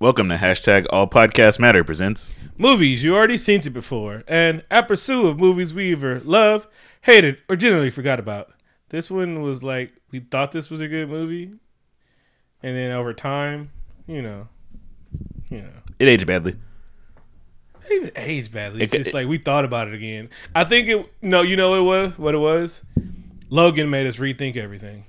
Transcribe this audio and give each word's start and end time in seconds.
Welcome 0.00 0.28
to 0.28 0.36
hashtag 0.36 0.86
All 0.90 1.08
Podcast 1.08 1.58
Matter 1.58 1.82
presents. 1.82 2.34
Movies 2.56 3.02
you 3.02 3.16
already 3.16 3.36
seen 3.36 3.60
it 3.60 3.70
before, 3.70 4.22
and 4.28 4.64
a 4.70 4.82
pursuit 4.82 5.26
of 5.26 5.40
movies 5.40 5.74
we 5.74 5.90
either 5.92 6.20
love, 6.20 6.66
hated, 7.02 7.38
or 7.48 7.56
generally 7.56 7.90
forgot 7.90 8.20
about. 8.20 8.52
This 8.90 9.10
one 9.10 9.42
was 9.42 9.62
like 9.64 9.92
we 10.10 10.20
thought 10.20 10.52
this 10.52 10.70
was 10.70 10.80
a 10.80 10.88
good 10.88 11.08
movie, 11.08 11.50
and 12.62 12.76
then 12.76 12.92
over 12.92 13.12
time, 13.12 13.70
you 14.06 14.22
know, 14.22 14.48
you 15.50 15.58
know, 15.62 15.70
It 15.98 16.06
aged 16.08 16.26
badly. 16.26 16.54
not 17.82 17.92
even 17.92 18.10
aged 18.16 18.52
badly. 18.52 18.82
It's 18.84 18.94
It- 18.94 18.98
just 18.98 19.10
it- 19.10 19.14
like 19.14 19.26
we 19.28 19.38
thought 19.38 19.64
about 19.64 19.88
it 19.88 19.94
again. 19.94 20.28
I 20.54 20.62
think 20.64 20.88
it. 20.88 21.12
No, 21.22 21.42
you 21.42 21.56
know 21.56 21.70
what 21.70 21.78
it 21.78 21.82
was 21.82 22.18
what 22.18 22.34
it 22.34 22.38
was. 22.38 22.82
Logan 23.50 23.90
made 23.90 24.06
us 24.06 24.18
rethink 24.18 24.56
everything. 24.56 25.04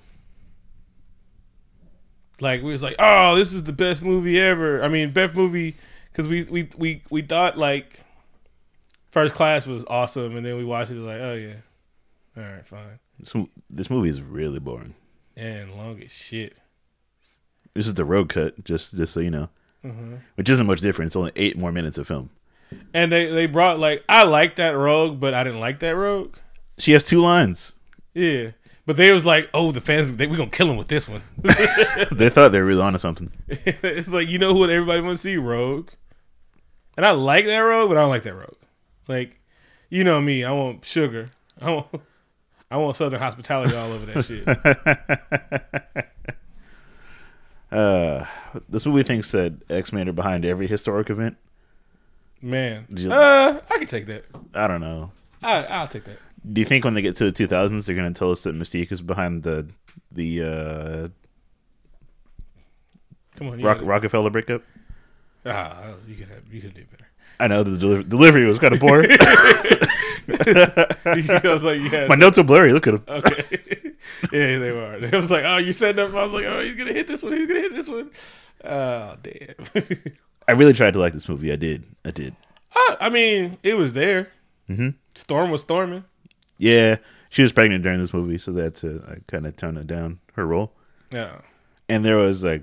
Like 2.41 2.61
we 2.61 2.71
was 2.71 2.83
like, 2.83 2.95
oh, 2.99 3.35
this 3.35 3.53
is 3.53 3.63
the 3.63 3.73
best 3.73 4.01
movie 4.03 4.39
ever. 4.39 4.81
I 4.83 4.87
mean, 4.87 5.11
best 5.11 5.35
movie 5.35 5.75
because 6.11 6.27
we 6.27 6.43
we 6.43 6.69
we 6.77 7.01
we 7.09 7.21
thought 7.21 7.57
like 7.57 7.99
First 9.11 9.33
Class 9.35 9.65
was 9.67 9.85
awesome, 9.87 10.35
and 10.37 10.45
then 10.45 10.57
we 10.57 10.63
watched 10.63 10.91
it 10.91 10.95
like, 10.95 11.19
oh 11.21 11.33
yeah, 11.35 11.53
all 12.37 12.43
right, 12.51 12.65
fine, 12.65 12.99
This, 13.19 13.33
this 13.69 13.89
movie 13.89 14.09
is 14.09 14.21
really 14.21 14.59
boring. 14.59 14.93
and 15.35 15.73
long 15.75 16.01
as 16.03 16.11
shit. 16.11 16.59
This 17.73 17.87
is 17.87 17.93
the 17.95 18.05
road 18.05 18.29
cut, 18.29 18.63
just 18.63 18.95
just 18.95 19.13
so 19.13 19.19
you 19.19 19.31
know, 19.31 19.49
Mm-hmm. 19.85 20.15
which 20.35 20.49
isn't 20.49 20.67
much 20.67 20.81
different. 20.81 21.07
It's 21.07 21.15
only 21.15 21.31
eight 21.35 21.57
more 21.57 21.71
minutes 21.71 21.97
of 21.97 22.07
film. 22.07 22.29
And 22.93 23.11
they 23.11 23.25
they 23.27 23.45
brought 23.47 23.79
like 23.79 24.03
I 24.09 24.23
like 24.23 24.55
that 24.57 24.71
rogue, 24.71 25.19
but 25.19 25.33
I 25.33 25.43
didn't 25.43 25.59
like 25.59 25.79
that 25.79 25.95
rogue. 25.95 26.35
She 26.77 26.91
has 26.93 27.03
two 27.03 27.21
lines. 27.21 27.75
Yeah. 28.13 28.51
But 28.89 28.97
they 28.97 29.11
was 29.11 29.23
like, 29.23 29.51
oh, 29.53 29.71
the 29.71 29.81
fans, 29.81 30.17
they, 30.17 30.25
we 30.25 30.35
gonna 30.35 30.49
kill 30.49 30.67
him 30.67 30.75
with 30.75 30.87
this 30.87 31.07
one. 31.07 31.21
they 32.11 32.31
thought 32.31 32.51
they 32.51 32.59
were 32.59 32.65
really 32.65 32.81
onto 32.81 32.97
something. 32.97 33.29
it's 33.47 34.09
like 34.09 34.29
you 34.29 34.39
know 34.39 34.55
what 34.55 34.71
everybody 34.71 34.99
wants 34.99 35.21
to 35.21 35.27
see, 35.27 35.37
Rogue. 35.37 35.91
And 36.97 37.05
I 37.05 37.11
like 37.11 37.45
that 37.45 37.59
Rogue, 37.59 37.89
but 37.89 37.97
I 37.97 38.01
don't 38.01 38.09
like 38.09 38.23
that 38.23 38.33
Rogue. 38.33 38.55
Like, 39.07 39.39
you 39.91 40.03
know 40.03 40.19
me, 40.19 40.43
I 40.43 40.51
want 40.53 40.83
sugar. 40.85 41.29
I 41.61 41.69
want, 41.71 41.87
I 42.71 42.77
want 42.77 42.95
Southern 42.95 43.19
hospitality 43.19 43.75
all 43.75 43.91
over 43.91 44.07
that 44.07 44.25
shit. 47.71 47.71
Uh, 47.71 48.25
this 48.69 48.87
movie 48.87 49.03
thinks 49.03 49.31
that 49.33 49.53
X 49.69 49.93
Men 49.93 50.09
are 50.09 50.13
behind 50.13 50.45
every 50.45 50.65
historic 50.65 51.11
event. 51.11 51.37
Man, 52.41 52.87
you- 52.89 53.11
uh, 53.11 53.61
I 53.69 53.77
can 53.77 53.85
take 53.85 54.07
that. 54.07 54.25
I 54.55 54.67
don't 54.67 54.81
know. 54.81 55.11
I, 55.43 55.63
I'll 55.65 55.87
take 55.87 56.05
that. 56.05 56.17
Do 56.51 56.61
you 56.61 56.65
think 56.65 56.85
when 56.85 56.93
they 56.93 57.01
get 57.01 57.15
to 57.17 57.29
the 57.29 57.31
2000s, 57.47 57.85
they're 57.85 57.95
going 57.95 58.11
to 58.13 58.17
tell 58.17 58.31
us 58.31 58.43
that 58.43 58.55
Mystique 58.55 58.91
is 58.91 59.01
behind 59.01 59.43
the 59.43 59.67
the 60.11 60.41
uh, 60.43 61.07
Come 63.37 63.49
on, 63.49 63.61
Rock, 63.61 63.79
Rockefeller 63.81 64.29
breakup? 64.29 64.61
Ah, 65.45 65.93
you 66.07 66.15
could 66.15 66.27
have, 66.29 66.43
you 66.51 66.61
could 66.61 66.73
do 66.73 66.83
better. 66.91 67.07
I 67.39 67.47
know 67.47 67.63
the 67.63 67.77
deli- 67.77 68.03
delivery 68.03 68.45
was 68.45 68.59
kind 68.59 68.73
of 68.73 68.79
poor. 68.79 69.03
I 70.29 71.41
was 71.43 71.63
like, 71.63 71.79
yes. 71.91 72.09
My 72.09 72.15
notes 72.15 72.37
are 72.37 72.43
blurry. 72.43 72.73
Look 72.73 72.87
at 72.87 73.05
them. 73.05 73.15
Okay. 73.17 73.43
yeah, 74.33 74.59
they 74.59 74.71
were. 74.71 74.95
It 74.95 75.11
was 75.13 75.31
like, 75.31 75.43
oh, 75.45 75.57
you 75.57 75.73
said 75.73 75.95
that. 75.95 76.09
I 76.13 76.23
was 76.23 76.33
like, 76.33 76.45
oh, 76.45 76.59
he's 76.61 76.75
gonna 76.75 76.93
hit 76.93 77.07
this 77.07 77.23
one. 77.23 77.33
He's 77.33 77.47
gonna 77.47 77.61
hit 77.61 77.73
this 77.73 77.87
one. 77.89 78.11
Oh, 78.63 79.15
damn. 79.21 79.85
I 80.47 80.51
really 80.53 80.73
tried 80.73 80.93
to 80.93 80.99
like 80.99 81.13
this 81.13 81.29
movie. 81.29 81.51
I 81.51 81.55
did. 81.55 81.83
I 82.03 82.11
did. 82.11 82.35
I, 82.75 82.97
I 83.01 83.09
mean, 83.09 83.57
it 83.63 83.75
was 83.75 83.93
there. 83.93 84.29
Mhm. 84.69 84.95
Storm 85.15 85.49
was 85.51 85.61
storming. 85.61 86.03
Yeah, 86.59 86.97
she 87.29 87.41
was 87.41 87.51
pregnant 87.51 87.83
during 87.83 87.99
this 87.99 88.13
movie, 88.13 88.37
so 88.37 88.51
that's 88.51 88.83
uh, 88.83 88.99
I 89.09 89.31
kind 89.31 89.47
of 89.47 89.55
toned 89.55 89.77
it 89.79 89.87
down 89.87 90.19
her 90.33 90.45
role. 90.45 90.73
Yeah. 91.11 91.39
And 91.87 92.05
there 92.05 92.17
was 92.17 92.43
like, 92.43 92.61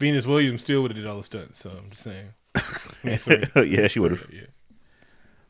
Venus 0.00 0.26
Williams 0.26 0.62
still 0.62 0.82
would 0.82 0.90
have 0.90 0.96
did 0.96 1.06
all 1.06 1.18
the 1.18 1.22
stunts. 1.22 1.60
So 1.60 1.70
I'm 1.70 1.90
just 1.90 2.02
saying. 2.02 2.32
Yeah, 3.04 3.16
sorry. 3.16 3.44
yeah, 3.68 3.86
she 3.86 4.00
would 4.00 4.10
have. 4.10 4.26
Yeah. 4.32 4.46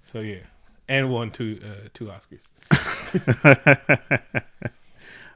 So 0.02 0.20
yeah, 0.20 0.40
and 0.86 1.10
won 1.10 1.30
two 1.30 1.58
uh, 1.64 1.88
two 1.94 2.10
Oscars. 2.12 2.50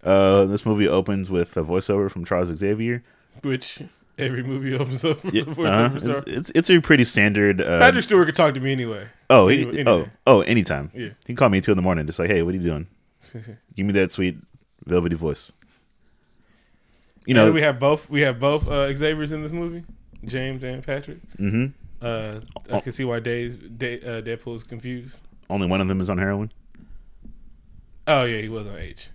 Uh, 0.04 0.46
this 0.46 0.66
movie 0.66 0.88
opens 0.88 1.30
with 1.30 1.56
a 1.56 1.62
voiceover 1.62 2.10
from 2.10 2.24
Charles 2.24 2.48
Xavier. 2.56 3.04
Which 3.42 3.82
every 4.22 4.42
movie 4.42 4.74
opens 4.78 5.04
up. 5.04 5.18
Yeah, 5.32 5.42
uh-huh. 5.42 5.90
it's, 5.94 6.28
it's 6.28 6.50
it's 6.54 6.70
a 6.70 6.80
pretty 6.80 7.04
standard. 7.04 7.60
Uh, 7.60 7.78
Patrick 7.78 8.04
Stewart 8.04 8.26
could 8.26 8.36
talk 8.36 8.54
to 8.54 8.60
me 8.60 8.72
anyway. 8.72 9.06
oh, 9.30 9.48
he, 9.48 9.64
oh, 9.64 9.70
anyway. 9.70 10.10
oh, 10.26 10.40
anytime. 10.42 10.90
Yeah. 10.94 11.10
He 11.26 11.34
called 11.34 11.52
me 11.52 11.58
at 11.58 11.64
two 11.64 11.72
in 11.72 11.76
the 11.76 11.82
morning, 11.82 12.06
just 12.06 12.18
like, 12.18 12.30
hey, 12.30 12.42
what 12.42 12.54
are 12.54 12.58
you 12.58 12.64
doing? 12.64 12.86
Give 13.74 13.86
me 13.86 13.92
that 13.92 14.10
sweet 14.10 14.38
velvety 14.84 15.16
voice. 15.16 15.52
You 17.26 17.34
know, 17.34 17.46
know, 17.46 17.52
we 17.52 17.62
have 17.62 17.78
both. 17.78 18.10
We 18.10 18.22
have 18.22 18.40
both 18.40 18.66
uh, 18.68 18.94
Xavier's 18.94 19.32
in 19.32 19.42
this 19.42 19.52
movie, 19.52 19.84
James 20.24 20.62
and 20.62 20.82
Patrick. 20.84 21.18
hmm 21.36 21.66
Uh, 22.00 22.40
I 22.72 22.80
can 22.80 22.90
see 22.92 23.04
why 23.04 23.20
Dave, 23.20 23.78
Dave, 23.78 24.04
uh, 24.04 24.22
Deadpool 24.22 24.56
is 24.56 24.64
confused. 24.64 25.22
only 25.48 25.68
one 25.68 25.80
of 25.80 25.86
them 25.88 26.00
is 26.00 26.10
on 26.10 26.18
heroin. 26.18 26.52
Oh 28.06 28.24
yeah, 28.24 28.40
he 28.40 28.48
was 28.48 28.66
on 28.66 28.76
H. 28.76 29.10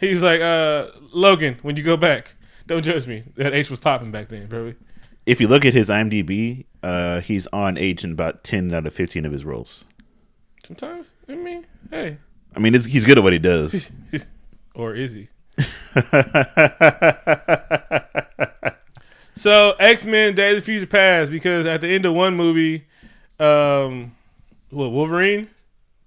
He's 0.00 0.22
like, 0.22 0.40
uh, 0.40 0.86
Logan, 1.12 1.58
when 1.62 1.76
you 1.76 1.82
go 1.82 1.96
back, 1.96 2.34
don't 2.72 2.82
judge 2.82 3.06
me. 3.06 3.24
That 3.36 3.54
H 3.54 3.70
was 3.70 3.80
popping 3.80 4.10
back 4.10 4.28
then, 4.28 4.46
bro. 4.46 4.74
If 5.26 5.40
you 5.40 5.48
look 5.48 5.64
at 5.64 5.72
his 5.72 5.88
IMDb, 5.88 6.64
uh, 6.82 7.20
he's 7.20 7.46
on 7.48 7.78
H 7.78 8.04
in 8.04 8.12
about 8.12 8.42
ten 8.42 8.72
out 8.74 8.86
of 8.86 8.92
fifteen 8.92 9.24
of 9.24 9.32
his 9.32 9.44
roles. 9.44 9.84
Sometimes, 10.64 11.12
I 11.28 11.34
mean, 11.34 11.66
hey, 11.90 12.18
I 12.54 12.58
mean, 12.60 12.74
it's, 12.74 12.86
he's 12.86 13.04
good 13.04 13.18
at 13.18 13.24
what 13.24 13.32
he 13.32 13.38
does. 13.38 13.90
or 14.74 14.94
is 14.94 15.12
he? 15.12 15.28
So 19.34 19.74
X 19.80 20.04
Men: 20.04 20.36
Days 20.36 20.58
of 20.58 20.64
Future 20.64 20.86
Past, 20.86 21.32
because 21.32 21.66
at 21.66 21.80
the 21.80 21.88
end 21.88 22.06
of 22.06 22.14
one 22.14 22.36
movie, 22.36 22.84
um, 23.40 24.14
what 24.70 24.92
Wolverine, 24.92 25.50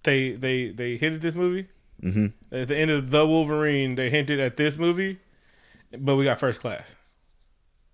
they 0.03 0.31
they 0.31 0.69
they 0.69 0.95
hinted 0.95 1.21
this 1.21 1.35
movie. 1.35 1.67
hmm 1.99 2.27
At 2.49 2.69
the 2.69 2.77
end 2.77 2.91
of 2.91 3.11
the 3.11 3.27
Wolverine, 3.27 3.95
they 3.95 4.09
hinted 4.09 4.39
at 4.39 4.55
this 4.55 4.77
movie, 4.77 5.19
but 5.99 6.15
we 6.15 6.23
got 6.25 6.39
First 6.39 6.61
Class. 6.61 6.95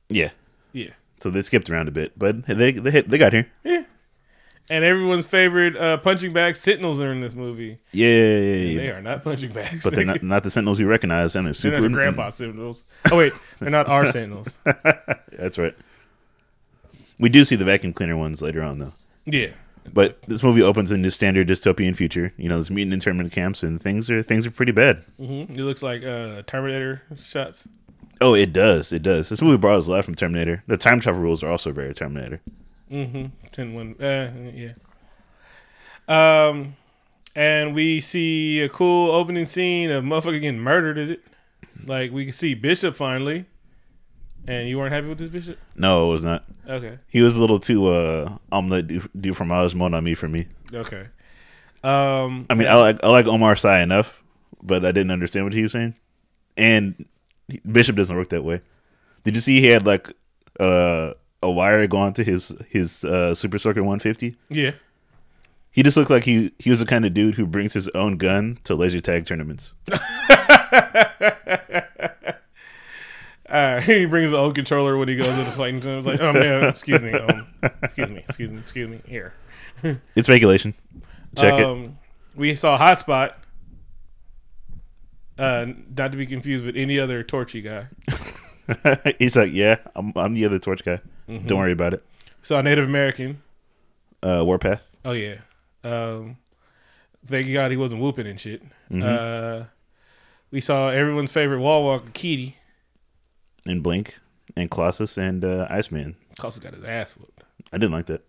Yeah. 0.09 0.31
Yeah, 0.73 0.91
So 1.19 1.29
they 1.29 1.41
skipped 1.41 1.69
around 1.69 1.89
a 1.89 1.91
bit, 1.91 2.17
but 2.17 2.45
they 2.45 2.72
they 2.72 2.91
hit, 2.91 3.09
they 3.09 3.17
got 3.17 3.34
here. 3.34 3.47
yeah. 3.63 3.84
And 4.69 4.85
everyone's 4.85 5.25
favorite 5.25 5.75
uh, 5.75 5.97
punching 5.97 6.31
bag 6.31 6.56
Sentinels 6.56 7.01
are 7.01 7.11
in 7.11 7.19
this 7.19 7.35
movie. 7.35 7.79
Yeah, 7.91 8.07
yeah, 8.07 8.38
yeah. 8.56 8.78
They 8.78 8.90
are 8.90 9.01
not 9.01 9.22
punching 9.22 9.51
bags, 9.51 9.84
But 9.84 9.94
they're 9.95 10.06
not 10.06 10.23
not 10.23 10.44
the 10.44 10.51
Sentinels 10.51 10.79
you 10.79 10.88
recognize, 10.88 11.35
and 11.35 11.45
they're 11.45 11.51
They're 11.51 11.72
super. 11.73 11.75
not 11.81 11.90
the 11.90 11.94
grandpa 11.94 12.29
Sentinels. 12.29 12.85
Oh 13.11 13.17
wait, 13.17 13.34
they're 13.59 13.69
not 13.69 13.88
our 13.90 14.07
Sentinels. 14.07 14.59
That's 15.34 15.57
right. 15.57 15.75
We 17.19 17.28
do 17.28 17.44
see 17.44 17.56
the 17.57 17.66
vacuum 17.66 17.91
cleaner 17.91 18.16
ones 18.16 18.41
later 18.41 18.63
on, 18.63 18.79
though. 18.79 18.94
Yeah, 19.25 19.50
But 19.94 20.22
this 20.23 20.41
movie 20.41 20.61
opens 20.61 20.90
in 20.91 21.03
a 21.03 21.11
standard 21.11 21.47
dystopian 21.50 21.95
future. 21.95 22.31
You 22.38 22.47
know, 22.50 22.56
there's 22.56 22.72
mutant 22.72 22.94
internment 22.94 23.31
camps, 23.34 23.63
and 23.63 23.81
things 23.81 24.09
are 24.09 24.23
things 24.23 24.47
are 24.47 24.51
pretty 24.51 24.72
bad. 24.72 25.03
hmm 25.17 25.41
it 25.50 25.57
looks 25.57 25.84
like 25.84 26.03
uh, 26.06 26.44
Terminator 26.47 27.01
shots. 27.17 27.67
Oh, 28.21 28.35
it 28.35 28.53
does, 28.53 28.93
it 28.93 29.01
does. 29.01 29.29
This 29.29 29.41
movie 29.41 29.57
borrows 29.57 29.87
a 29.87 29.91
lot 29.91 30.05
from 30.05 30.13
Terminator. 30.13 30.63
The 30.67 30.77
time 30.77 30.99
travel 30.99 31.21
rules 31.21 31.43
are 31.43 31.49
also 31.49 31.71
very 31.71 31.93
Terminator. 31.93 32.39
Mm-hmm. 32.91 33.25
Ten 33.51 33.73
one. 33.73 33.95
Uh, 33.99 34.31
yeah. 34.53 34.73
Um, 36.07 36.75
and 37.35 37.73
we 37.73 37.99
see 37.99 38.61
a 38.61 38.69
cool 38.69 39.11
opening 39.11 39.47
scene 39.47 39.89
of 39.89 40.03
motherfucker 40.03 40.39
getting 40.39 40.59
murdered 40.59 40.99
at 40.99 41.09
it. 41.09 41.23
Like 41.85 42.11
we 42.11 42.25
can 42.25 42.33
see 42.33 42.53
Bishop 42.53 42.95
finally. 42.95 43.45
And 44.47 44.67
you 44.67 44.77
weren't 44.77 44.93
happy 44.93 45.07
with 45.07 45.19
this 45.19 45.29
Bishop? 45.29 45.57
No, 45.75 46.07
it 46.07 46.11
was 46.11 46.23
not. 46.23 46.43
Okay. 46.67 46.97
He 47.07 47.21
was 47.21 47.37
a 47.37 47.41
little 47.41 47.59
too 47.59 47.87
uh 47.87 48.37
omelet 48.51 48.87
du, 48.87 49.01
du 49.19 49.33
fromage 49.33 49.73
mon 49.73 49.93
ami 49.93 50.13
for 50.13 50.27
me. 50.27 50.47
Okay. 50.73 51.07
Um, 51.83 52.45
I 52.49 52.53
mean, 52.53 52.67
I 52.67 52.75
like 52.75 53.03
I 53.03 53.09
like 53.09 53.25
Omar 53.25 53.55
Sy 53.55 53.81
enough, 53.81 54.21
but 54.61 54.85
I 54.85 54.91
didn't 54.91 55.11
understand 55.11 55.45
what 55.45 55.53
he 55.53 55.63
was 55.63 55.71
saying. 55.71 55.95
And 56.57 57.05
Bishop 57.69 57.96
doesn't 57.96 58.16
work 58.16 58.29
that 58.29 58.44
way. 58.44 58.61
Did 59.23 59.35
you 59.35 59.41
see 59.41 59.59
he 59.59 59.67
had 59.67 59.85
like 59.85 60.11
uh, 60.59 61.14
a 61.43 61.52
wire 61.52 61.85
going 61.88 62.14
to 62.14 62.23
his 62.23 62.55
his 62.70 63.03
uh, 63.05 63.35
Super 63.35 63.58
Soaker 63.58 63.82
150? 63.82 64.35
yeah. 64.49 64.72
He 65.73 65.84
just 65.84 65.96
looked 65.96 66.09
like 66.09 66.26
he 66.26 66.52
he 66.59 66.70
was 66.70 66.79
the 66.79 66.85
kind 66.85 67.05
of 67.05 67.14
dude 67.14 67.35
who 67.35 67.46
brings 67.46 67.72
his 67.73 67.88
own 67.90 68.17
gun 68.17 68.59
to 68.66 68.76
laser 68.76 68.99
tag 68.99 69.26
tournaments. 69.26 69.73
Uh, 73.52 73.82
he 73.82 74.05
brings 74.05 74.32
the 74.32 74.37
old 74.37 74.55
controller 74.55 74.96
when 74.96 75.09
he 75.09 75.16
goes 75.17 75.28
into 75.28 75.52
fighting. 75.52 75.82
It's 75.84 76.08
like, 76.08 76.22
oh 76.22 76.32
man, 76.32 76.64
excuse 76.64 77.02
me, 77.02 77.11
um, 77.11 77.46
excuse 77.84 78.09
me, 78.09 78.20
excuse 78.20 78.49
me, 78.49 78.58
excuse 78.59 78.87
me. 78.87 79.02
Here. 79.05 79.34
It's 80.16 80.29
regulation. 80.29 80.73
Check 81.37 81.53
um, 81.55 81.97
We 82.37 82.55
saw 82.55 82.78
Hotspot. 82.78 83.35
Uh, 85.41 85.73
not 85.97 86.11
to 86.11 86.17
be 86.17 86.26
confused 86.26 86.66
with 86.66 86.76
any 86.78 86.99
other 86.99 87.23
Torchy 87.23 87.61
guy. 87.61 87.88
He's 89.20 89.35
like, 89.35 89.52
yeah, 89.52 89.78
I'm 89.96 90.14
I'm 90.16 90.34
the 90.34 90.46
other 90.46 90.59
torch 90.59 90.84
guy. 90.85 90.99
Don't 91.28 91.58
worry 91.58 91.72
about 91.72 91.93
it. 91.93 92.05
Saw 92.41 92.61
Native 92.61 92.88
American. 92.88 93.41
Uh, 94.23 94.43
Warpath. 94.46 94.96
Oh 95.03 95.14
yeah. 95.14 95.38
Um, 95.84 96.38
thank 97.26 97.52
God 97.52 97.72
he 97.72 97.78
wasn't 97.78 98.02
whooping 98.02 98.28
and 98.28 98.40
shit. 98.40 98.61
Uh, 98.93 99.64
we 100.52 100.61
saw 100.61 100.90
everyone's 100.90 101.32
favorite 101.32 101.59
wall 101.59 101.84
walker, 101.84 102.09
Kitty. 102.14 102.58
and 103.66 103.82
Blink 103.82 104.20
and 104.55 104.70
Colossus 104.70 105.17
and 105.17 105.44
uh, 105.44 105.66
Iceman. 105.70 106.16
Coulson 106.40 106.61
got 106.61 106.73
his 106.76 106.84
ass 106.84 107.17
whooped. 107.17 107.44
I 107.73 107.78
didn't 107.78 107.94
like 107.94 108.05
that. 108.05 108.22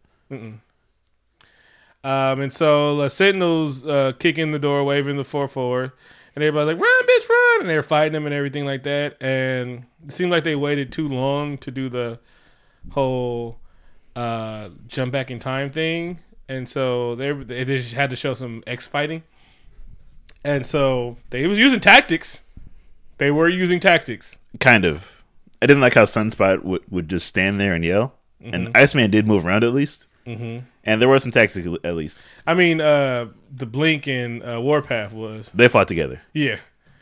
Um, 2.05 2.41
and 2.41 2.53
so 2.53 3.01
uh, 3.01 3.09
Sentinels 3.09 3.87
uh, 3.87 4.13
kick 4.19 4.39
in 4.39 4.51
the 4.51 4.59
door, 4.59 4.83
waving 4.85 5.17
the 5.17 5.25
four 5.25 5.47
forward, 5.47 5.93
and 6.35 6.45
everybody's 6.45 6.75
like, 6.75 6.83
"Run, 6.83 7.03
bitch, 7.05 7.29
run!" 7.29 7.61
And 7.63 7.71
they're 7.71 7.83
fighting 7.83 8.13
them 8.13 8.27
and 8.27 8.35
everything 8.35 8.65
like 8.65 8.83
that. 8.85 9.17
And 9.21 9.85
it 10.05 10.13
seemed 10.13 10.31
like 10.31 10.45
they 10.45 10.57
waited 10.57 10.93
too 10.93 11.09
long 11.09 11.59
to 11.59 11.71
do 11.71 11.89
the 11.89 12.19
whole 12.91 13.59
uh, 14.17 14.71
jump 14.87 15.13
back 15.13 15.31
in 15.31 15.39
time 15.39 15.71
thing, 15.71 16.21
and 16.49 16.69
so 16.69 17.15
they 17.15 17.33
they 17.33 17.65
just 17.65 17.95
had 17.95 18.11
to 18.11 18.17
show 18.17 18.35
some 18.35 18.63
X 18.67 18.87
fighting. 18.87 19.23
And 20.45 20.67
so 20.67 21.17
they 21.31 21.47
was 21.47 21.59
using 21.59 21.81
tactics. 21.81 22.43
They 23.19 23.31
were 23.31 23.49
using 23.49 23.79
tactics. 23.79 24.39
Kind 24.59 24.85
of. 24.85 25.23
I 25.61 25.67
didn't 25.67 25.81
like 25.81 25.95
how 25.95 26.05
Sunspot 26.05 26.65
would, 26.65 26.83
would 26.91 27.09
just 27.09 27.29
stand 27.29 27.61
there 27.61 27.75
and 27.75 27.85
yell. 27.85 28.19
And 28.45 28.77
Iceman 28.77 29.13
did 29.13 29.29
move 29.29 29.47
around 29.47 29.63
at 29.63 29.73
least. 29.73 30.09
Mm-hmm. 30.27 30.65
And 30.85 31.01
there 31.01 31.09
were 31.09 31.19
some 31.19 31.31
tactics 31.33 31.67
at 31.85 31.95
least. 31.95 32.21
I 32.47 32.55
mean, 32.55 32.81
uh, 32.81 33.29
the 33.55 33.67
Blink 33.67 34.07
and 34.09 34.43
uh, 34.43 34.61
Warpath 34.61 35.13
was 35.13 35.51
They 35.53 35.69
fought 35.69 35.89
together. 35.89 36.21
yeah. 36.33 36.59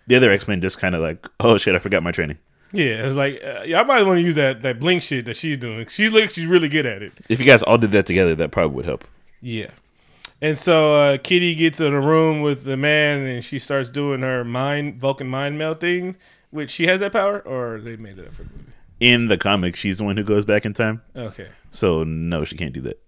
The 0.06 0.17
other 0.17 0.32
X 0.32 0.49
Men 0.49 0.61
just 0.61 0.78
kind 0.78 0.94
of 0.96 1.02
like, 1.02 1.28
oh 1.38 1.56
shit, 1.56 1.75
I 1.76 1.78
forgot 1.78 2.02
my 2.02 2.11
training. 2.11 2.38
Yeah, 2.72 3.06
it's 3.06 3.14
like 3.14 3.40
uh, 3.44 3.62
y'all 3.62 3.84
might 3.84 4.02
want 4.02 4.17
to 4.19 4.22
use 4.22 4.34
that 4.34 4.61
that 4.62 4.81
blink 4.81 5.02
shit 5.05 5.25
that 5.26 5.37
she's 5.37 5.56
doing. 5.58 5.87
She 5.87 6.08
looks 6.08 6.34
she's 6.34 6.46
really 6.46 6.69
good 6.69 6.84
at 6.87 7.00
it. 7.02 7.12
If 7.28 7.38
you 7.38 7.46
guys 7.46 7.62
all 7.62 7.78
did 7.78 7.93
that 7.93 8.06
together, 8.06 8.34
that 8.34 8.50
probably 8.50 8.75
would 8.76 8.87
help. 8.87 9.05
Yeah. 9.40 9.70
And 10.43 10.58
so 10.58 10.94
uh, 10.94 11.19
Kitty 11.19 11.55
gets 11.55 11.81
in 11.81 11.93
a 11.93 12.00
room 12.00 12.40
with 12.40 12.64
the 12.64 12.76
man, 12.76 13.20
and 13.26 13.44
she 13.44 13.58
starts 13.61 13.90
doing 13.90 14.22
her 14.22 14.43
mind 14.44 14.99
Vulcan 15.00 15.28
mind 15.28 15.58
meld 15.58 15.78
thing. 15.81 16.17
Which 16.50 16.70
she 16.70 16.87
has 16.88 16.99
that 17.00 17.12
power, 17.12 17.40
or 17.40 17.78
they 17.78 17.96
made 17.96 18.19
it 18.19 18.26
up 18.26 18.34
for 18.34 18.43
the 18.43 18.50
movie. 18.50 18.72
In 18.99 19.28
the 19.28 19.38
comic, 19.38 19.76
she's 19.76 19.99
the 19.99 20.05
one 20.05 20.17
who 20.17 20.25
goes 20.25 20.44
back 20.44 20.64
in 20.67 20.72
time. 20.75 21.02
Okay, 21.14 21.46
So 21.70 22.02
no, 22.02 22.44
she 22.44 22.56
can't 22.56 22.72
do 22.72 22.81
that. 22.81 23.00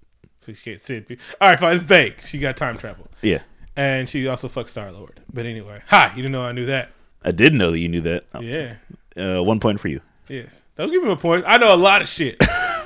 So 0.42 0.52
she 0.52 0.62
can't 0.62 0.80
sit. 0.80 1.06
All 1.40 1.48
right, 1.48 1.58
fine. 1.58 1.74
It's 1.76 1.84
vague. 1.84 2.20
She 2.24 2.38
got 2.38 2.56
time 2.56 2.76
travel, 2.76 3.08
Yeah. 3.22 3.42
and 3.76 4.08
she 4.08 4.26
also 4.28 4.48
fucks 4.48 4.68
Star 4.68 4.92
Lord. 4.92 5.20
But 5.32 5.46
anyway, 5.46 5.80
hi. 5.88 6.08
You 6.10 6.16
didn't 6.22 6.32
know 6.32 6.42
I 6.42 6.52
knew 6.52 6.66
that. 6.66 6.90
I 7.24 7.30
did 7.30 7.54
know 7.54 7.70
that 7.70 7.78
you 7.78 7.88
knew 7.88 8.00
that. 8.02 8.24
Yeah. 8.40 8.74
Uh, 9.16 9.42
one 9.42 9.60
point 9.60 9.80
for 9.80 9.88
you. 9.88 10.00
Yes. 10.28 10.62
Don't 10.76 10.90
give 10.90 11.02
me 11.02 11.10
a 11.12 11.16
point. 11.16 11.44
I 11.46 11.56
know 11.58 11.74
a 11.74 11.76
lot 11.76 12.02
of 12.02 12.08
shit. 12.08 12.36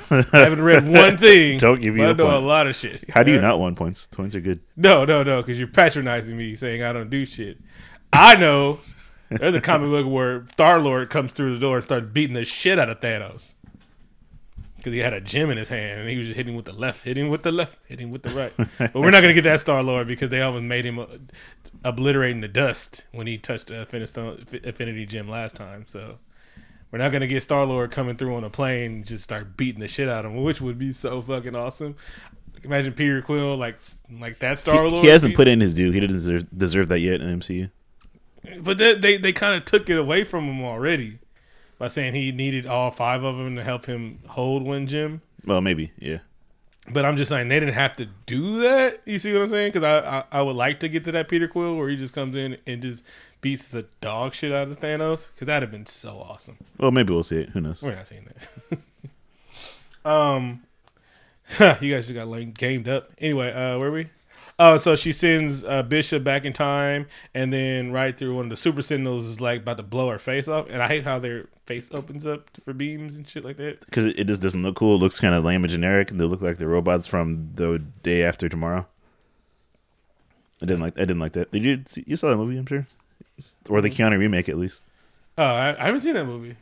I 0.09 0.23
haven't 0.31 0.61
read 0.61 0.87
one 0.87 1.17
thing. 1.19 1.57
Don't 1.57 1.79
give 1.81 1.95
you 1.97 2.03
I 2.03 2.13
know 2.13 2.25
point. 2.25 2.35
a 2.37 2.39
lot 2.45 2.67
of 2.67 2.75
shit. 2.75 3.09
How 3.09 3.23
do 3.23 3.31
you 3.31 3.37
right? 3.37 3.43
not 3.43 3.59
want 3.59 3.75
points? 3.77 4.07
Points 4.07 4.35
are 4.35 4.39
good. 4.41 4.59
No, 4.75 5.05
no, 5.05 5.23
no, 5.23 5.41
because 5.41 5.57
you're 5.59 5.67
patronizing 5.67 6.37
me, 6.37 6.55
saying 6.55 6.83
I 6.83 6.93
don't 6.93 7.09
do 7.09 7.25
shit. 7.25 7.57
I 8.13 8.35
know. 8.35 8.79
There's 9.29 9.55
a 9.55 9.61
comic 9.61 9.89
book 9.89 10.07
where 10.07 10.45
Star 10.47 10.79
Lord 10.79 11.09
comes 11.09 11.31
through 11.33 11.53
the 11.55 11.59
door 11.59 11.75
and 11.77 11.83
starts 11.83 12.07
beating 12.13 12.33
the 12.33 12.45
shit 12.45 12.79
out 12.79 12.89
of 12.89 12.99
Thanos 13.01 13.55
because 14.77 14.93
he 14.93 14.99
had 14.99 15.13
a 15.13 15.21
gem 15.21 15.49
in 15.49 15.57
his 15.57 15.69
hand 15.69 16.01
and 16.01 16.09
he 16.09 16.17
was 16.17 16.27
just 16.27 16.37
hitting 16.37 16.55
with 16.55 16.65
the 16.65 16.73
left, 16.73 17.03
hitting 17.03 17.29
with 17.29 17.43
the 17.43 17.51
left, 17.51 17.77
hitting 17.87 18.11
with 18.11 18.23
the 18.23 18.29
right. 18.29 18.53
but 18.77 18.95
we're 18.95 19.11
not 19.11 19.21
gonna 19.21 19.33
get 19.33 19.43
that 19.43 19.59
Star 19.59 19.83
Lord 19.83 20.07
because 20.07 20.29
they 20.29 20.41
almost 20.41 20.63
made 20.63 20.85
him 20.85 20.99
uh, 20.99 21.07
obliterating 21.83 22.41
the 22.41 22.47
dust 22.47 23.05
when 23.11 23.27
he 23.27 23.37
touched 23.37 23.67
the 23.67 24.61
Infinity, 24.63 25.05
Gem 25.05 25.27
last 25.27 25.55
time. 25.55 25.85
So. 25.85 26.19
We're 26.89 26.99
not 26.99 27.11
gonna 27.11 27.27
get 27.27 27.43
Star 27.43 27.65
Lord 27.65 27.91
coming 27.91 28.15
through 28.15 28.33
on 28.35 28.45
a 28.45 28.49
plane 28.49 28.91
and 28.93 29.05
just 29.05 29.21
start 29.21 29.57
beating 29.57 29.81
the 29.81 29.89
shit 29.89 30.07
out 30.07 30.25
of 30.25 30.31
him, 30.31 30.41
which 30.41 30.61
would 30.61 30.77
be 30.77 30.93
so 30.93 31.21
fucking 31.21 31.53
awesome. 31.53 31.97
Imagine 32.63 32.93
Peter 32.93 33.21
Quill 33.21 33.57
like 33.57 33.81
like 34.09 34.39
that 34.39 34.57
Star 34.57 34.87
Lord. 34.87 35.03
he 35.03 35.11
hasn't 35.11 35.35
put 35.35 35.49
in 35.49 35.59
his 35.59 35.73
due. 35.73 35.91
He 35.91 35.99
doesn't 35.99 36.15
deserve, 36.15 36.45
deserve 36.57 36.87
that 36.87 36.99
yet 36.99 37.19
in 37.19 37.41
MCU. 37.41 37.69
But 38.61 38.77
they 38.77 38.95
they, 38.95 39.17
they 39.17 39.33
kind 39.33 39.57
of 39.57 39.65
took 39.65 39.89
it 39.89 39.97
away 39.97 40.23
from 40.23 40.45
him 40.45 40.63
already 40.63 41.19
by 41.77 41.87
saying 41.87 42.13
he 42.13 42.31
needed 42.31 42.65
all 42.65 42.91
five 42.91 43.23
of 43.23 43.37
them 43.37 43.55
to 43.55 43.63
help 43.63 43.85
him 43.85 44.19
hold 44.27 44.63
one 44.63 44.87
gem. 44.87 45.21
Well, 45.45 45.61
maybe. 45.61 45.91
Yeah. 45.97 46.19
But 46.93 47.03
I'm 47.03 47.17
just 47.17 47.29
saying 47.29 47.49
they 47.49 47.59
didn't 47.59 47.75
have 47.75 47.95
to 47.97 48.07
do 48.25 48.59
that. 48.61 49.01
You 49.05 49.19
see 49.19 49.33
what 49.33 49.41
I'm 49.41 49.49
saying? 49.49 49.73
Because 49.73 49.83
I, 49.83 50.19
I 50.19 50.39
I 50.39 50.41
would 50.41 50.55
like 50.55 50.79
to 50.81 50.89
get 50.89 51.03
to 51.05 51.11
that 51.13 51.27
Peter 51.27 51.47
Quill 51.47 51.75
where 51.75 51.89
he 51.89 51.97
just 51.97 52.13
comes 52.13 52.35
in 52.35 52.57
and 52.65 52.81
just 52.81 53.05
beats 53.41 53.67
the 53.67 53.85
dog 53.99 54.33
shit 54.33 54.53
out 54.53 54.69
of 54.69 54.79
Thanos. 54.79 55.33
Because 55.33 55.47
that'd 55.47 55.63
have 55.63 55.71
been 55.71 55.85
so 55.85 56.17
awesome. 56.19 56.57
Well, 56.77 56.91
maybe 56.91 57.13
we'll 57.13 57.23
see 57.23 57.39
it. 57.41 57.49
Who 57.49 57.59
knows? 57.59 57.83
We're 57.83 57.95
not 57.95 58.07
seeing 58.07 58.25
that. 58.25 58.79
um, 60.09 60.63
you 61.81 61.93
guys 61.93 62.07
just 62.07 62.13
got 62.13 62.27
like 62.27 62.57
gamed 62.57 62.87
up. 62.87 63.11
Anyway, 63.17 63.51
uh, 63.51 63.77
where 63.77 63.89
are 63.89 63.91
we? 63.91 64.07
Oh, 64.59 64.79
so 64.79 64.95
she 64.95 65.11
sends 65.11 65.63
uh, 65.63 65.83
Bishop 65.83 66.23
back 66.23 66.43
in 66.43 66.51
time, 66.51 67.05
and 67.35 67.53
then 67.53 67.91
right 67.91 68.17
through 68.17 68.35
one 68.35 68.45
of 68.45 68.49
the 68.49 68.57
Super 68.57 68.81
Sentinels 68.81 69.25
is 69.27 69.39
like 69.39 69.61
about 69.61 69.77
to 69.77 69.83
blow 69.83 70.09
her 70.09 70.17
face 70.17 70.47
off, 70.47 70.67
and 70.69 70.81
I 70.81 70.87
hate 70.87 71.03
how 71.03 71.19
their 71.19 71.45
face 71.67 71.89
opens 71.93 72.25
up 72.25 72.49
for 72.63 72.73
beams 72.73 73.15
and 73.17 73.27
shit 73.29 73.45
like 73.45 73.57
that. 73.57 73.81
Because 73.85 74.13
it 74.15 74.25
just 74.25 74.41
doesn't 74.41 74.63
look 74.63 74.75
cool. 74.75 74.95
It 74.95 74.99
looks 74.99 75.19
kind 75.19 75.35
of 75.35 75.43
lame 75.45 75.63
and 75.63 75.69
generic, 75.71 76.09
they 76.09 76.23
look 76.23 76.41
like 76.41 76.57
the 76.57 76.67
robots 76.67 77.05
from 77.05 77.51
the 77.53 77.83
day 78.01 78.23
after 78.23 78.49
tomorrow. 78.49 78.87
I 80.59 80.65
didn't 80.65 80.81
like. 80.81 80.97
I 80.97 81.01
didn't 81.01 81.19
like 81.19 81.33
that. 81.33 81.51
Did 81.51 81.63
you? 81.63 81.83
see- 81.85 82.03
You 82.07 82.15
saw 82.17 82.29
that 82.31 82.37
movie? 82.37 82.57
I'm 82.57 82.65
sure, 82.65 82.87
or 83.69 83.79
the 83.81 83.91
Keanu 83.91 84.17
remake 84.17 84.49
at 84.49 84.57
least. 84.57 84.81
Oh, 85.37 85.43
I, 85.43 85.75
I 85.79 85.85
haven't 85.85 85.99
seen 85.99 86.15
that 86.15 86.25
movie. 86.25 86.55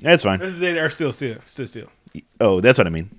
That's 0.00 0.22
fine. 0.22 0.38
They 0.58 0.78
are 0.78 0.88
still, 0.88 1.12
still, 1.12 1.36
still, 1.44 1.66
still. 1.66 1.88
Oh, 2.40 2.62
that's 2.62 2.78
what 2.78 2.86
I 2.86 2.90
mean. 2.90 3.10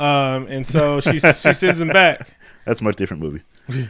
Um, 0.00 0.46
and 0.48 0.66
so 0.66 1.00
she 1.00 1.18
she 1.20 1.52
sends 1.52 1.80
him 1.80 1.88
back. 1.88 2.28
That's 2.68 2.82
a 2.82 2.84
much 2.84 2.96
different 2.96 3.22
movie. 3.22 3.42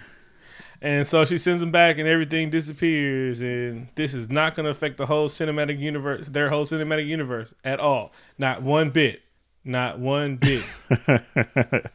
And 0.80 1.08
so 1.08 1.24
she 1.24 1.38
sends 1.38 1.58
them 1.58 1.72
back, 1.72 1.98
and 1.98 2.06
everything 2.06 2.50
disappears. 2.50 3.40
And 3.40 3.88
this 3.96 4.14
is 4.14 4.30
not 4.30 4.54
going 4.54 4.62
to 4.62 4.70
affect 4.70 4.96
the 4.96 5.06
whole 5.06 5.28
cinematic 5.28 5.80
universe, 5.80 6.28
their 6.28 6.48
whole 6.50 6.64
cinematic 6.64 7.04
universe 7.08 7.52
at 7.64 7.80
all. 7.80 8.12
Not 8.38 8.62
one 8.62 8.90
bit. 8.90 9.20
Not 9.64 9.98
one 9.98 10.36
bit. 10.36 10.64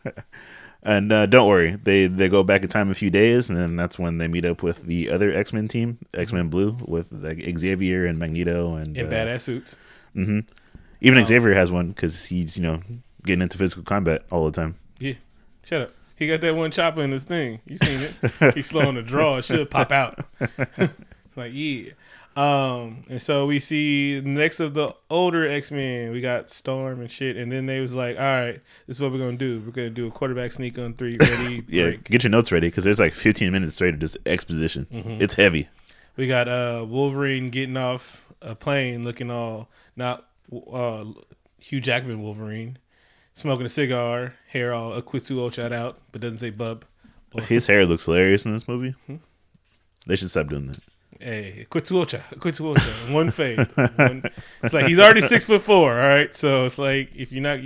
And 0.86 1.14
uh, 1.14 1.28
don't 1.28 1.48
worry, 1.48 1.78
they 1.82 2.08
they 2.08 2.28
go 2.28 2.44
back 2.44 2.62
in 2.62 2.68
time 2.68 2.92
a 2.92 2.94
few 2.94 3.10
days, 3.10 3.50
and 3.50 3.58
then 3.58 3.78
that's 3.78 3.98
when 3.98 4.18
they 4.18 4.28
meet 4.28 4.44
up 4.44 4.62
with 4.62 4.84
the 4.84 5.10
other 5.10 5.34
X 5.34 5.54
Men 5.54 5.70
team, 5.70 5.98
X 6.14 6.34
Men 6.34 6.50
Blue, 6.50 6.76
with 6.86 7.14
like 7.14 7.42
Xavier 7.58 8.06
and 8.06 8.20
Magneto 8.20 8.76
and 8.76 8.98
in 8.98 9.06
uh, 9.06 9.10
badass 9.10 9.44
suits. 9.44 9.78
Even 10.14 11.26
Xavier 11.26 11.54
has 11.54 11.72
one 11.72 11.88
because 11.88 12.26
he's 12.26 12.58
you 12.58 12.64
know 12.64 12.82
getting 13.24 13.42
into 13.42 13.58
physical 13.58 13.84
combat 13.86 14.24
all 14.30 14.44
the 14.44 14.52
time. 14.52 14.76
Yeah. 15.00 15.14
Shut 15.64 15.84
up. 15.84 15.92
He 16.16 16.28
got 16.28 16.42
that 16.42 16.56
one 16.56 16.72
chopper 16.72 17.02
in 17.02 17.12
his 17.12 17.24
thing. 17.24 17.60
You 17.68 17.78
seen 17.78 18.10
it? 18.42 18.54
He's 18.56 18.68
slowing 18.68 18.96
the 18.96 19.02
draw. 19.02 19.38
It 19.38 19.46
should 19.46 19.70
pop 19.70 19.92
out. 19.92 20.20
like 21.36 21.52
yeah. 21.54 21.92
Um, 22.36 23.04
and 23.10 23.22
so 23.22 23.46
we 23.46 23.60
see 23.60 24.20
next 24.26 24.60
of 24.60 24.74
the 24.74 24.96
older 25.10 25.48
X 25.48 25.72
Men. 25.72 26.12
We 26.12 26.20
got 26.22 26.50
Storm 26.50 27.00
and 27.02 27.12
shit, 27.12 27.38
and 27.38 27.52
then 27.52 27.68
they 27.68 27.80
was 27.80 27.94
like, 27.94 28.18
"All 28.18 28.24
right, 28.24 28.60
this 28.88 28.98
is 28.98 29.00
what 29.00 29.12
we're 29.12 29.20
gonna 29.20 29.38
do. 29.38 29.62
We're 29.64 29.72
gonna 29.72 29.92
do 29.92 30.08
a 30.08 30.12
quarterback 30.12 30.52
sneak 30.52 30.80
on 30.80 30.94
three. 30.96 31.16
Ready, 31.20 31.64
Yeah, 31.68 31.90
break." 31.90 32.04
get 32.06 32.24
your 32.24 32.32
notes 32.32 32.52
ready 32.52 32.68
because 32.68 32.84
there's 32.86 33.00
like 33.00 33.14
15 33.14 33.52
minutes 33.52 33.76
straight 33.76 33.94
of 33.94 34.00
just 34.00 34.18
exposition. 34.26 34.88
It's 34.92 35.36
heavy. 35.36 35.70
We 36.16 36.28
got 36.28 36.48
uh 36.48 36.86
Wolverine 36.88 37.50
getting 37.52 37.78
off 37.78 38.32
a 38.42 38.56
plane, 38.56 39.04
looking 39.04 39.30
all 39.30 39.70
not 39.96 40.26
uh 40.72 41.06
Hugh 41.60 41.82
Jackman 41.82 42.22
Wolverine, 42.24 42.80
smoking 43.34 43.66
a 43.66 43.70
cigar, 43.70 44.34
hair 44.48 44.74
all 44.74 44.92
Aquitsu 44.92 45.38
Ochad 45.38 45.72
out, 45.72 45.98
but 46.12 46.22
doesn't 46.22 46.40
say 46.40 46.50
bub. 46.50 46.86
His 47.48 47.66
hair 47.66 47.86
looks 47.86 48.06
hilarious 48.06 48.46
in 48.46 48.54
this 48.54 48.68
movie. 48.68 48.96
They 50.06 50.16
should 50.16 50.30
stop 50.30 50.48
doing 50.50 50.68
that. 50.68 50.80
Hey, 51.20 51.66
Aquitsu 51.70 52.06
Ocha, 52.06 53.14
one 53.14 53.32
fade. 53.32 53.58
One, 53.98 54.24
it's 54.64 54.74
like 54.74 54.88
he's 54.88 55.00
already 55.00 55.22
six 55.22 55.46
foot 55.46 55.62
four. 55.62 55.94
All 55.94 56.08
right, 56.08 56.36
so 56.36 56.66
it's 56.66 56.78
like 56.78 57.16
if 57.16 57.32
you're 57.32 57.42
not. 57.44 57.60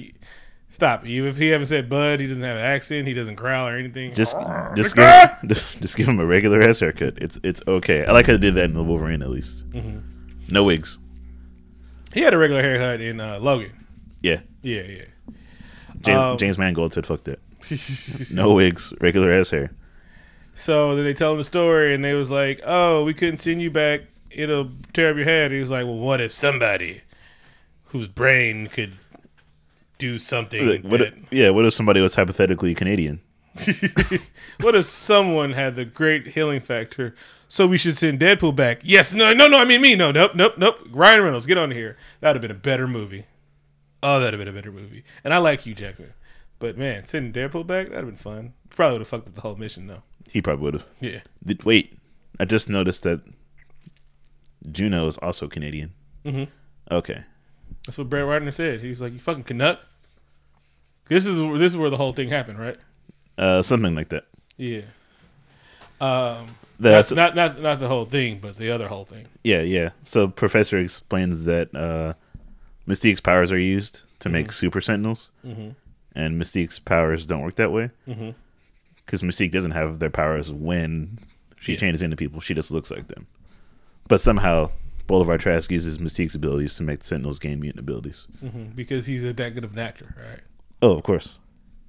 Stop. 0.69 1.05
Even 1.05 1.29
if 1.29 1.37
he 1.37 1.47
haven't 1.47 1.67
said 1.67 1.89
bud, 1.89 2.19
he 2.19 2.27
doesn't 2.27 2.43
have 2.43 2.57
an 2.57 2.63
accent. 2.63 3.07
He 3.07 3.13
doesn't 3.13 3.35
growl 3.35 3.69
or 3.69 3.77
anything. 3.77 4.13
Just 4.13 4.35
just 4.75 4.95
give, 4.97 5.31
just, 5.47 5.81
just 5.81 5.97
give 5.97 6.07
him 6.07 6.19
a 6.19 6.25
regular 6.25 6.61
ass 6.61 6.81
haircut. 6.81 7.17
It's 7.19 7.39
it's 7.41 7.61
okay. 7.67 8.05
I 8.05 8.11
like 8.11 8.25
how 8.27 8.33
they 8.33 8.39
did 8.39 8.55
that 8.55 8.65
in 8.65 8.73
the 8.73 8.83
Wolverine 8.83 9.21
at 9.21 9.29
least. 9.29 9.63
No 10.51 10.65
wigs. 10.65 10.99
he 12.13 12.19
had 12.21 12.33
a 12.33 12.37
regular 12.37 12.61
haircut 12.61 12.99
in 12.99 13.19
uh, 13.21 13.39
Logan. 13.39 13.71
Yeah, 14.21 14.41
Yeah, 14.61 14.81
yeah. 14.81 15.05
James, 16.01 16.19
Um, 16.19 16.37
James 16.37 16.57
Mangold 16.57 16.93
said 16.93 17.05
fuck 17.05 17.23
that. 17.25 17.39
No 18.33 18.53
wigs, 18.53 18.93
regular 19.01 19.31
ass 19.31 19.49
hair. 19.49 19.71
So 20.55 20.95
then 20.95 21.03
they 21.05 21.13
tell 21.13 21.31
him 21.33 21.37
the 21.37 21.43
story, 21.43 21.93
and 21.93 22.03
they 22.03 22.13
was 22.13 22.31
like, 22.31 22.61
"Oh, 22.65 23.03
we 23.03 23.13
couldn't 23.13 23.39
send 23.41 23.61
you 23.61 23.69
back. 23.71 24.01
It'll 24.31 24.71
tear 24.93 25.11
up 25.11 25.15
your 25.15 25.25
head." 25.25 25.51
He 25.51 25.59
was 25.59 25.69
like, 25.69 25.85
"Well, 25.85 25.97
what 25.97 26.19
if 26.21 26.31
somebody 26.31 27.01
whose 27.85 28.07
brain 28.07 28.67
could 28.67 28.93
do 29.97 30.17
something? 30.17 30.67
Like, 30.67 30.81
what? 30.83 30.99
that- 30.99 31.13
If, 31.13 31.31
yeah, 31.33 31.49
what 31.51 31.65
if 31.65 31.73
somebody 31.73 32.01
was 32.01 32.15
hypothetically 32.15 32.73
Canadian? 32.75 33.19
what 34.61 34.75
if 34.75 34.85
someone 34.85 35.53
had 35.53 35.75
the 35.75 35.85
great 35.85 36.27
healing 36.27 36.61
factor? 36.61 37.15
So 37.47 37.65
we 37.65 37.77
should 37.77 37.97
send 37.97 38.19
Deadpool 38.19 38.55
back? 38.55 38.81
Yes, 38.83 39.13
no, 39.13 39.33
no, 39.33 39.47
no. 39.47 39.57
I 39.57 39.65
mean 39.65 39.81
me. 39.81 39.95
No, 39.95 40.11
nope, 40.11 40.35
nope, 40.35 40.57
nope. 40.57 40.77
Ryan 40.91 41.23
Reynolds, 41.23 41.45
get 41.45 41.57
on 41.57 41.71
here. 41.71 41.97
That'd 42.19 42.35
have 42.35 42.41
been 42.41 42.55
a 42.55 42.59
better 42.59 42.87
movie. 42.87 43.25
Oh, 44.03 44.19
that'd 44.19 44.33
have 44.37 44.45
been 44.45 44.53
a 44.53 44.57
better 44.57 44.71
movie. 44.71 45.03
And 45.23 45.33
I 45.33 45.37
like 45.39 45.61
Hugh 45.61 45.73
Jackman, 45.73 46.13
but 46.59 46.77
man, 46.77 47.05
sending 47.05 47.33
Deadpool 47.33 47.65
back 47.67 47.87
that'd 47.87 47.97
have 47.97 48.05
been 48.05 48.15
fun. 48.15 48.53
Probably 48.69 48.93
would 48.93 49.01
have 49.01 49.07
fucked 49.07 49.27
up 49.27 49.35
the 49.35 49.41
whole 49.41 49.55
mission 49.55 49.87
though. 49.87 50.03
He 50.29 50.41
probably 50.41 50.63
would 50.63 50.73
have. 50.75 50.85
Yeah. 50.99 51.19
Did, 51.45 51.63
wait, 51.63 51.97
I 52.39 52.45
just 52.45 52.69
noticed 52.69 53.03
that 53.03 53.21
Juno 54.71 55.07
is 55.07 55.17
also 55.19 55.47
Canadian. 55.47 55.93
Mhm. 56.25 56.47
Okay, 56.91 57.23
That's 57.85 57.97
what 57.97 58.09
Brett 58.09 58.25
Ratner 58.25 58.53
said. 58.53 58.81
He's 58.81 59.01
like, 59.01 59.13
"You 59.13 59.19
fucking 59.19 59.43
Canuck." 59.43 59.79
This 61.09 61.25
is 61.25 61.37
this 61.59 61.71
is 61.73 61.77
where 61.77 61.89
the 61.89 61.97
whole 61.97 62.13
thing 62.13 62.29
happened, 62.29 62.59
right? 62.59 62.77
Uh, 63.37 63.61
something 63.61 63.95
like 63.95 64.09
that. 64.09 64.25
Yeah. 64.57 64.81
Um, 65.99 66.55
That's 66.79 67.11
not, 67.11 67.35
not 67.35 67.55
not 67.55 67.61
not 67.61 67.79
the 67.79 67.87
whole 67.87 68.05
thing, 68.05 68.39
but 68.39 68.57
the 68.57 68.71
other 68.71 68.87
whole 68.87 69.05
thing. 69.05 69.27
yeah, 69.43 69.61
yeah. 69.61 69.89
So 70.03 70.27
Professor 70.27 70.77
explains 70.77 71.45
that 71.45 71.73
uh, 71.75 72.13
Mystique's 72.87 73.21
powers 73.21 73.51
are 73.51 73.59
used 73.59 74.03
to 74.19 74.29
make 74.29 74.51
super 74.51 74.81
sentinels, 74.81 75.29
Mhm. 75.45 75.75
and 76.15 76.41
Mystique's 76.41 76.79
powers 76.79 77.27
don't 77.27 77.41
work 77.41 77.55
that 77.55 77.71
way 77.71 77.89
Mhm. 78.07 78.33
because 79.05 79.21
Mystique 79.21 79.51
doesn't 79.51 79.71
have 79.71 79.99
their 79.99 80.09
powers 80.09 80.51
when 80.51 81.19
she 81.59 81.73
Yeah. 81.73 81.79
changes 81.79 82.01
into 82.01 82.15
people. 82.15 82.39
She 82.39 82.53
just 82.53 82.71
looks 82.71 82.89
like 82.89 83.07
them. 83.09 83.27
But 84.07 84.21
somehow 84.21 84.71
Bolivar 85.05 85.37
Trask 85.37 85.69
uses 85.71 85.97
Mystique's 85.99 86.35
abilities 86.35 86.75
to 86.75 86.83
make 86.83 86.99
the 86.99 87.05
Sentinels 87.05 87.39
gain 87.39 87.59
mutant 87.59 87.79
abilities. 87.81 88.27
hmm 88.41 88.65
Because 88.75 89.05
he's 89.05 89.23
a, 89.23 89.33
that 89.33 89.53
good 89.53 89.63
of 89.63 89.73
an 89.73 89.79
actor, 89.79 90.13
right? 90.17 90.39
Oh, 90.81 90.97
of 90.97 91.03
course. 91.03 91.35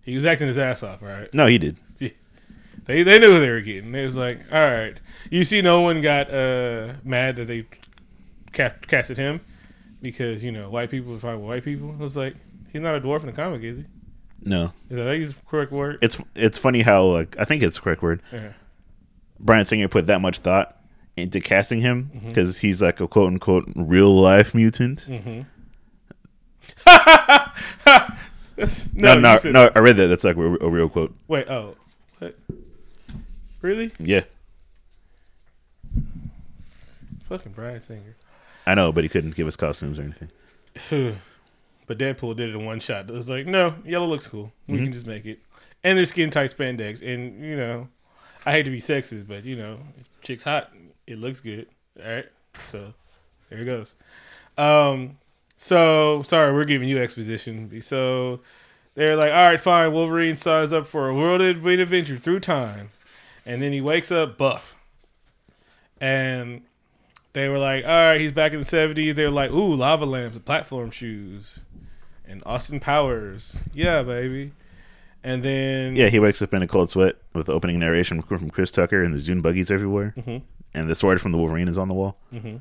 He 0.05 0.14
was 0.14 0.25
acting 0.25 0.47
his 0.49 0.57
ass 0.59 0.83
off, 0.83 1.02
right? 1.02 1.33
No, 1.35 1.47
he 1.47 1.59
did. 1.59 1.76
They 2.87 3.02
they 3.02 3.19
knew 3.19 3.33
who 3.35 3.40
they 3.40 3.50
were 3.50 3.61
getting. 3.61 3.95
It 3.95 4.07
was 4.07 4.17
like, 4.17 4.38
all 4.50 4.59
right. 4.71 4.99
You 5.31 5.45
see, 5.45 5.61
no 5.61 5.83
one 5.83 6.00
got 6.00 6.33
uh, 6.33 6.95
mad 7.05 7.37
that 7.37 7.45
they 7.47 7.67
cast, 8.52 8.87
casted 8.87 9.19
him 9.19 9.40
because 10.02 10.43
you 10.45 10.52
know 10.52 10.71
white 10.71 10.90
people 10.90 11.14
are 11.14 11.19
fine 11.19 11.38
with 11.40 11.49
white 11.49 11.64
people. 11.64 11.90
It 11.90 11.99
was 11.99 12.17
like 12.17 12.35
he's 12.73 12.81
not 12.83 12.95
a 12.95 13.00
dwarf 13.00 13.21
in 13.21 13.26
the 13.26 13.33
comic, 13.33 13.62
is 13.62 13.78
he? 13.78 13.85
No, 14.45 14.73
Is 14.88 14.97
that 14.97 15.12
you 15.14 15.21
use 15.21 15.35
correct 15.49 15.73
word? 15.73 15.99
it's 16.00 16.21
it's 16.37 16.57
funny 16.59 16.83
how 16.83 17.05
like 17.07 17.37
I 17.40 17.45
think 17.45 17.62
it's 17.62 17.75
the 17.76 17.81
correct 17.83 18.02
word. 18.02 18.23
Yeah. 18.33 18.52
Bryan 19.40 19.64
Singer 19.64 19.88
put 19.88 20.07
that 20.07 20.21
much 20.21 20.38
thought 20.38 20.76
into 21.17 21.40
casting 21.40 21.81
him 21.81 22.11
Mm-hmm. 22.14 22.28
because 22.28 22.59
he's 22.59 22.81
like 22.81 23.00
a 23.00 23.09
quote 23.09 23.33
unquote 23.33 23.64
real 23.75 24.14
life 24.21 24.55
mutant. 24.55 25.07
Mm-hmm. 25.09 25.43
No, 28.93 29.17
no, 29.17 29.38
you 29.45 29.52
no, 29.52 29.71
I 29.75 29.78
read 29.78 29.95
that. 29.97 30.09
That's 30.09 30.25
like 30.25 30.37
a, 30.37 30.40
a 30.61 30.69
real 30.69 30.88
quote. 30.88 31.14
Wait, 31.28 31.49
oh, 31.49 31.76
what? 32.19 32.37
Really? 33.62 33.93
Yeah, 34.00 34.23
Fucking 37.28 37.52
Bryan 37.52 37.81
Singer. 37.81 38.17
I 38.70 38.75
know, 38.75 38.92
but 38.92 39.02
he 39.04 39.08
couldn't 39.08 39.34
give 39.34 39.46
us 39.46 39.56
costumes 39.56 39.98
or 39.98 40.02
anything. 40.02 41.16
But 41.87 41.96
Deadpool 41.96 42.37
did 42.37 42.50
it 42.50 42.54
in 42.54 42.66
one 42.66 42.80
shot. 42.80 43.08
It 43.08 43.14
was 43.14 43.30
like, 43.30 43.46
no, 43.46 43.75
yellow 43.82 44.06
looks 44.06 44.26
cool. 44.26 44.52
We 44.66 44.75
Mm-hmm. 44.75 44.84
can 44.84 44.92
just 44.92 45.06
make 45.06 45.25
it. 45.25 45.38
And 45.82 45.96
they're 45.96 46.04
skin 46.04 46.28
tight 46.28 46.50
spandex. 46.54 47.00
And, 47.00 47.42
you 47.42 47.56
know, 47.56 47.88
I 48.44 48.52
hate 48.52 48.64
to 48.64 48.70
be 48.70 48.78
sexist, 48.78 49.26
but, 49.26 49.44
you 49.44 49.56
know, 49.56 49.78
if 49.98 50.10
chick's 50.20 50.42
hot, 50.44 50.70
it 51.06 51.18
looks 51.18 51.40
good. 51.40 51.66
All 51.98 52.06
right. 52.10 52.26
So 52.66 52.92
there 53.48 53.60
it 53.60 53.64
goes. 53.64 53.94
Um, 54.58 55.16
so, 55.56 56.20
sorry, 56.20 56.52
we're 56.52 56.66
giving 56.66 56.90
you 56.90 56.98
exposition. 56.98 57.80
So 57.80 58.40
they're 58.94 59.16
like, 59.16 59.32
all 59.32 59.48
right, 59.48 59.58
fine. 59.58 59.90
Wolverine 59.94 60.37
signs 60.37 60.75
up 60.75 60.87
for 60.87 61.08
a 61.08 61.14
world 61.14 61.40
adventure 61.40 62.18
through 62.18 62.40
time. 62.40 62.90
And 63.46 63.62
then 63.62 63.72
he 63.72 63.80
wakes 63.80 64.12
up 64.12 64.37
buff. 64.37 64.76
And 66.02 66.62
they 67.32 67.49
were 67.49 67.58
like, 67.58 67.85
all 67.85 67.90
right, 67.90 68.20
he's 68.20 68.32
back 68.32 68.52
in 68.52 68.58
the 68.61 68.64
70s. 68.64 69.14
They 69.14 69.25
were 69.25 69.30
like, 69.30 69.50
ooh, 69.50 69.75
lava 69.75 70.06
lamps 70.06 70.38
platform 70.38 70.90
shoes. 70.90 71.61
And 72.26 72.42
Austin 72.47 72.80
Powers. 72.80 73.58
Yeah, 73.73 74.02
baby. 74.02 74.52
And 75.25 75.42
then. 75.42 75.97
Yeah, 75.97 76.08
he 76.08 76.18
wakes 76.18 76.42
up 76.42 76.52
in 76.54 76.62
a 76.62 76.66
cold 76.68 76.90
sweat 76.90 77.16
with 77.35 77.49
opening 77.49 77.78
narration 77.80 78.23
from 78.23 78.50
Chris 78.50 78.70
Tucker, 78.70 79.02
and 79.02 79.14
the 79.14 79.20
Dune 79.20 79.40
buggies 79.40 79.70
everywhere, 79.70 80.14
Mhm. 80.16 80.42
and 80.75 80.88
the 80.88 80.94
sword 80.94 81.20
from 81.20 81.32
the 81.32 81.38
Wolverine 81.38 81.68
is 81.68 81.76
on 81.78 81.88
the 81.88 81.94
wall. 81.94 82.18
Mhm. 82.32 82.61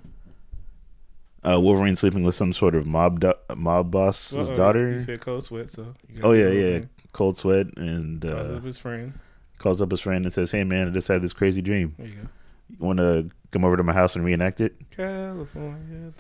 Uh, 1.44 1.60
Wolverine 1.62 1.96
sleeping 1.96 2.24
with 2.24 2.36
some 2.36 2.52
sort 2.52 2.76
of 2.76 2.86
mob 2.86 3.20
do- 3.20 3.34
mob 3.56 3.92
boss's 3.92 4.34
Uh-oh, 4.36 4.50
You 4.50 4.56
daughter. 4.56 5.02
said 5.02 5.22
cold 5.22 5.44
sweat, 5.44 5.70
so. 5.70 5.94
you 6.14 6.22
Oh 6.24 6.32
yeah, 6.34 6.50
yeah, 6.50 6.74
with 6.80 6.90
cold 7.14 7.38
sweat, 7.38 7.68
and 7.78 8.24
it. 8.26 8.32
Calls 8.32 8.50
uh, 8.50 8.56
up 8.56 8.64
his 8.64 8.78
friend. 8.80 9.14
calls 9.60 9.82
up 9.82 9.92
his 9.92 10.02
friend 10.02 10.26
and 10.26 10.34
says, 10.34 10.52
"Hey 10.52 10.64
man, 10.64 10.88
I 10.88 10.92
just 10.92 11.08
had 11.08 11.22
this 11.22 11.34
crazy 11.34 11.62
dream. 11.62 11.94
There 11.98 12.08
you 12.08 12.16
go. 12.16 12.22
You 12.70 12.86
want 12.86 12.98
to 13.00 13.30
come 13.52 13.64
over 13.64 13.78
to 13.78 13.84
my 13.84 13.94
house 13.94 14.16
and 14.16 14.26
reenact 14.26 14.62
it?" 14.62 14.76
California. 14.92 16.14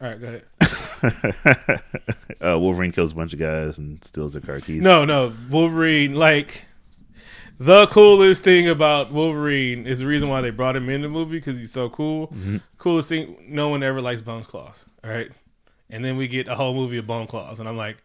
All 0.00 0.08
right, 0.08 0.20
go 0.20 0.26
ahead. 0.26 1.80
uh, 2.40 2.58
Wolverine 2.58 2.92
kills 2.92 3.12
a 3.12 3.14
bunch 3.14 3.32
of 3.32 3.38
guys 3.38 3.78
and 3.78 4.02
steals 4.02 4.32
their 4.32 4.42
car 4.42 4.58
keys. 4.58 4.82
No, 4.82 5.04
no, 5.04 5.32
Wolverine. 5.50 6.14
Like 6.14 6.64
the 7.58 7.86
coolest 7.88 8.44
thing 8.44 8.68
about 8.68 9.12
Wolverine 9.12 9.86
is 9.86 9.98
the 9.98 10.06
reason 10.06 10.28
why 10.28 10.40
they 10.40 10.50
brought 10.50 10.76
him 10.76 10.88
in 10.88 11.02
the 11.02 11.08
movie 11.08 11.38
because 11.38 11.58
he's 11.58 11.72
so 11.72 11.88
cool. 11.90 12.32
Coolest 12.78 13.08
thing, 13.08 13.36
no 13.48 13.68
one 13.68 13.82
ever 13.82 14.00
likes 14.00 14.22
Bones 14.22 14.46
Claws. 14.46 14.86
All 15.04 15.10
right, 15.10 15.30
and 15.90 16.04
then 16.04 16.16
we 16.16 16.28
get 16.28 16.48
a 16.48 16.54
whole 16.54 16.74
movie 16.74 16.98
of 16.98 17.06
Bone 17.06 17.26
Claws, 17.26 17.60
and 17.60 17.68
I'm 17.68 17.76
like, 17.76 17.96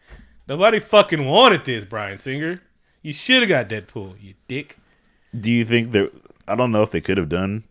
nobody 0.48 0.80
fucking 0.80 1.26
wanted 1.26 1.66
this, 1.66 1.86
Bryan 1.86 2.18
Singer. 2.18 2.60
You 3.02 3.14
should 3.14 3.42
have 3.42 3.50
got 3.50 3.70
Deadpool, 3.70 4.16
you 4.22 4.34
dick. 4.48 4.78
Do 5.40 5.52
you 5.52 5.66
think 5.66 5.92
that? 5.92 6.12
I 6.48 6.56
don't 6.56 6.72
know 6.72 6.84
if 6.84 6.92
they 6.92 7.02
could 7.02 7.18
have 7.18 7.30
done. 7.30 7.64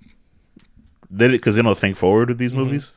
It 1.10 1.28
because 1.30 1.56
they 1.56 1.62
don't 1.62 1.76
think 1.76 1.96
forward 1.96 2.28
with 2.28 2.38
these 2.38 2.52
mm-hmm. 2.52 2.60
movies? 2.60 2.92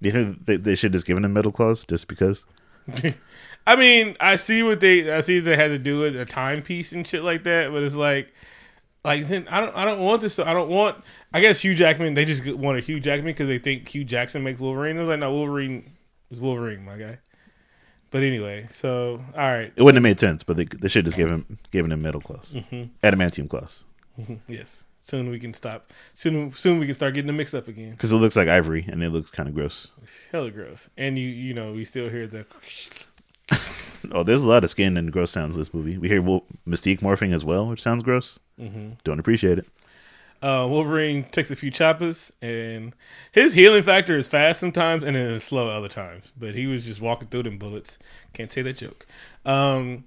Do 0.00 0.08
you 0.08 0.12
think 0.12 0.46
they, 0.46 0.56
they 0.56 0.74
should 0.74 0.92
just 0.92 1.06
given 1.06 1.24
him 1.24 1.32
metal 1.32 1.50
claws 1.50 1.84
just 1.84 2.08
because? 2.08 2.44
I 3.66 3.76
mean, 3.76 4.16
I 4.20 4.36
see 4.36 4.62
what 4.62 4.80
they, 4.80 5.10
I 5.10 5.22
see 5.22 5.40
they 5.40 5.56
had 5.56 5.68
to 5.68 5.78
do 5.78 6.04
it 6.04 6.14
a 6.14 6.24
timepiece 6.24 6.92
and 6.92 7.06
shit 7.06 7.24
like 7.24 7.44
that, 7.44 7.72
but 7.72 7.82
it's 7.82 7.94
like, 7.94 8.32
like 9.04 9.26
then 9.26 9.46
I 9.50 9.60
don't, 9.60 9.76
I 9.76 9.84
don't 9.84 10.00
want 10.00 10.22
this. 10.22 10.38
I 10.38 10.52
don't 10.52 10.70
want. 10.70 10.96
I 11.32 11.40
guess 11.40 11.60
Hugh 11.60 11.74
Jackman. 11.74 12.14
They 12.14 12.24
just 12.24 12.44
wanted 12.46 12.84
Hugh 12.84 13.00
Jackman 13.00 13.32
because 13.32 13.48
they 13.48 13.58
think 13.58 13.88
Hugh 13.88 14.04
Jackson 14.04 14.42
makes 14.42 14.60
Wolverine. 14.60 14.96
I 14.96 15.00
was 15.00 15.08
like, 15.08 15.18
no, 15.18 15.32
Wolverine 15.32 15.90
is 16.30 16.40
Wolverine, 16.40 16.84
my 16.84 16.96
guy. 16.96 17.18
But 18.10 18.22
anyway, 18.22 18.66
so 18.70 19.20
all 19.34 19.40
right, 19.40 19.72
It 19.74 19.82
wouldn't 19.82 19.96
have 19.96 20.08
made 20.08 20.20
sense, 20.20 20.42
but 20.42 20.56
they, 20.56 20.64
they 20.64 20.88
should 20.88 21.04
just 21.04 21.16
give 21.16 21.28
him 21.28 21.58
given 21.70 21.90
him 21.90 22.00
metal 22.00 22.20
claws, 22.20 22.52
mm-hmm. 22.52 22.84
adamantium 23.06 23.50
claws, 23.50 23.84
yes. 24.48 24.84
Soon 25.00 25.28
we 25.28 25.38
can 25.38 25.52
stop. 25.52 25.90
Soon, 26.14 26.50
soon 26.52 26.78
we 26.78 26.86
can 26.86 26.94
start 26.94 27.12
getting 27.14 27.26
the 27.26 27.32
mix 27.34 27.52
up 27.52 27.68
again. 27.68 27.90
because 27.90 28.10
it 28.10 28.16
looks 28.16 28.36
like 28.36 28.48
ivory 28.48 28.86
and 28.88 29.02
it 29.04 29.10
looks 29.10 29.30
kind 29.30 29.48
of 29.48 29.54
gross. 29.54 29.88
Hella 30.32 30.50
gross. 30.50 30.88
And 30.96 31.18
you, 31.18 31.28
you 31.28 31.52
know, 31.52 31.72
we 31.74 31.84
still 31.84 32.08
hear 32.08 32.26
the. 32.26 32.46
Oh, 34.12 34.22
there's 34.22 34.42
a 34.42 34.48
lot 34.48 34.64
of 34.64 34.70
skin 34.70 34.98
and 34.98 35.10
gross 35.10 35.30
sounds 35.30 35.54
in 35.56 35.60
this 35.62 35.72
movie. 35.72 35.96
We 35.96 36.08
hear 36.08 36.20
Mystique 36.22 37.00
morphing 37.00 37.32
as 37.32 37.42
well, 37.42 37.66
which 37.68 37.80
sounds 37.80 38.02
gross. 38.02 38.38
Don't 39.02 39.18
appreciate 39.18 39.58
it. 39.58 39.66
Uh, 40.42 40.66
Wolverine 40.68 41.24
takes 41.24 41.50
a 41.50 41.56
few 41.56 41.70
choppers, 41.70 42.30
and 42.42 42.92
his 43.32 43.54
healing 43.54 43.82
factor 43.82 44.14
is 44.14 44.28
fast 44.28 44.60
sometimes 44.60 45.02
and 45.04 45.16
then 45.16 45.40
slow 45.40 45.70
other 45.70 45.88
times. 45.88 46.32
But 46.38 46.54
he 46.54 46.66
was 46.66 46.84
just 46.84 47.00
walking 47.00 47.28
through 47.28 47.44
them 47.44 47.56
bullets. 47.56 47.98
Can't 48.34 48.52
say 48.52 48.60
that 48.60 48.76
joke. 48.76 49.06
Um, 49.46 50.04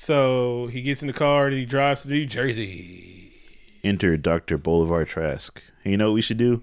so 0.00 0.68
he 0.68 0.80
gets 0.80 1.02
in 1.02 1.08
the 1.08 1.12
car 1.12 1.46
and 1.46 1.54
he 1.56 1.64
drives 1.66 2.02
to 2.02 2.08
New 2.08 2.24
Jersey. 2.24 3.32
Enter 3.82 4.16
Dr. 4.16 4.56
Bolivar 4.56 5.04
Trask. 5.04 5.60
And 5.82 5.90
you 5.90 5.96
know 5.98 6.10
what 6.10 6.14
we 6.14 6.20
should 6.20 6.36
do? 6.38 6.62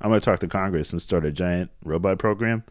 I'm 0.00 0.08
going 0.10 0.18
to 0.20 0.24
talk 0.24 0.38
to 0.38 0.48
Congress 0.48 0.90
and 0.92 1.00
start 1.02 1.26
a 1.26 1.30
giant 1.30 1.70
robot 1.84 2.18
program. 2.18 2.64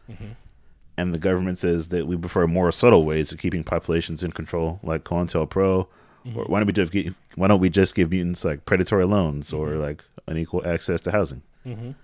And 0.98 1.14
the 1.14 1.20
government 1.20 1.60
says 1.60 1.90
that 1.90 2.08
we 2.08 2.18
prefer 2.18 2.48
more 2.48 2.72
subtle 2.72 3.06
ways 3.06 3.32
of 3.32 3.38
keeping 3.38 3.64
populations 3.64 4.24
in 4.24 4.32
control, 4.32 4.80
like 4.82 5.04
COINTELPRO. 5.04 5.88
Or 6.36 6.44
why 6.46 6.60
don't 6.60 6.66
we 6.68 6.74
just 6.74 6.92
give, 6.92 7.16
why 7.36 7.48
don't 7.48 7.60
we 7.60 7.70
just 7.70 7.94
give 7.94 8.10
mutants 8.12 8.44
like 8.44 8.66
predatory 8.66 9.06
loans 9.06 9.54
or 9.54 9.76
like 9.76 10.04
unequal 10.28 10.66
access 10.68 11.02
to 11.02 11.12
housing, 11.12 11.44
Come 11.64 11.96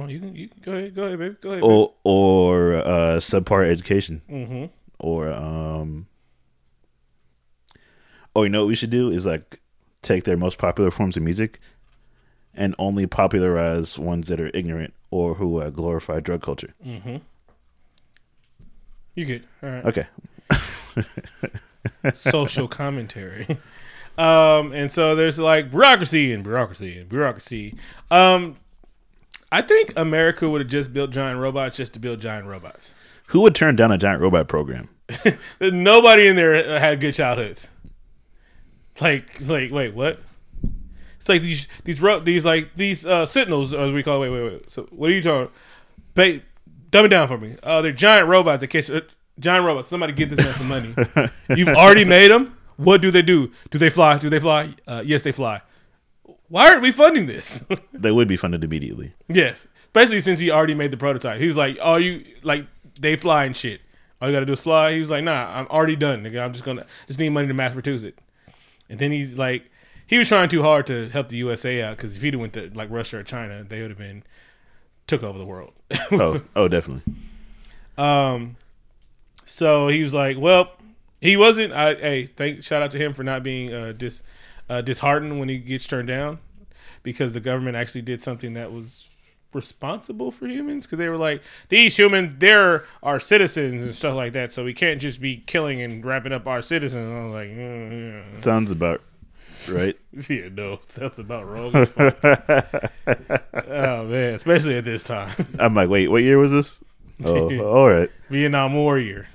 on, 0.00 0.10
you 0.10 0.18
can, 0.18 0.34
you 0.34 0.48
can 0.48 0.60
go 0.62 0.72
ahead, 0.72 0.94
go 0.94 1.04
ahead, 1.04 1.18
baby, 1.20 1.36
go 1.40 1.48
ahead. 1.50 1.60
baby. 1.62 1.72
or 1.72 1.94
or 2.04 2.74
uh, 2.76 3.16
subpar 3.20 3.66
education, 3.66 4.20
Mhm. 4.30 4.70
or 4.98 5.30
um. 5.32 6.06
Oh, 8.36 8.42
you 8.42 8.48
know 8.48 8.60
what 8.62 8.68
we 8.68 8.74
should 8.74 8.90
do 8.90 9.10
is 9.10 9.26
like 9.26 9.60
take 10.02 10.24
their 10.24 10.36
most 10.36 10.58
popular 10.58 10.90
forms 10.90 11.16
of 11.16 11.22
music, 11.22 11.60
and 12.54 12.74
only 12.78 13.06
popularize 13.06 13.98
ones 13.98 14.28
that 14.28 14.40
are 14.40 14.50
ignorant 14.54 14.92
or 15.10 15.34
who 15.34 15.58
uh, 15.60 15.70
glorify 15.70 16.20
drug 16.20 16.42
culture. 16.42 16.74
You 19.14 19.24
good? 19.24 19.44
All 19.62 19.70
right. 19.70 19.84
Okay, 19.84 20.06
social 22.14 22.68
commentary. 22.68 23.46
Um, 24.18 24.70
and 24.72 24.90
so 24.92 25.14
there's 25.14 25.38
like 25.38 25.70
bureaucracy 25.70 26.32
and 26.32 26.42
bureaucracy 26.42 26.98
and 26.98 27.08
bureaucracy. 27.08 27.76
Um, 28.10 28.56
I 29.52 29.62
think 29.62 29.92
America 29.96 30.48
would 30.48 30.60
have 30.60 30.70
just 30.70 30.92
built 30.92 31.10
giant 31.10 31.38
robots 31.40 31.76
just 31.76 31.94
to 31.94 32.00
build 32.00 32.20
giant 32.20 32.46
robots. 32.46 32.94
who 33.28 33.40
would 33.42 33.54
turn 33.54 33.76
down 33.76 33.92
a 33.92 33.98
giant 33.98 34.20
robot 34.20 34.48
program? 34.48 34.88
Nobody 35.60 36.26
in 36.26 36.36
there 36.36 36.78
had 36.78 36.98
good 37.00 37.14
childhoods. 37.14 37.70
Like, 39.00 39.40
like, 39.48 39.70
wait, 39.72 39.94
what? 39.94 40.20
It's 41.16 41.28
like 41.28 41.42
these, 41.42 41.68
these, 41.84 42.00
ro- 42.00 42.20
these, 42.20 42.44
like 42.44 42.74
these 42.74 43.04
uh, 43.06 43.26
sentinels, 43.26 43.72
as 43.74 43.92
we 43.92 44.02
call. 44.02 44.22
It. 44.22 44.30
Wait, 44.30 44.42
wait, 44.42 44.52
wait. 44.52 44.70
So, 44.70 44.82
what 44.90 45.10
are 45.10 45.12
you 45.12 45.22
talking? 45.22 45.52
Ba- 46.14 46.40
dumb 46.90 47.06
it 47.06 47.08
down 47.08 47.26
for 47.28 47.38
me. 47.38 47.56
Uh, 47.62 47.82
they're 47.82 47.92
giant 47.92 48.28
robots 48.28 48.60
that 48.60 48.68
catch 48.68 48.90
uh, 48.90 49.00
giant 49.40 49.64
robots. 49.66 49.88
Somebody 49.88 50.12
get 50.12 50.30
this 50.30 50.38
man 50.38 50.54
some 50.54 50.68
money. 50.68 51.30
You've 51.58 51.68
already 51.76 52.04
made 52.04 52.30
them. 52.30 52.56
What 52.76 53.00
do 53.02 53.10
they 53.10 53.22
do? 53.22 53.50
Do 53.70 53.78
they 53.78 53.90
fly? 53.90 54.18
Do 54.18 54.28
they 54.30 54.38
fly? 54.40 54.68
Uh, 54.86 55.02
yes, 55.04 55.22
they 55.22 55.32
fly. 55.32 55.60
why 56.48 56.68
aren't 56.68 56.82
we 56.82 56.92
funding 56.92 57.26
this? 57.26 57.64
They 57.92 58.12
would 58.12 58.28
be 58.28 58.36
funded 58.36 58.62
immediately. 58.62 59.14
yes, 59.28 59.66
especially 59.84 60.20
since 60.20 60.38
he 60.38 60.50
already 60.50 60.74
made 60.74 60.90
the 60.90 60.96
prototype. 60.96 61.40
He's 61.40 61.56
like, 61.56 61.78
"Oh, 61.80 61.96
you 61.96 62.24
like 62.42 62.66
they 63.00 63.16
fly 63.16 63.44
and 63.46 63.56
shit. 63.56 63.80
All 64.20 64.28
you 64.28 64.34
gotta 64.34 64.44
do 64.46 64.52
is 64.52 64.60
fly." 64.60 64.92
He 64.92 65.00
was 65.00 65.10
like, 65.10 65.24
"Nah, 65.24 65.50
I'm 65.58 65.66
already 65.68 65.96
done. 65.96 66.22
Nigga. 66.24 66.44
I'm 66.44 66.52
just 66.52 66.64
gonna 66.64 66.84
just 67.06 67.18
need 67.18 67.30
money 67.30 67.48
to 67.48 67.54
mass 67.54 67.72
produce 67.72 68.02
it." 68.02 68.18
And 68.88 68.98
then 68.98 69.10
he's 69.10 69.38
like, 69.38 69.70
he 70.06 70.18
was 70.18 70.28
trying 70.28 70.48
too 70.48 70.62
hard 70.62 70.86
to 70.88 71.08
help 71.08 71.28
the 71.28 71.36
USA 71.36 71.82
out 71.82 71.96
because 71.96 72.16
if 72.16 72.22
he'd 72.22 72.34
have 72.34 72.40
went 72.40 72.52
to 72.54 72.70
like 72.74 72.90
Russia 72.90 73.18
or 73.18 73.22
China, 73.22 73.64
they 73.64 73.80
would 73.80 73.90
have 73.90 73.98
been 73.98 74.22
took 75.06 75.22
over 75.22 75.38
the 75.38 75.46
world. 75.46 75.72
Oh, 76.12 76.40
oh, 76.54 76.68
definitely. 76.68 77.02
Um, 77.96 78.56
so 79.44 79.88
he 79.88 80.02
was 80.02 80.12
like, 80.12 80.36
"Well, 80.38 80.72
he 81.20 81.36
wasn't." 81.36 81.72
I 81.72 81.94
hey, 81.94 82.26
thank 82.26 82.62
shout 82.62 82.82
out 82.82 82.90
to 82.92 82.98
him 82.98 83.14
for 83.14 83.22
not 83.22 83.42
being 83.42 83.72
uh, 83.72 83.92
dis 83.92 84.22
uh, 84.68 84.80
disheartened 84.80 85.38
when 85.38 85.48
he 85.48 85.58
gets 85.58 85.86
turned 85.86 86.08
down, 86.08 86.38
because 87.02 87.32
the 87.32 87.40
government 87.40 87.76
actually 87.76 88.02
did 88.02 88.20
something 88.20 88.54
that 88.54 88.72
was 88.72 89.13
responsible 89.54 90.30
for 90.30 90.46
humans 90.46 90.86
because 90.86 90.98
they 90.98 91.08
were 91.08 91.16
like 91.16 91.42
these 91.68 91.96
humans 91.96 92.34
they're 92.38 92.84
our 93.02 93.20
citizens 93.20 93.82
and 93.82 93.94
stuff 93.94 94.14
like 94.14 94.32
that 94.32 94.52
so 94.52 94.64
we 94.64 94.74
can't 94.74 95.00
just 95.00 95.20
be 95.20 95.36
killing 95.46 95.80
and 95.82 96.04
wrapping 96.04 96.32
up 96.32 96.46
our 96.46 96.60
citizens 96.62 97.06
and 97.06 97.16
i 97.18 97.24
was 97.24 97.32
like 97.32 97.48
mm, 97.48 98.26
yeah. 98.28 98.34
Sounds 98.34 98.70
about 98.70 99.00
right. 99.70 99.96
yeah 100.28 100.48
no 100.52 100.78
sounds 100.88 101.18
about 101.18 101.46
wrong 101.48 101.74
as 101.74 101.88
fuck. 101.88 102.16
oh 103.68 104.04
man 104.04 104.34
especially 104.34 104.76
at 104.76 104.84
this 104.84 105.02
time 105.02 105.30
I'm 105.58 105.74
like, 105.74 105.88
wait, 105.88 106.08
what 106.10 106.22
year 106.22 106.38
was 106.38 106.52
this? 106.52 106.82
Oh, 107.24 107.58
all 107.60 107.88
right. 107.88 108.10
vietnam 108.28 108.74
warrior 108.74 109.26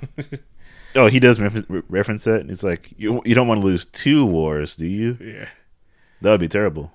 Oh, 0.95 1.05
he 1.07 1.19
does 1.19 1.39
refer- 1.39 1.83
reference 1.87 2.23
that. 2.23 2.41
and 2.41 2.49
It's 2.49 2.63
like 2.63 2.89
you 2.97 3.21
you 3.23 3.35
don't 3.35 3.47
want 3.47 3.61
to 3.61 3.65
lose 3.67 3.85
two 3.85 4.25
wars, 4.25 4.75
do 4.75 4.87
you? 4.87 5.17
yeah 5.21 5.47
That 6.21 6.31
would 6.31 6.39
be 6.39 6.47
terrible. 6.47 6.91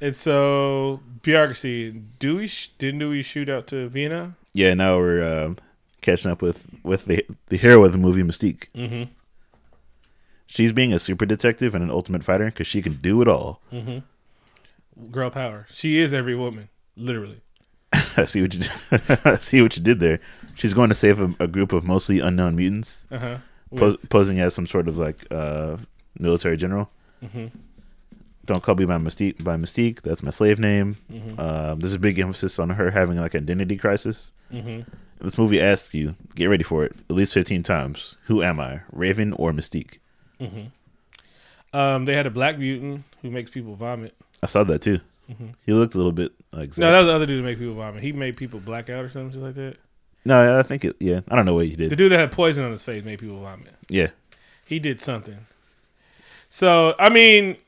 And 0.00 0.16
so 0.16 1.00
bureaucracy. 1.22 1.90
Do 2.18 2.36
we 2.36 2.46
sh- 2.46 2.68
didn't 2.78 3.00
do 3.00 3.10
we 3.10 3.22
shoot 3.22 3.48
out 3.48 3.66
to 3.68 3.88
Vienna? 3.88 4.34
Yeah, 4.54 4.74
now 4.74 4.98
we're 4.98 5.22
um, 5.44 5.58
catching 6.00 6.30
up 6.30 6.40
with 6.42 6.68
with 6.82 7.04
the 7.06 7.24
the 7.48 7.56
hero 7.56 7.84
of 7.84 7.92
the 7.92 7.98
movie 7.98 8.22
Mystique. 8.22 8.66
Mm-hmm. 8.74 9.10
She's 10.46 10.72
being 10.72 10.92
a 10.92 10.98
super 10.98 11.26
detective 11.26 11.74
and 11.74 11.84
an 11.84 11.90
ultimate 11.90 12.24
fighter 12.24 12.46
because 12.46 12.66
she 12.66 12.82
can 12.82 12.94
do 12.94 13.22
it 13.22 13.28
all. 13.28 13.60
Girl 15.10 15.30
power. 15.30 15.66
She 15.70 15.98
is 15.98 16.12
every 16.12 16.34
woman, 16.34 16.68
literally. 16.96 17.40
I 18.16 18.24
see 18.26 18.42
what 18.42 18.54
you 18.54 18.60
I 19.24 19.34
see 19.38 19.62
what 19.62 19.76
you 19.76 19.82
did 19.82 20.00
there. 20.00 20.18
She's 20.56 20.74
going 20.74 20.88
to 20.88 20.94
save 20.94 21.20
a, 21.20 21.32
a 21.38 21.46
group 21.46 21.72
of 21.72 21.84
mostly 21.84 22.18
unknown 22.20 22.56
mutants, 22.56 23.06
Uh 23.10 23.18
huh. 23.18 23.36
pos- 23.76 24.04
posing 24.06 24.40
as 24.40 24.52
some 24.54 24.66
sort 24.66 24.88
of 24.88 24.98
like 24.98 25.24
uh, 25.30 25.76
military 26.18 26.56
general. 26.56 26.90
Don't 28.46 28.62
call 28.62 28.74
me 28.74 28.84
by 28.84 28.98
Mystique. 28.98 29.42
By 29.44 29.56
Mystique, 29.56 30.02
that's 30.02 30.22
my 30.22 30.30
slave 30.30 30.58
name. 30.58 30.96
Um, 31.38 31.78
there's 31.78 31.94
a 31.94 31.98
big 31.98 32.18
emphasis 32.18 32.58
on 32.58 32.70
her 32.70 32.90
having 32.90 33.16
like 33.18 33.34
an 33.34 33.42
identity 33.44 33.76
crisis. 33.76 34.32
mm-hmm. 34.52 34.80
This 35.20 35.36
movie 35.36 35.60
asks 35.60 35.92
you, 35.94 36.16
get 36.34 36.46
ready 36.46 36.64
for 36.64 36.82
it, 36.84 36.96
at 37.10 37.14
least 37.14 37.34
15 37.34 37.62
times. 37.62 38.16
Who 38.24 38.42
am 38.42 38.58
I, 38.58 38.80
Raven 38.90 39.34
or 39.34 39.52
Mystique? 39.52 39.98
Um, 41.72 42.04
they 42.06 42.14
had 42.14 42.26
a 42.26 42.30
black 42.30 42.58
mutant 42.58 43.04
who 43.22 43.30
makes 43.30 43.50
people 43.50 43.74
vomit. 43.74 44.14
I 44.42 44.46
saw 44.46 44.64
that 44.64 44.80
too. 44.82 45.00
He 45.64 45.72
looked 45.72 45.94
a 45.94 45.98
little 45.98 46.12
bit 46.12 46.32
like 46.52 46.76
No, 46.76 46.90
that 46.90 46.98
was 46.98 47.06
the 47.06 47.12
other 47.12 47.26
dude 47.26 47.38
who 47.38 47.44
made 47.44 47.58
people 47.58 47.74
vomit. 47.74 48.02
He 48.02 48.12
made 48.12 48.36
people 48.36 48.58
black 48.58 48.90
out 48.90 49.04
or 49.04 49.08
something 49.08 49.40
like 49.40 49.54
that. 49.54 49.76
no, 50.24 50.58
I 50.58 50.62
think 50.64 50.84
it. 50.84 50.96
Yeah, 50.98 51.20
I 51.28 51.36
don't 51.36 51.44
know 51.44 51.54
what 51.54 51.66
he 51.66 51.76
did. 51.76 51.90
The 51.90 51.96
dude 51.96 52.10
that 52.10 52.18
had 52.18 52.32
poison 52.32 52.64
on 52.64 52.72
his 52.72 52.82
face 52.82 53.04
made 53.04 53.20
people 53.20 53.38
vomit. 53.38 53.72
Yeah, 53.88 54.08
He 54.66 54.80
did 54.80 55.00
something. 55.00 55.38
So 56.48 56.96
I 56.98 57.10
mean, 57.10 57.58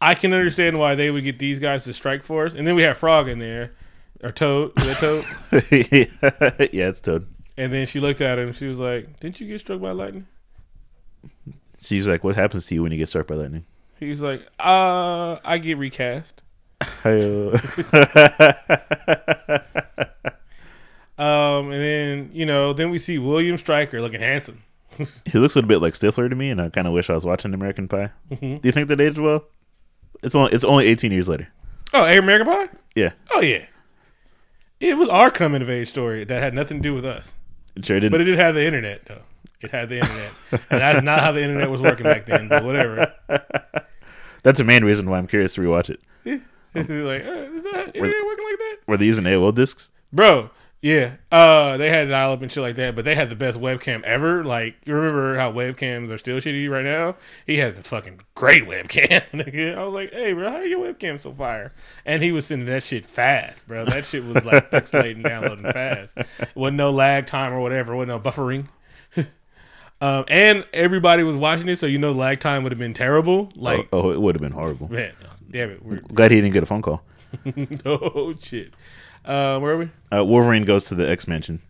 I 0.00 0.14
can 0.14 0.32
understand 0.32 0.78
why 0.78 0.94
they 0.94 1.10
would 1.10 1.24
get 1.24 1.38
these 1.38 1.58
guys 1.60 1.84
to 1.84 1.92
strike 1.92 2.22
for 2.22 2.46
us. 2.46 2.54
And 2.54 2.66
then 2.66 2.74
we 2.74 2.82
have 2.82 2.96
Frog 2.98 3.28
in 3.28 3.38
there, 3.38 3.72
or 4.22 4.32
Toad, 4.32 4.72
is 4.80 5.00
that 5.00 5.22
Toad? 5.50 6.70
yeah, 6.72 6.88
it's 6.88 7.00
Toad. 7.00 7.26
and 7.58 7.72
then 7.72 7.86
she 7.86 8.00
looked 8.00 8.20
at 8.20 8.38
him. 8.38 8.52
She 8.52 8.66
was 8.66 8.78
like, 8.78 9.20
"Didn't 9.20 9.40
you 9.40 9.46
get 9.48 9.60
struck 9.60 9.80
by 9.80 9.90
lightning?" 9.90 10.26
She's 11.82 12.06
like, 12.08 12.24
"What 12.24 12.34
happens 12.36 12.66
to 12.66 12.74
you 12.74 12.82
when 12.82 12.92
you 12.92 12.98
get 12.98 13.08
struck 13.08 13.26
by 13.26 13.34
lightning?" 13.34 13.64
He's 13.98 14.22
like, 14.22 14.46
"Uh, 14.58 15.38
I 15.44 15.58
get 15.58 15.76
recast." 15.78 16.42
Um, 21.18 21.70
and 21.70 21.82
then 21.82 22.30
you 22.32 22.46
know, 22.46 22.72
then 22.72 22.88
we 22.90 22.98
see 22.98 23.18
William 23.18 23.58
Stryker 23.58 24.00
looking 24.00 24.20
handsome. 24.20 24.62
he 24.98 25.38
looks 25.38 25.54
a 25.54 25.58
little 25.58 25.68
bit 25.68 25.82
like 25.82 25.92
Stifler 25.94 26.30
to 26.30 26.34
me, 26.36 26.48
and 26.50 26.60
I 26.60 26.70
kind 26.70 26.86
of 26.86 26.94
wish 26.94 27.10
I 27.10 27.14
was 27.14 27.26
watching 27.26 27.52
American 27.52 27.88
Pie. 27.88 28.10
Mhm. 28.30 28.62
Do 28.62 28.68
you 28.68 28.72
think 28.72 28.88
that 28.88 29.00
aged 29.00 29.18
well? 29.18 29.44
It's 30.22 30.34
only 30.34 30.52
it's 30.52 30.64
only 30.64 30.86
18 30.86 31.12
years 31.12 31.28
later. 31.28 31.48
Oh, 31.94 32.04
American 32.04 32.46
Pie. 32.46 32.68
Yeah, 32.94 33.12
Oh 33.32 33.40
yeah, 33.40 33.64
it 34.80 34.96
was 34.96 35.08
our 35.08 35.30
coming 35.30 35.62
of 35.62 35.70
age 35.70 35.88
story 35.88 36.24
that 36.24 36.42
had 36.42 36.54
nothing 36.54 36.78
to 36.78 36.82
do 36.82 36.94
with 36.94 37.04
us, 37.04 37.36
it 37.76 37.84
sure 37.86 38.00
did. 38.00 38.10
but 38.12 38.20
it 38.20 38.24
did 38.24 38.36
have 38.36 38.54
the 38.54 38.64
internet 38.64 39.04
though. 39.06 39.22
It 39.60 39.70
had 39.70 39.88
the 39.90 39.96
internet, 39.96 40.32
and 40.70 40.80
that's 40.80 41.02
not 41.02 41.20
how 41.20 41.32
the 41.32 41.42
internet 41.42 41.68
was 41.70 41.82
working 41.82 42.04
back 42.04 42.24
then. 42.26 42.48
But 42.48 42.64
whatever. 42.64 43.12
That's 44.42 44.56
the 44.56 44.64
main 44.64 44.84
reason 44.86 45.10
why 45.10 45.18
I'm 45.18 45.26
curious 45.26 45.54
to 45.56 45.60
rewatch 45.60 45.90
it. 45.90 46.00
This 46.72 46.88
is 46.88 47.04
like, 47.04 47.26
uh, 47.26 47.30
is 47.54 47.62
that 47.64 47.94
internet 47.94 48.24
working 48.24 48.44
like 48.48 48.58
that, 48.58 48.76
Were 48.86 48.96
they 48.96 49.04
using 49.04 49.24
AOL 49.24 49.54
discs? 49.54 49.90
bro? 50.14 50.48
Yeah, 50.82 51.16
uh, 51.30 51.76
they 51.76 51.90
had 51.90 52.08
dial 52.08 52.32
up 52.32 52.40
and 52.40 52.50
shit 52.50 52.62
like 52.62 52.76
that, 52.76 52.96
but 52.96 53.04
they 53.04 53.14
had 53.14 53.28
the 53.28 53.36
best 53.36 53.60
webcam 53.60 54.02
ever. 54.02 54.42
Like, 54.42 54.76
you 54.86 54.94
remember 54.94 55.36
how 55.36 55.52
webcams 55.52 56.10
are 56.10 56.16
still 56.16 56.38
shitty 56.38 56.70
right 56.70 56.84
now? 56.84 57.16
He 57.46 57.58
had 57.58 57.76
the 57.76 57.82
fucking 57.82 58.20
great 58.34 58.64
webcam. 58.64 59.76
I 59.76 59.84
was 59.84 59.92
like, 59.92 60.10
hey, 60.14 60.32
bro, 60.32 60.50
how 60.50 60.60
your 60.60 60.80
webcam 60.80 61.20
so 61.20 61.32
fire? 61.32 61.74
And 62.06 62.22
he 62.22 62.32
was 62.32 62.46
sending 62.46 62.66
that 62.68 62.82
shit 62.82 63.04
fast, 63.04 63.68
bro. 63.68 63.84
That 63.84 64.06
shit 64.06 64.24
was 64.24 64.42
like 64.46 64.70
pixelating, 64.70 65.22
downloading 65.22 65.70
fast. 65.70 66.16
Wasn't 66.54 66.78
no 66.78 66.90
lag 66.90 67.26
time 67.26 67.52
or 67.52 67.60
whatever. 67.60 67.94
Wasn't 67.94 68.08
no 68.08 68.18
buffering. 68.18 68.66
um, 70.00 70.24
and 70.28 70.64
everybody 70.72 71.24
was 71.24 71.36
watching 71.36 71.68
it, 71.68 71.76
so 71.76 71.84
you 71.84 71.98
know 71.98 72.12
lag 72.12 72.40
time 72.40 72.62
would 72.62 72.72
have 72.72 72.78
been 72.78 72.94
terrible. 72.94 73.52
Like, 73.54 73.86
oh, 73.92 74.04
oh, 74.04 74.10
it 74.12 74.20
would 74.20 74.34
have 74.34 74.42
been 74.42 74.52
horrible. 74.52 74.90
man, 74.90 75.12
damn 75.50 75.72
it, 75.72 75.84
we're 75.84 75.96
Glad 75.96 76.30
he 76.30 76.40
didn't 76.40 76.54
get 76.54 76.62
a 76.62 76.66
phone 76.66 76.80
call. 76.80 77.02
oh 77.84 78.32
shit. 78.40 78.72
Uh, 79.24 79.58
where 79.58 79.74
are 79.74 79.78
we? 79.78 79.90
Uh, 80.12 80.24
Wolverine 80.24 80.64
goes 80.64 80.86
to 80.86 80.94
the 80.94 81.08
X 81.08 81.26
Mansion. 81.28 81.60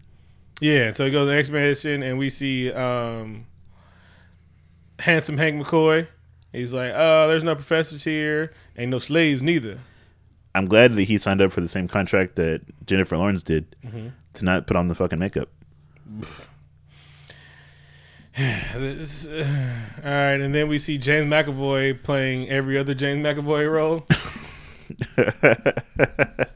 Yeah, 0.60 0.92
so 0.92 1.04
he 1.04 1.10
goes 1.10 1.26
to 1.26 1.30
the 1.32 1.36
X 1.36 1.50
Mansion 1.50 2.02
and 2.02 2.18
we 2.18 2.30
see 2.30 2.72
um, 2.72 3.46
handsome 4.98 5.36
Hank 5.38 5.62
McCoy. 5.64 6.06
He's 6.52 6.72
like, 6.72 6.92
"Oh, 6.94 7.28
there's 7.28 7.44
no 7.44 7.54
professors 7.54 8.04
here, 8.04 8.52
ain't 8.76 8.90
no 8.90 8.98
slaves 8.98 9.42
neither." 9.42 9.78
I'm 10.54 10.66
glad 10.66 10.94
that 10.94 11.02
he 11.04 11.16
signed 11.16 11.40
up 11.40 11.52
for 11.52 11.60
the 11.60 11.68
same 11.68 11.86
contract 11.86 12.34
that 12.36 12.60
Jennifer 12.86 13.16
Lawrence 13.16 13.42
did 13.44 13.76
Mm-hmm. 13.86 14.08
to 14.34 14.44
not 14.44 14.66
put 14.66 14.76
on 14.76 14.88
the 14.88 14.94
fucking 14.94 15.18
makeup. 15.18 15.48
This- 18.36 19.26
uh, 19.26 19.44
all 20.04 20.10
right, 20.10 20.40
and 20.40 20.54
then 20.54 20.68
we 20.68 20.78
see 20.78 20.98
James 20.98 21.26
McAvoy 21.26 22.02
playing 22.02 22.48
every 22.48 22.78
other 22.78 22.94
James 22.94 23.24
McAvoy 23.26 23.70
role. 23.70 24.06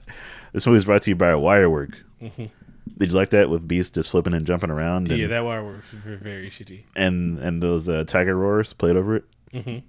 This 0.55 0.67
movie 0.67 0.79
is 0.79 0.85
brought 0.87 1.03
to 1.03 1.11
you 1.11 1.17
by 1.17 1.29
a 1.31 1.37
Wirework. 1.39 1.97
Did 2.21 3.11
you 3.11 3.17
like 3.19 3.31
that 3.31 3.51
with 3.51 3.67
Beast 3.69 3.95
just 3.95 4.09
flipping 4.11 4.33
and 4.35 4.47
jumping 4.47 4.71
around? 4.71 5.09
And, 5.09 5.09
Mm-hmm. 5.09 5.21
yeah, 5.21 5.27
that 5.27 5.45
wire 5.45 5.65
was 5.65 5.81
very, 5.93 6.49
shitty. 6.49 6.85
and 6.97 7.39
and 7.41 7.63
those 7.63 7.89
uh, 7.89 8.05
tiger 8.07 8.37
roars 8.37 8.73
played 8.73 8.97
over 8.97 9.17
it. 9.17 9.25
Mhm. 9.53 9.83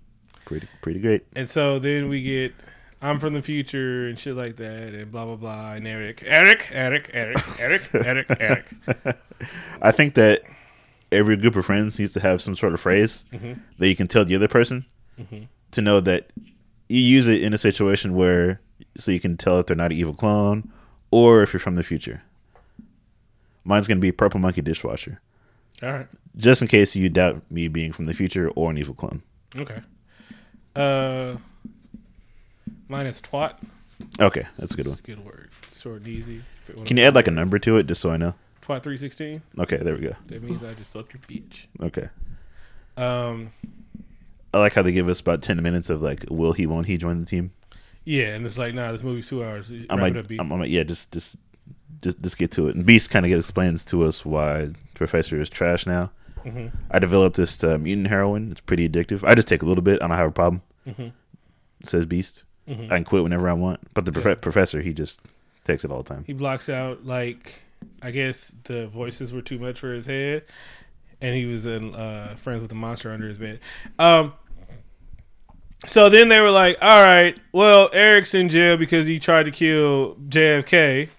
Pretty 0.46 0.68
pretty 0.82 1.00
great. 1.00 1.24
And 1.36 1.50
so 1.50 1.80
then 1.80 2.10
we 2.10 2.22
get 2.22 2.54
I'm 3.02 3.20
from 3.20 3.34
the 3.34 3.42
future 3.42 4.02
and 4.04 4.18
shit 4.18 4.36
like 4.36 4.56
that, 4.58 4.94
and 4.94 5.12
blah 5.12 5.26
blah 5.26 5.36
blah. 5.36 5.74
And 5.74 5.88
Eric, 5.88 6.24
Eric, 6.26 6.70
Eric, 6.72 7.12
Eric, 7.14 7.38
Eric, 7.60 7.90
Eric, 7.94 8.28
Eric. 8.40 8.66
I 9.82 9.92
think 9.92 10.16
that 10.16 10.42
every 11.12 11.38
group 11.38 11.56
of 11.56 11.66
friends 11.66 12.00
needs 12.00 12.14
to 12.14 12.20
have 12.22 12.42
some 12.42 12.56
sort 12.56 12.74
of 12.74 12.82
phrase 12.82 13.26
Mm-hmm. 13.32 13.54
that 13.78 13.88
you 13.88 13.96
can 13.96 14.08
tell 14.08 14.26
the 14.26 14.36
other 14.36 14.48
person 14.48 14.86
to 15.72 15.82
know 15.82 16.00
that 16.02 16.32
you 16.90 17.00
use 17.02 17.28
it 17.28 17.42
in 17.44 17.54
a 17.54 17.58
situation 17.58 18.16
where 18.16 18.60
so 18.96 19.12
you 19.12 19.20
can 19.20 19.38
tell 19.38 19.60
if 19.60 19.66
they're 19.68 19.76
not 19.76 19.92
an 19.92 19.98
evil 19.98 20.14
clone 20.14 20.72
or 21.12 21.42
if 21.44 21.54
you're 21.54 21.60
from 21.60 21.76
the 21.76 21.84
future. 21.84 22.22
Mine's 23.64 23.88
gonna 23.88 24.00
be 24.00 24.12
purple 24.12 24.40
monkey 24.40 24.62
dishwasher, 24.62 25.22
All 25.82 25.92
right, 25.92 26.08
just 26.38 26.62
in 26.62 26.68
case 26.68 26.96
you 26.96 27.10
doubt 27.10 27.42
me 27.50 27.68
being 27.68 27.92
from 27.92 28.06
the 28.06 28.14
future 28.14 28.50
or 28.50 28.70
an 28.70 28.78
evil 28.78 28.94
clone. 28.96 29.24
okay. 29.58 29.82
Uh, 30.76 31.38
mine 32.90 33.06
is 33.08 33.22
twat. 33.22 33.56
Okay, 34.20 34.44
that's 34.58 34.74
a 34.74 34.78
good 34.78 34.88
one. 34.88 34.98
Good 35.04 35.24
word, 35.26 35.50
short 35.74 35.98
and 35.98 36.08
easy. 36.08 36.42
Can 36.86 36.98
you 36.98 37.04
add 37.04 37.16
like 37.16 37.28
a 37.28 37.32
number 37.32 37.58
to 37.60 37.78
it 37.78 37.88
just 37.88 38.02
so 38.02 38.10
I 38.12 38.18
know? 38.18 38.36
twat 38.62 38.84
three 38.84 38.98
sixteen? 38.98 39.42
Okay, 39.58 39.78
there 39.78 39.94
we 39.96 40.02
go. 40.02 40.14
That 40.28 40.44
means 40.44 40.64
I 40.64 40.74
just 40.74 40.92
fucked 40.92 41.14
your 41.14 41.22
bitch. 41.28 41.66
Okay. 41.82 42.10
Um, 42.98 43.52
I 44.54 44.60
like 44.60 44.74
how 44.74 44.82
they 44.82 44.92
give 44.92 45.08
us 45.10 45.20
about 45.22 45.42
ten 45.42 45.62
minutes 45.64 45.90
of 45.90 46.02
like, 46.02 46.26
will 46.30 46.54
he, 46.54 46.66
won't 46.66 46.88
he 46.88 46.98
join 46.98 47.20
the 47.20 47.26
team? 47.26 47.52
Yeah, 48.06 48.36
and 48.36 48.46
it's 48.46 48.58
like, 48.58 48.74
nah, 48.74 48.92
this 48.92 49.04
movie's 49.04 49.28
two 49.28 49.44
hours. 49.44 49.70
I'm 49.72 49.82
Wrap 49.90 50.00
like, 50.00 50.14
it 50.14 50.18
up, 50.20 50.28
B. 50.28 50.38
I'm, 50.40 50.52
I'm 50.52 50.60
like, 50.60 50.70
yeah, 50.70 50.84
just, 50.84 51.12
just, 51.12 51.36
just, 52.02 52.22
just 52.22 52.38
get 52.38 52.52
to 52.52 52.68
it. 52.68 52.76
And 52.76 52.86
Beast 52.86 53.10
kind 53.10 53.26
of 53.26 53.32
explains 53.32 53.84
to 53.86 54.04
us 54.04 54.24
why 54.26 54.70
Professor 54.94 55.40
is 55.40 55.50
trash 55.50 55.86
now. 55.86 56.12
Mhm. 56.46 56.72
I 56.92 57.00
developed 57.00 57.38
this 57.38 57.64
uh, 57.64 57.78
mutant 57.80 58.08
heroin. 58.08 58.52
It's 58.52 58.62
pretty 58.62 58.88
addictive. 58.88 59.28
I 59.28 59.34
just 59.36 59.48
take 59.48 59.64
a 59.64 59.66
little 59.66 59.82
bit. 59.84 60.02
I 60.04 60.08
don't 60.08 60.16
have 60.18 60.28
a 60.28 60.32
problem. 60.32 60.62
Mhm. 60.88 61.12
Says 61.84 62.06
Beast. 62.06 62.44
I 62.68 62.74
can 62.74 63.04
quit 63.04 63.22
whenever 63.24 63.48
I 63.50 63.54
want. 63.54 63.80
But 63.94 64.06
the 64.06 64.12
prof- 64.12 64.42
professor, 64.42 64.82
he 64.82 64.92
just 64.94 65.20
takes 65.66 65.84
it 65.86 65.92
all 65.92 66.02
the 66.02 66.14
time. 66.14 66.24
He 66.26 66.34
blocks 66.34 66.68
out 66.70 67.06
like 67.06 67.60
I 68.02 68.10
guess 68.12 68.56
the 68.64 68.88
voices 68.88 69.34
were 69.34 69.42
too 69.42 69.60
much 69.60 69.80
for 69.80 69.94
his 69.94 70.06
head, 70.08 70.44
and 71.22 71.36
he 71.36 71.46
was 71.46 71.66
in, 71.68 71.94
uh, 71.94 72.30
friends 72.36 72.62
with 72.62 72.70
the 72.70 72.76
monster 72.76 73.12
under 73.12 73.28
his 73.28 73.38
bed. 73.38 73.60
Um, 74.00 74.34
so 75.86 76.10
then 76.10 76.30
they 76.30 76.40
were 76.40 76.52
like, 76.52 76.78
"All 76.82 77.04
right, 77.04 77.38
well, 77.52 77.90
Eric's 77.94 78.34
in 78.34 78.50
jail 78.50 78.78
because 78.78 79.06
he 79.06 79.20
tried 79.20 79.44
to 79.44 79.52
kill 79.52 80.16
JFK." 80.30 81.10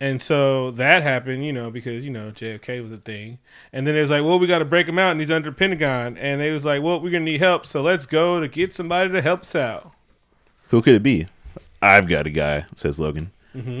And 0.00 0.22
so 0.22 0.70
that 0.72 1.02
happened, 1.02 1.44
you 1.44 1.52
know, 1.52 1.70
because 1.70 2.04
you 2.04 2.10
know 2.12 2.30
JFK 2.30 2.82
was 2.82 2.92
a 2.92 3.00
thing. 3.00 3.38
And 3.72 3.84
then 3.84 3.96
it 3.96 4.00
was 4.00 4.10
like, 4.10 4.22
well, 4.22 4.38
we 4.38 4.46
got 4.46 4.60
to 4.60 4.64
break 4.64 4.88
him 4.88 4.96
out, 4.98 5.10
and 5.10 5.20
he's 5.20 5.30
under 5.30 5.50
Pentagon. 5.50 6.16
And 6.18 6.40
they 6.40 6.52
was 6.52 6.64
like, 6.64 6.82
well, 6.82 7.00
we're 7.00 7.10
gonna 7.10 7.24
need 7.24 7.40
help, 7.40 7.66
so 7.66 7.82
let's 7.82 8.06
go 8.06 8.40
to 8.40 8.46
get 8.46 8.72
somebody 8.72 9.10
to 9.10 9.20
help 9.20 9.40
us 9.40 9.54
out. 9.54 9.92
Who 10.68 10.82
could 10.82 10.94
it 10.94 11.02
be? 11.02 11.26
I've 11.82 12.08
got 12.08 12.26
a 12.26 12.30
guy, 12.30 12.66
says 12.76 13.00
Logan. 13.00 13.30
Mm-hmm. 13.56 13.80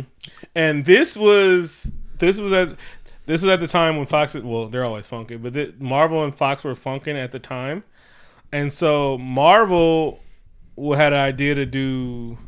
And 0.54 0.84
this 0.84 1.16
was 1.16 1.90
this 2.18 2.38
was 2.38 2.52
at 2.52 2.68
this 3.26 3.42
was 3.42 3.50
at 3.50 3.60
the 3.60 3.66
time 3.66 3.96
when 3.96 4.06
Fox 4.06 4.34
well 4.34 4.68
they're 4.68 4.84
always 4.84 5.06
funky, 5.06 5.36
but 5.36 5.54
th- 5.54 5.74
Marvel 5.78 6.24
and 6.24 6.34
Fox 6.34 6.64
were 6.64 6.74
funking 6.74 7.16
at 7.16 7.32
the 7.32 7.38
time, 7.38 7.84
and 8.52 8.72
so 8.72 9.18
Marvel 9.18 10.20
had 10.96 11.12
an 11.12 11.18
idea 11.18 11.54
to 11.54 11.66
do 11.66 12.38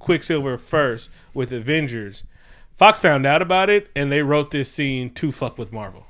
Quicksilver 0.00 0.58
first 0.58 1.10
with 1.34 1.52
Avengers. 1.52 2.24
Fox 2.72 3.00
found 3.00 3.26
out 3.26 3.42
about 3.42 3.68
it 3.70 3.90
and 3.96 4.10
they 4.10 4.22
wrote 4.22 4.50
this 4.50 4.70
scene 4.70 5.10
to 5.14 5.32
fuck 5.32 5.58
with 5.58 5.72
Marvel. 5.72 6.06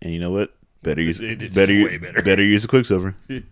And 0.00 0.12
you 0.12 0.20
know 0.20 0.30
what? 0.30 0.54
Better 0.82 1.02
use 1.02 1.18
They 1.18 1.34
did 1.34 1.52
better 1.54 1.72
way 1.72 1.98
better. 1.98 2.22
better 2.22 2.42
use 2.42 2.62
the 2.62 2.68
Quicksilver. 2.68 3.16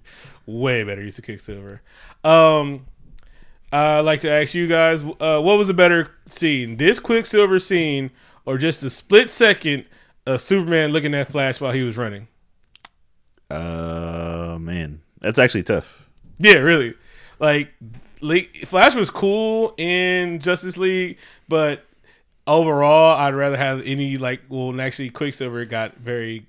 Way 0.47 0.85
better 0.85 1.03
use 1.03 1.19
of 1.19 1.25
Quicksilver. 1.25 1.83
Um, 2.23 2.87
I'd 3.73 4.01
like 4.01 4.21
to 4.21 4.31
ask 4.31 4.55
you 4.55 4.69
guys, 4.69 5.03
uh, 5.03 5.41
what 5.43 5.59
was 5.59 5.69
a 5.69 5.75
better 5.75 6.13
scene, 6.27 6.77
this 6.77 7.01
Quicksilver 7.01 7.59
scene, 7.59 8.13
or 8.45 8.59
just 8.59 8.85
a 8.85 8.91
split 8.91 9.29
second 9.29 9.87
of 10.25 10.41
Superman 10.41 10.93
looking 10.93 11.15
at 11.15 11.27
Flash 11.27 11.61
while 11.61 11.73
he 11.73 11.83
was 11.83 11.97
running? 11.97 12.29
Uh 13.51 14.59
man, 14.61 15.01
that's 15.21 15.39
actually 15.39 15.63
tough. 15.63 16.07
Yeah, 16.39 16.59
really. 16.59 16.95
Like, 17.39 17.73
Flash 18.65 18.95
was 18.95 19.11
cool 19.11 19.75
in 19.77 20.41
Justice 20.41 20.79
League, 20.79 21.19
but 21.49 21.85
overall, 22.47 23.17
I'd 23.19 23.35
rather 23.35 23.57
have 23.57 23.83
any 23.85 24.17
like. 24.17 24.43
Well, 24.49 24.81
actually, 24.81 25.11
Quicksilver 25.11 25.65
got 25.65 25.97
very. 25.97 26.47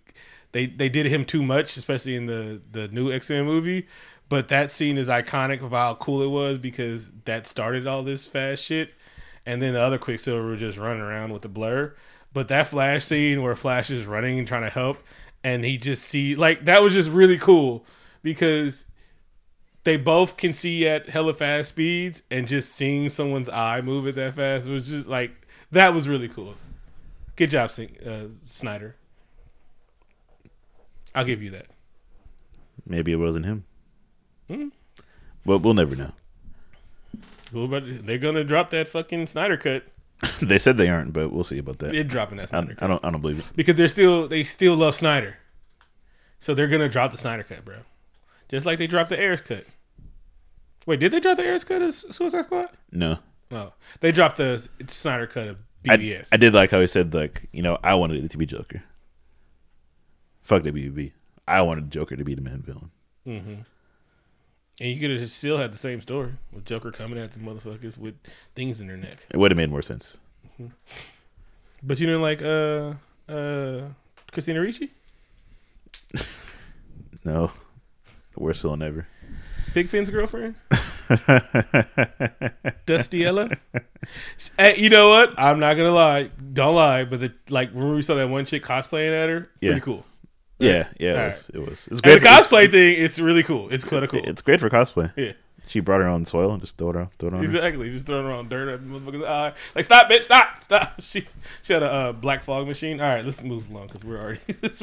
They 0.53 0.65
they 0.65 0.89
did 0.89 1.05
him 1.07 1.25
too 1.25 1.43
much, 1.43 1.77
especially 1.77 2.15
in 2.15 2.25
the 2.25 2.61
the 2.71 2.87
new 2.87 3.11
X 3.11 3.29
Men 3.29 3.45
movie. 3.45 3.87
But 4.29 4.49
that 4.49 4.71
scene 4.71 4.97
is 4.97 5.07
iconic 5.07 5.61
of 5.61 5.71
how 5.71 5.95
cool 5.95 6.21
it 6.21 6.27
was 6.27 6.57
because 6.57 7.11
that 7.25 7.47
started 7.47 7.87
all 7.87 8.03
this 8.03 8.27
fast 8.27 8.63
shit, 8.63 8.93
and 9.45 9.61
then 9.61 9.73
the 9.73 9.81
other 9.81 9.97
Quicksilver 9.97 10.45
was 10.45 10.59
just 10.59 10.77
running 10.77 11.01
around 11.01 11.31
with 11.31 11.41
the 11.41 11.49
blur. 11.49 11.93
But 12.33 12.49
that 12.49 12.67
Flash 12.67 13.05
scene 13.05 13.41
where 13.41 13.55
Flash 13.55 13.89
is 13.89 14.05
running 14.05 14.37
and 14.37 14.47
trying 14.47 14.63
to 14.63 14.69
help, 14.69 14.97
and 15.47 15.63
he 15.63 15.77
just 15.77 16.03
see 16.03 16.35
like 16.35 16.65
that 16.65 16.81
was 16.81 16.93
just 16.93 17.09
really 17.09 17.37
cool 17.37 17.85
because 18.21 18.85
they 19.85 19.95
both 19.95 20.35
can 20.35 20.51
see 20.51 20.85
at 20.85 21.07
hella 21.07 21.33
fast 21.33 21.69
speeds 21.69 22.21
and 22.29 22.45
just 22.45 22.75
seeing 22.75 23.07
someone's 23.07 23.47
eye 23.47 23.79
move 23.79 24.07
at 24.07 24.15
that 24.15 24.33
fast 24.33 24.67
was 24.67 24.89
just 24.89 25.07
like 25.07 25.31
that 25.71 25.93
was 25.93 26.07
really 26.07 26.27
cool. 26.27 26.53
Good 27.37 27.49
job, 27.49 27.69
uh, 28.05 28.23
Snyder. 28.41 28.95
I'll 31.15 31.23
give 31.23 31.41
you 31.41 31.51
that. 31.51 31.67
Maybe 32.85 33.11
it 33.11 33.17
wasn't 33.17 33.45
him. 33.45 33.63
Hmm. 34.49 34.67
Well, 35.45 35.59
we'll 35.59 35.73
never 35.75 35.95
know. 35.95 36.11
Cool, 37.51 37.69
but 37.69 38.05
they're 38.05 38.17
gonna 38.17 38.43
drop 38.43 38.69
that 38.71 38.89
fucking 38.89 39.27
Snyder 39.27 39.55
cut. 39.55 39.83
they 40.41 40.59
said 40.59 40.77
they 40.77 40.89
aren't, 40.89 41.13
but 41.13 41.31
we'll 41.31 41.43
see 41.43 41.57
about 41.57 41.79
that. 41.79 41.91
They're 41.91 42.03
dropping 42.03 42.37
that 42.37 42.53
I, 42.53 42.61
Snyder 42.61 42.75
cut 42.75 42.83
I 42.83 42.87
don't. 42.87 43.05
I 43.05 43.11
don't 43.11 43.21
believe 43.21 43.39
it. 43.39 43.45
because 43.55 43.75
they're 43.75 43.87
still 43.87 44.27
they 44.27 44.43
still 44.43 44.75
love 44.75 44.95
Snyder, 44.95 45.37
so 46.39 46.53
they're 46.53 46.67
gonna 46.67 46.89
drop 46.89 47.11
the 47.11 47.17
Snyder 47.17 47.43
cut, 47.43 47.63
bro. 47.63 47.77
Just 48.49 48.65
like 48.65 48.77
they 48.79 48.87
dropped 48.87 49.09
the 49.09 49.19
Ayers 49.19 49.41
cut. 49.41 49.65
Wait, 50.85 50.99
did 50.99 51.11
they 51.11 51.19
drop 51.19 51.37
the 51.37 51.43
Ayers 51.43 51.63
cut 51.63 51.81
of 51.81 51.93
Suicide 51.93 52.45
Squad? 52.45 52.65
No. 52.91 53.19
Oh, 53.51 53.73
they 53.99 54.11
dropped 54.11 54.37
the 54.37 54.67
Snyder 54.87 55.27
cut 55.27 55.47
of 55.47 55.57
BBS. 55.83 56.29
I 56.31 56.37
did 56.37 56.53
like 56.53 56.71
how 56.71 56.79
he 56.79 56.87
said 56.87 57.13
like 57.13 57.47
you 57.51 57.61
know 57.61 57.77
I 57.83 57.93
wanted 57.95 58.23
it 58.23 58.31
to 58.31 58.37
be 58.37 58.45
Joker. 58.45 58.83
Fuck 60.41 60.63
the 60.63 60.71
WB. 60.71 61.11
I 61.47 61.61
wanted 61.61 61.91
Joker 61.91 62.15
to 62.15 62.23
be 62.23 62.35
the 62.35 62.41
main 62.41 62.61
villain. 62.61 62.91
Mm-hmm. 63.27 63.55
And 64.79 64.89
you 64.91 64.99
could 64.99 65.19
have 65.19 65.29
still 65.31 65.57
had 65.57 65.73
the 65.73 65.77
same 65.77 66.01
story 66.01 66.33
with 66.53 66.65
Joker 66.65 66.91
coming 66.91 67.17
at 67.17 67.31
the 67.31 67.39
motherfuckers 67.39 67.97
with 67.97 68.15
things 68.55 68.79
in 68.79 68.87
their 68.87 68.97
neck. 68.97 69.17
It 69.31 69.37
would 69.37 69.49
have 69.51 69.57
made 69.57 69.71
more 69.71 69.81
sense. 69.81 70.17
But 71.83 71.99
you 71.99 72.05
didn't 72.07 72.21
like 72.21 72.41
uh 72.41 72.93
uh 73.31 73.81
Christina 74.31 74.61
Ricci? 74.61 74.91
No, 77.25 77.51
the 78.35 78.39
worst 78.41 78.61
villain 78.61 78.81
ever. 78.81 79.05
Big 79.73 79.89
Finn's 79.89 80.09
girlfriend? 80.09 80.55
Dusty 82.85 83.25
Ella? 83.25 83.49
Hey, 84.57 84.77
you 84.77 84.89
know 84.89 85.09
what? 85.09 85.33
I'm 85.37 85.59
not 85.59 85.75
gonna 85.75 85.91
lie. 85.91 86.29
Don't 86.53 86.75
lie, 86.75 87.03
but 87.03 87.19
the 87.19 87.33
like 87.49 87.71
when 87.71 87.93
we 87.95 88.01
saw 88.01 88.15
that 88.15 88.29
one 88.29 88.45
chick 88.45 88.63
cosplaying 88.63 89.11
at 89.11 89.27
her, 89.29 89.49
Yeah. 89.59 89.71
pretty 89.71 89.81
cool. 89.83 90.05
Yeah, 90.59 90.87
yeah, 90.99 91.11
it 91.11 91.27
was. 91.27 91.51
It 91.53 91.59
was. 91.59 91.69
It's 91.71 91.87
And 91.87 92.01
great. 92.01 92.13
the 92.15 92.19
for, 92.21 92.27
it's, 92.39 92.47
cosplay 92.51 92.71
thing, 92.71 92.95
it's 93.03 93.19
really 93.19 93.43
cool. 93.43 93.69
It's 93.69 93.85
kind 93.85 94.03
of 94.03 94.09
cool. 94.09 94.21
it's 94.23 94.41
great 94.41 94.59
for 94.59 94.69
cosplay. 94.69 95.11
yeah. 95.15 95.33
She 95.69 95.81
brought 95.81 95.99
her 95.99 96.07
own 96.07 96.23
soil 96.23 96.51
and 96.53 96.61
just 96.61 96.77
throw 96.77 96.91
it 96.91 96.95
on. 96.95 97.09
Throw 97.19 97.27
it 97.27 97.33
on. 97.33 97.39
her. 97.39 97.45
Exactly, 97.45 97.89
just 97.89 98.07
throwing 98.07 98.25
around 98.25 98.47
dirt 98.49 98.69
at 98.69 98.79
the 98.81 98.87
motherfucker's 98.99 99.25
eye. 99.25 99.51
Like, 99.75 99.83
stop, 99.83 100.09
bitch, 100.09 100.23
stop, 100.23 100.63
stop. 100.63 100.93
She 101.01 101.27
she 101.61 101.73
had 101.73 101.83
a 101.83 101.91
uh, 101.91 102.11
black 102.13 102.41
fog 102.41 102.67
machine. 102.67 103.01
All 103.01 103.07
right, 103.13 103.25
let's 103.25 103.43
move 103.43 103.69
along 103.69 103.87
because 103.87 104.05
we're 104.05 104.17
already 104.17 104.39
this, 104.61 104.79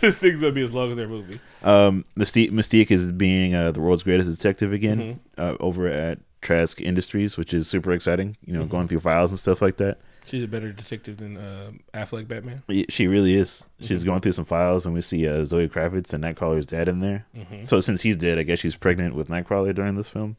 this 0.00 0.18
thing's 0.18 0.40
gonna 0.40 0.52
be 0.52 0.62
as 0.62 0.74
long 0.74 0.90
as 0.90 0.96
their 0.98 1.08
movie. 1.08 1.40
Um, 1.62 2.04
Mystique, 2.18 2.50
Mystique 2.50 2.90
is 2.90 3.12
being 3.12 3.54
uh, 3.54 3.72
the 3.72 3.80
world's 3.80 4.02
greatest 4.02 4.28
detective 4.30 4.74
again 4.74 4.98
Mm-hmm. 5.38 5.40
uh, 5.40 5.56
over 5.58 5.88
at 5.88 6.18
Trask 6.42 6.82
Industries, 6.82 7.38
which 7.38 7.54
is 7.54 7.66
super 7.66 7.90
exciting. 7.92 8.36
You 8.44 8.52
know, 8.52 8.60
Mm-hmm. 8.60 8.68
going 8.70 8.88
through 8.88 9.00
files 9.00 9.30
and 9.30 9.40
stuff 9.40 9.62
like 9.62 9.78
that. 9.78 9.98
She's 10.26 10.42
a 10.42 10.48
better 10.48 10.72
detective 10.72 11.18
than 11.18 11.36
uh, 11.36 11.72
Affleck 11.92 12.26
Batman. 12.26 12.62
She 12.88 13.06
really 13.06 13.34
is. 13.34 13.64
She's 13.80 14.00
Mm-hmm. 14.00 14.08
going 14.08 14.20
through 14.22 14.32
some 14.32 14.44
files, 14.46 14.86
and 14.86 14.94
we 14.94 15.02
see 15.02 15.28
uh, 15.28 15.44
Zoe 15.44 15.68
Kravitz 15.68 16.12
and 16.14 16.24
Nightcrawler's 16.24 16.64
dad 16.66 16.88
in 16.88 17.00
there. 17.00 17.26
Mm-hmm. 17.36 17.64
So 17.64 17.80
since 17.80 18.00
he's 18.02 18.16
dead, 18.16 18.38
I 18.38 18.42
guess 18.42 18.58
she's 18.58 18.74
pregnant 18.76 19.14
with 19.14 19.28
Nightcrawler 19.28 19.74
during 19.74 19.96
this 19.96 20.08
film. 20.08 20.36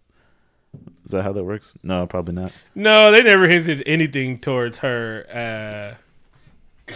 Is 1.05 1.11
that 1.11 1.21
how 1.23 1.31
that 1.33 1.43
works? 1.43 1.77
No, 1.83 2.05
probably 2.07 2.33
not. 2.33 2.51
No, 2.73 3.11
they 3.11 3.21
never 3.23 3.47
hinted 3.47 3.83
anything 3.85 4.39
towards 4.39 4.79
her 4.79 5.25
uh, 5.31 6.93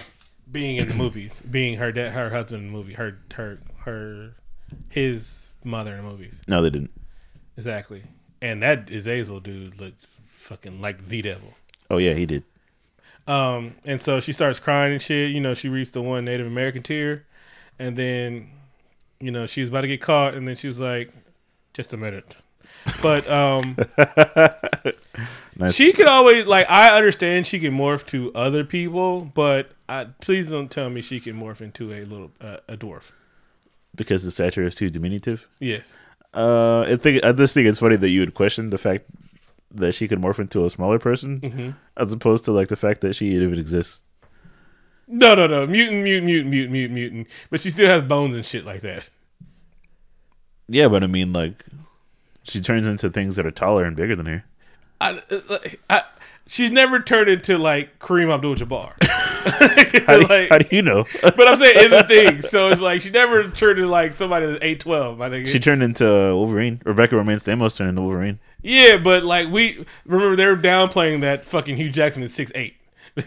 being 0.51 0.77
in 0.77 0.89
the 0.89 0.95
movies, 0.95 1.41
being 1.49 1.77
her 1.77 1.91
da- 1.91 2.09
her 2.09 2.29
husband 2.29 2.61
in 2.65 2.71
the 2.71 2.77
movie, 2.77 2.93
her 2.93 3.19
her 3.35 3.59
her 3.85 4.35
his 4.89 5.51
mother 5.63 5.93
in 5.93 6.03
the 6.03 6.09
movies. 6.09 6.41
No, 6.47 6.61
they 6.61 6.69
didn't. 6.69 6.91
Exactly, 7.55 8.03
and 8.41 8.63
that 8.63 8.89
Azazel 8.89 9.39
dude 9.39 9.79
looked 9.79 10.03
fucking 10.05 10.81
like 10.81 11.05
the 11.05 11.21
devil. 11.21 11.53
Oh 11.89 11.97
yeah, 11.97 12.13
he 12.13 12.25
did. 12.25 12.43
Um, 13.29 13.75
and 13.85 14.01
so 14.01 14.19
she 14.19 14.33
starts 14.33 14.59
crying 14.59 14.91
and 14.93 15.01
shit. 15.01 15.31
You 15.31 15.39
know, 15.39 15.53
she 15.53 15.69
reached 15.69 15.93
the 15.93 16.01
one 16.01 16.25
Native 16.25 16.47
American 16.47 16.81
tear, 16.81 17.25
and 17.77 17.95
then, 17.95 18.49
you 19.19 19.31
know, 19.31 19.45
she 19.45 19.61
was 19.61 19.69
about 19.69 19.81
to 19.81 19.87
get 19.87 20.01
caught, 20.01 20.33
and 20.33 20.47
then 20.47 20.55
she 20.55 20.67
was 20.67 20.79
like, 20.79 21.11
"Just 21.73 21.93
a 21.93 21.97
minute." 21.97 22.35
But 23.01 23.29
um, 23.29 23.77
Nice. 25.57 25.75
she 25.75 25.91
could 25.93 26.07
always 26.07 26.45
like. 26.45 26.65
I 26.69 26.97
understand 26.97 27.45
she 27.45 27.59
can 27.59 27.73
morph 27.73 28.05
to 28.07 28.31
other 28.33 28.63
people, 28.63 29.29
but 29.33 29.69
I, 29.87 30.05
please 30.21 30.49
don't 30.49 30.71
tell 30.71 30.89
me 30.89 31.01
she 31.01 31.19
can 31.19 31.35
morph 31.35 31.61
into 31.61 31.91
a 31.93 32.05
little 32.05 32.31
uh, 32.39 32.57
a 32.67 32.77
dwarf. 32.77 33.11
Because 33.95 34.23
the 34.23 34.31
stature 34.31 34.63
is 34.63 34.75
too 34.75 34.89
diminutive. 34.89 35.47
Yes. 35.59 35.97
Uh, 36.33 36.81
I 36.81 36.95
think 36.95 37.25
I 37.25 37.31
just 37.33 37.53
think 37.53 37.67
it's 37.67 37.79
funny 37.79 37.97
that 37.97 38.09
you 38.09 38.21
would 38.21 38.33
question 38.35 38.69
the 38.69 38.77
fact 38.77 39.03
that 39.71 39.93
she 39.93 40.07
could 40.07 40.19
morph 40.21 40.39
into 40.39 40.65
a 40.65 40.69
smaller 40.69 40.99
person, 40.99 41.39
Mm-hmm. 41.41 41.69
as 41.97 42.11
opposed 42.13 42.45
to 42.45 42.51
like 42.51 42.67
the 42.69 42.75
fact 42.75 43.01
that 43.01 43.13
she 43.15 43.27
even 43.35 43.57
exists. 43.59 44.01
No, 45.07 45.33
no, 45.35 45.47
no. 45.47 45.65
Mutant, 45.65 46.03
mutant, 46.03 46.25
mutant, 46.25 46.49
mutant, 46.51 46.71
mutant, 46.71 46.93
mutant. 46.93 47.27
But 47.49 47.61
she 47.61 47.69
still 47.71 47.87
has 47.89 48.03
bones 48.03 48.35
and 48.35 48.45
shit 48.45 48.63
like 48.65 48.81
that. 48.81 49.09
Yeah, 50.67 50.87
but 50.87 51.03
I 51.03 51.07
mean, 51.07 51.33
like, 51.33 51.65
she 52.43 52.61
turns 52.61 52.85
into 52.85 53.09
things 53.09 53.35
that 53.35 53.45
are 53.45 53.51
taller 53.51 53.85
and 53.85 53.95
bigger 53.95 54.15
than 54.15 54.27
her. 54.27 54.43
I, 55.01 55.19
I, 55.89 56.03
she's 56.45 56.69
never 56.71 56.99
turned 56.99 57.29
into 57.29 57.57
like 57.57 57.97
Kareem 57.99 58.31
Abdul-Jabbar. 58.33 58.93
How 60.05 60.19
do, 60.19 60.27
Like- 60.27 60.49
how 60.49 60.57
do 60.57 60.75
you 60.75 60.81
know? 60.81 61.05
but 61.21 61.47
I'm 61.47 61.55
saying 61.55 61.85
in 61.85 61.91
the 61.91 62.03
thing, 62.03 62.41
so 62.41 62.69
it's 62.69 62.81
like 62.81 63.01
she 63.01 63.09
never 63.09 63.49
turned 63.49 63.79
into 63.79 63.89
like 63.89 64.11
somebody 64.11 64.45
that's 64.45 64.59
eight 64.61 64.81
twelve. 64.81 65.21
I 65.21 65.29
think. 65.29 65.47
she 65.47 65.59
turned 65.59 65.81
into 65.81 66.03
Wolverine. 66.05 66.81
Rebecca 66.85 67.15
Romijn 67.15 67.37
Stamos 67.37 67.77
turned 67.77 67.91
into 67.91 68.01
Wolverine. 68.01 68.37
Yeah, 68.61 68.97
but 68.97 69.23
like 69.23 69.49
we 69.49 69.85
remember 70.05 70.35
they 70.35 70.45
were 70.45 70.55
downplaying 70.57 71.21
that 71.21 71.45
fucking 71.45 71.77
Hugh 71.77 71.89
Jackman 71.89 72.23
is 72.23 72.33
six 72.33 72.51
eight. 72.55 72.75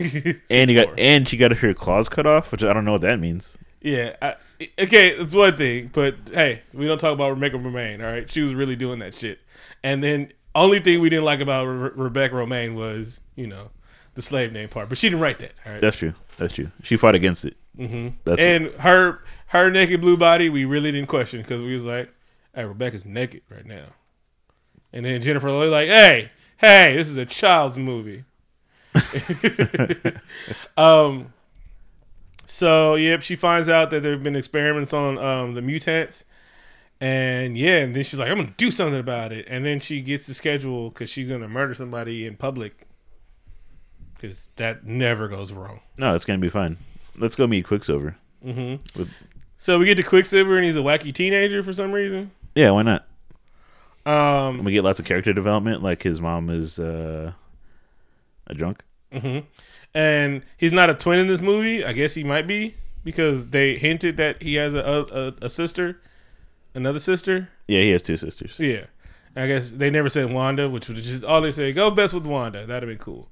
And 0.50 0.70
you 0.70 0.84
got 0.84 0.98
and 0.98 1.26
she 1.26 1.36
got 1.36 1.52
her 1.52 1.74
claws 1.74 2.08
cut 2.08 2.26
off, 2.26 2.52
which 2.52 2.62
I 2.62 2.72
don't 2.72 2.84
know 2.84 2.92
what 2.92 3.00
that 3.02 3.18
means. 3.18 3.56
Yeah. 3.80 4.14
I, 4.22 4.36
okay, 4.78 5.08
it's 5.10 5.34
one 5.34 5.56
thing, 5.56 5.90
but 5.92 6.14
hey, 6.32 6.62
we 6.72 6.86
don't 6.86 6.98
talk 6.98 7.12
about 7.12 7.30
Rebecca 7.30 7.58
Romijn. 7.58 8.00
All 8.00 8.10
right, 8.10 8.30
she 8.30 8.40
was 8.42 8.54
really 8.54 8.76
doing 8.76 9.00
that 9.00 9.14
shit. 9.14 9.40
And 9.82 10.02
then 10.02 10.32
only 10.54 10.78
thing 10.80 11.00
we 11.00 11.10
didn't 11.10 11.24
like 11.24 11.40
about 11.40 11.64
Re- 11.64 11.90
Rebecca 11.94 12.34
Romijn 12.34 12.74
was 12.74 13.20
you 13.34 13.46
know 13.46 13.70
the 14.14 14.22
slave 14.22 14.52
name 14.52 14.68
part, 14.68 14.88
but 14.88 14.98
she 14.98 15.08
didn't 15.08 15.20
write 15.22 15.38
that. 15.40 15.52
All 15.66 15.72
right. 15.72 15.80
That's 15.80 15.96
true. 15.96 16.14
That's 16.36 16.54
true. 16.54 16.70
She 16.82 16.96
fought 16.96 17.14
against 17.14 17.44
it. 17.44 17.56
hmm 17.76 18.08
That's 18.24 18.40
and 18.40 18.66
her 18.74 19.22
her 19.48 19.70
naked 19.70 20.00
blue 20.00 20.16
body, 20.16 20.48
we 20.48 20.64
really 20.64 20.92
didn't 20.92 21.08
question 21.08 21.42
because 21.42 21.60
we 21.60 21.74
was 21.74 21.84
like, 21.84 22.10
hey, 22.54 22.64
Rebecca's 22.64 23.04
naked 23.04 23.42
right 23.50 23.66
now. 23.66 23.84
And 24.92 25.04
then 25.04 25.20
Jennifer 25.22 25.50
Lawrence 25.50 25.70
like, 25.72 25.88
hey, 25.88 26.30
hey, 26.58 26.94
this 26.96 27.08
is 27.08 27.16
a 27.16 27.26
child's 27.26 27.78
movie. 27.78 28.24
um. 30.76 31.32
So 32.44 32.96
yep, 32.96 33.22
she 33.22 33.34
finds 33.36 33.68
out 33.68 33.90
that 33.90 34.02
there 34.02 34.12
have 34.12 34.22
been 34.22 34.36
experiments 34.36 34.92
on 34.92 35.16
um, 35.16 35.54
the 35.54 35.62
mutants, 35.62 36.24
and 37.00 37.56
yeah, 37.56 37.78
and 37.78 37.96
then 37.96 38.04
she's 38.04 38.18
like, 38.18 38.28
I'm 38.30 38.36
gonna 38.36 38.52
do 38.58 38.70
something 38.70 39.00
about 39.00 39.32
it. 39.32 39.46
And 39.48 39.64
then 39.64 39.80
she 39.80 40.02
gets 40.02 40.26
the 40.26 40.34
schedule 40.34 40.90
because 40.90 41.08
she's 41.08 41.28
gonna 41.30 41.48
murder 41.48 41.72
somebody 41.74 42.26
in 42.26 42.36
public. 42.36 42.86
Because 44.14 44.48
that 44.56 44.84
never 44.84 45.26
goes 45.28 45.50
wrong. 45.52 45.80
No, 45.98 46.14
it's 46.14 46.24
gonna 46.26 46.38
be 46.40 46.50
fine. 46.50 46.76
Let's 47.16 47.34
go 47.36 47.46
meet 47.46 47.64
Quicksilver. 47.64 48.16
Mm-hmm. 48.44 48.98
With- 48.98 49.10
So 49.56 49.78
we 49.78 49.86
get 49.86 49.96
to 49.96 50.02
Quicksilver, 50.02 50.56
and 50.56 50.64
he's 50.66 50.76
a 50.76 50.80
wacky 50.80 51.14
teenager 51.14 51.62
for 51.62 51.72
some 51.72 51.90
reason. 51.92 52.30
Yeah, 52.54 52.70
why 52.72 52.82
not? 52.82 53.06
Um, 54.04 54.64
We 54.64 54.72
get 54.72 54.84
lots 54.84 54.98
of 55.00 55.06
character 55.06 55.32
development. 55.32 55.82
Like 55.82 56.02
his 56.02 56.20
mom 56.20 56.50
is 56.50 56.78
uh, 56.78 57.32
a 58.46 58.54
drunk. 58.54 58.82
hmm 59.12 59.40
and 59.94 60.42
he's 60.56 60.72
not 60.72 60.88
a 60.88 60.94
twin 60.94 61.18
in 61.18 61.26
this 61.28 61.42
movie. 61.42 61.84
I 61.84 61.92
guess 61.92 62.14
he 62.14 62.24
might 62.24 62.46
be 62.46 62.74
because 63.04 63.48
they 63.48 63.76
hinted 63.76 64.16
that 64.16 64.42
he 64.42 64.54
has 64.54 64.74
a 64.74 64.78
a, 65.40 65.44
a 65.46 65.50
sister, 65.50 66.00
another 66.74 66.98
sister. 66.98 67.48
Yeah, 67.68 67.80
he 67.82 67.90
has 67.90 68.02
two 68.02 68.16
sisters. 68.16 68.58
Yeah, 68.58 68.86
I 69.36 69.46
guess 69.46 69.70
they 69.70 69.90
never 69.90 70.08
said 70.08 70.32
Wanda, 70.32 70.70
which 70.70 70.88
was 70.88 71.06
just 71.06 71.24
all 71.24 71.42
they 71.42 71.52
say. 71.52 71.72
Go 71.74 71.90
best 71.90 72.14
with 72.14 72.24
Wanda. 72.26 72.64
That'd 72.64 72.88
have 72.88 72.98
been 72.98 73.04
cool. 73.04 73.28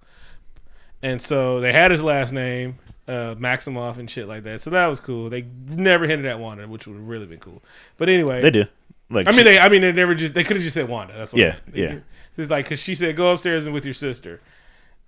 And 1.02 1.20
so 1.22 1.60
they 1.60 1.72
had 1.72 1.90
his 1.90 2.04
last 2.04 2.30
name, 2.30 2.76
uh, 3.08 3.34
Maximoff, 3.36 3.96
and 3.96 4.10
shit 4.10 4.28
like 4.28 4.42
that. 4.42 4.60
So 4.60 4.68
that 4.68 4.86
was 4.86 5.00
cool. 5.00 5.30
They 5.30 5.46
never 5.66 6.06
hinted 6.06 6.26
at 6.26 6.38
Wanda, 6.38 6.68
which 6.68 6.86
would 6.86 6.96
have 6.96 7.08
really 7.08 7.24
been 7.24 7.38
cool. 7.38 7.62
But 7.96 8.10
anyway, 8.10 8.42
They 8.42 8.50
do. 8.50 8.66
Like 9.10 9.26
I 9.28 9.32
mean, 9.32 9.44
they. 9.44 9.58
I 9.58 9.68
mean, 9.68 9.80
they 9.82 9.92
never 9.92 10.14
just. 10.14 10.34
They 10.34 10.44
could 10.44 10.56
have 10.56 10.62
just 10.62 10.74
said 10.74 10.88
Wanda. 10.88 11.14
That's 11.16 11.32
what 11.32 11.40
Yeah, 11.40 11.56
They- 11.68 11.82
yeah. 11.82 11.98
It's 12.36 12.50
like 12.50 12.64
because 12.66 12.80
she 12.80 12.94
said 12.94 13.16
go 13.16 13.32
upstairs 13.32 13.66
and 13.66 13.74
with 13.74 13.84
your 13.84 13.92
sister, 13.94 14.40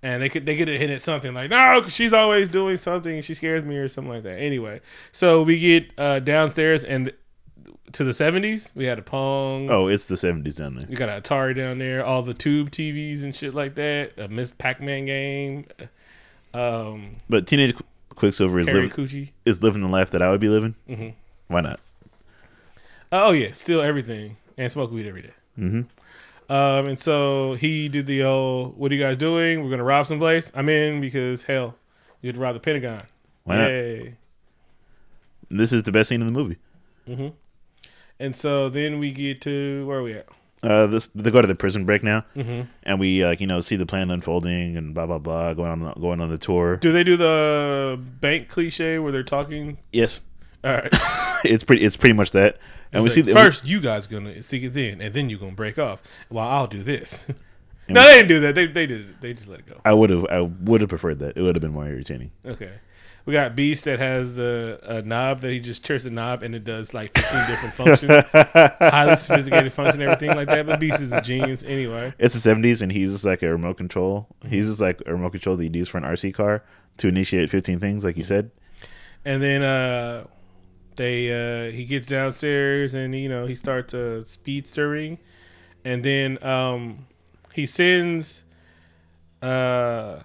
and 0.03 0.21
they 0.21 0.29
could 0.29 0.45
they 0.45 0.55
could 0.57 0.67
have 0.67 0.79
hinted 0.79 1.01
something 1.01 1.33
like 1.33 1.49
no, 1.49 1.81
'cause 1.81 1.93
she's 1.95 2.13
always 2.13 2.49
doing 2.49 2.77
something. 2.77 3.21
She 3.21 3.33
scares 3.33 3.65
me 3.65 3.77
or 3.77 3.87
something 3.87 4.11
like 4.11 4.23
that. 4.23 4.37
Anyway, 4.39 4.81
so 5.11 5.41
we 5.43 5.57
get 5.59 5.91
uh, 5.97 6.19
downstairs 6.19 6.83
and 6.83 7.11
to 7.93 8.03
the 8.03 8.13
seventies. 8.13 8.71
We 8.75 8.85
had 8.85 8.99
a 8.99 9.01
Pong. 9.01 9.69
oh, 9.71 9.87
it's 9.87 10.05
the 10.07 10.17
seventies 10.17 10.57
down 10.57 10.75
there. 10.75 10.89
You 10.89 10.95
got 10.97 11.09
an 11.09 11.21
Atari 11.21 11.55
down 11.55 11.77
there. 11.79 12.03
All 12.05 12.21
the 12.23 12.33
tube 12.33 12.71
TVs 12.71 13.23
and 13.23 13.33
shit 13.35 13.53
like 13.53 13.75
that. 13.75 14.11
A 14.17 14.27
Miss 14.27 14.51
Pac 14.51 14.81
Man 14.81 15.05
game. 15.05 15.65
Um, 16.53 17.15
But 17.29 17.47
teenage 17.47 17.73
Quicksilver 18.09 18.59
is 18.59 18.67
Harry 18.67 18.89
living 18.89 19.29
is 19.45 19.63
living 19.63 19.81
the 19.81 19.87
life 19.87 20.11
that 20.11 20.21
I 20.21 20.29
would 20.29 20.39
be 20.41 20.49
living. 20.49 20.75
Mhm. 20.89 21.13
Why 21.47 21.61
not? 21.61 21.79
Oh 23.15 23.31
yeah, 23.31 23.51
still 23.53 23.81
everything 23.81 24.37
and 24.57 24.71
smoke 24.71 24.91
weed 24.91 25.05
every 25.07 25.21
day. 25.21 25.33
Mm-hmm. 25.59 25.81
Um, 26.51 26.87
and 26.87 26.99
so 26.99 27.53
he 27.53 27.87
did 27.87 28.07
the 28.07 28.23
old, 28.23 28.75
what 28.77 28.91
are 28.91 28.95
you 28.95 29.01
guys 29.01 29.17
doing? 29.17 29.63
We're 29.63 29.69
gonna 29.69 29.83
rob 29.83 30.07
some 30.07 30.17
place. 30.17 30.51
I'm 30.55 30.67
in 30.67 30.99
because 30.99 31.43
hell, 31.43 31.75
you 32.21 32.27
had 32.29 32.35
to 32.35 32.41
rob 32.41 32.55
the 32.55 32.59
Pentagon. 32.59 33.03
Why 33.43 33.57
not? 33.57 33.69
Yay. 33.69 34.15
This 35.51 35.71
is 35.71 35.83
the 35.83 35.91
best 35.91 36.09
scene 36.09 36.21
in 36.21 36.27
the 36.27 36.33
movie. 36.33 36.57
hmm 37.05 37.27
And 38.19 38.35
so 38.35 38.69
then 38.69 38.97
we 38.97 39.11
get 39.11 39.41
to 39.41 39.85
where 39.85 39.99
are 39.99 40.03
we 40.03 40.13
at? 40.13 40.27
Uh, 40.63 40.87
this 40.87 41.07
they 41.07 41.29
go 41.29 41.41
to 41.41 41.47
the 41.47 41.53
prison 41.55 41.85
break 41.85 42.01
now, 42.03 42.21
hmm 42.33 42.61
and 42.83 42.99
we 42.99 43.23
like 43.23 43.39
you 43.41 43.45
know 43.47 43.59
see 43.59 43.75
the 43.75 43.85
plan 43.85 44.09
unfolding 44.09 44.75
and 44.75 44.95
blah 44.95 45.05
blah 45.05 45.19
blah 45.19 45.53
going 45.53 45.69
on 45.69 45.93
going 46.01 46.19
on 46.19 46.29
the 46.29 46.37
tour. 46.39 46.77
Do 46.77 46.91
they 46.91 47.03
do 47.03 47.15
the 47.15 47.99
bank 48.21 48.47
cliche 48.49 48.97
where 48.97 49.11
they're 49.11 49.23
talking? 49.23 49.77
Yes, 49.91 50.21
All 50.63 50.73
right. 50.73 50.89
it's 51.43 51.63
pretty 51.63 51.83
it's 51.83 51.97
pretty 51.97 52.13
much 52.13 52.31
that, 52.31 52.57
and 52.93 53.03
we 53.03 53.07
It's 53.07 53.15
see 53.15 53.21
like, 53.23 53.33
the, 53.33 53.39
first 53.39 53.65
you 53.65 53.81
guys 53.81 54.07
gonna 54.07 54.41
stick 54.43 54.63
it 54.63 54.73
then, 54.73 55.01
and 55.01 55.13
then 55.13 55.29
you're 55.29 55.39
gonna 55.39 55.51
break 55.53 55.77
off. 55.79 56.01
While 56.29 56.47
I'll 56.47 56.67
do 56.67 56.81
this. 56.83 57.27
no, 57.89 58.01
they 58.03 58.13
didn't 58.15 58.29
do 58.29 58.39
that. 58.41 58.55
They 58.55 58.67
they 58.67 58.85
did. 58.85 59.01
it. 59.09 59.21
They 59.21 59.33
just 59.33 59.47
let 59.49 59.59
it 59.59 59.65
go. 59.65 59.81
I 59.83 59.93
would 59.93 60.09
have 60.09 60.25
I 60.29 60.41
would 60.41 60.81
have 60.81 60.89
preferred 60.89 61.19
that. 61.19 61.35
It 61.37 61.41
would 61.41 61.55
have 61.55 61.61
been 61.61 61.73
more 61.73 61.85
entertaining. 61.85 62.31
Okay. 62.45 62.71
We 63.25 63.31
got 63.31 63.55
Beast 63.55 63.85
that 63.85 63.99
has 63.99 64.35
the 64.35 64.79
a 64.83 65.01
knob 65.01 65.39
that 65.41 65.51
he 65.51 65.61
just 65.61 65.85
turns 65.85 66.03
the 66.03 66.09
knob 66.09 66.43
and 66.43 66.53
it 66.53 66.65
does 66.65 66.93
like 66.93 67.17
15 67.17 67.47
different 67.47 67.73
functions, 67.73 68.23
highly 68.79 69.15
sophisticated 69.15 69.71
function, 69.71 70.01
everything 70.01 70.35
like 70.35 70.49
that. 70.49 70.65
But 70.65 70.81
Beast 70.81 70.99
is 70.99 71.13
a 71.13 71.21
genius 71.21 71.63
anyway. 71.63 72.13
It's 72.19 72.33
the 72.35 72.41
seventies, 72.41 72.81
and 72.81 72.91
he's 72.91 73.13
just 73.13 73.23
like 73.23 73.41
a 73.41 73.47
remote 73.47 73.77
control. 73.77 74.27
He's 74.45 74.67
just 74.67 74.81
like 74.81 75.01
a 75.05 75.13
remote 75.13 75.31
control 75.31 75.55
that 75.55 75.63
you'd 75.63 75.73
use 75.75 75.87
for 75.87 75.99
an 75.99 76.03
RC 76.03 76.33
car 76.33 76.65
to 76.97 77.07
initiate 77.07 77.49
fifteen 77.49 77.79
things, 77.79 78.03
like 78.03 78.17
you 78.17 78.25
said. 78.25 78.51
And 79.23 79.41
then 79.41 79.61
uh 79.63 80.25
they 80.95 81.67
uh 81.67 81.71
he 81.71 81.85
gets 81.85 82.07
downstairs 82.07 82.93
and 82.93 83.15
you 83.15 83.29
know 83.29 83.45
he 83.45 83.55
starts 83.55 83.93
uh, 83.93 84.21
speedstering, 84.25 85.17
and 85.85 86.03
then 86.03 86.37
um 86.43 87.05
he 87.53 87.65
sends 87.65 88.43
uh 89.41 90.19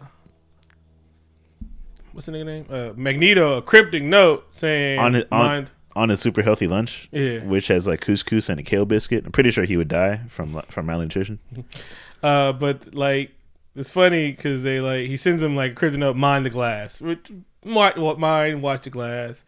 what's 2.12 2.26
the 2.26 2.32
nigga 2.32 2.44
name 2.46 2.66
uh 2.70 2.92
Magneto 2.96 3.58
a 3.58 3.62
cryptic 3.62 4.02
note 4.02 4.46
saying 4.54 4.98
On 4.98 5.14
his, 5.14 5.24
on- 5.32 5.68
On 5.96 6.08
his 6.08 6.20
super 6.20 6.42
healthy 6.42 6.66
lunch, 6.68 7.08
Yeah. 7.12 7.44
which 7.44 7.68
has 7.68 7.86
like 7.88 8.00
couscous 8.00 8.48
and 8.48 8.60
a 8.60 8.62
kale 8.62 8.84
biscuit. 8.86 9.24
I'm 9.26 9.32
pretty 9.32 9.50
sure 9.50 9.64
he 9.64 9.76
would 9.76 9.88
die 9.88 10.20
from 10.28 10.60
from 10.68 10.86
malnutrition. 10.86 11.38
Uh, 12.20 12.52
but 12.52 12.96
like 12.96 13.30
it's 13.76 13.90
funny 13.90 14.32
because 14.32 14.64
they 14.64 14.80
like 14.80 15.06
he 15.06 15.16
sends 15.16 15.40
him 15.40 15.54
like 15.54 15.76
crypto 15.76 15.96
note, 15.98 16.16
mind 16.16 16.44
the 16.44 16.50
glass, 16.50 17.00
which 17.00 17.30
mind 17.64 18.60
watch 18.60 18.82
the 18.82 18.90
glass. 18.90 19.44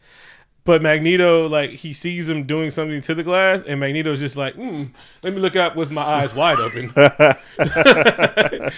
But 0.71 0.83
Magneto 0.83 1.49
like 1.49 1.71
he 1.71 1.93
sees 1.93 2.29
him 2.29 2.45
doing 2.45 2.71
something 2.71 3.01
to 3.01 3.13
the 3.13 3.25
glass, 3.25 3.61
and 3.67 3.81
Magneto's 3.81 4.21
just 4.21 4.37
like, 4.37 4.55
mm, 4.55 4.89
let 5.25 5.35
me 5.35 5.41
look 5.41 5.57
up 5.57 5.75
with 5.75 5.91
my 5.91 6.01
eyes 6.01 6.33
wide 6.33 6.59
open. 6.61 6.93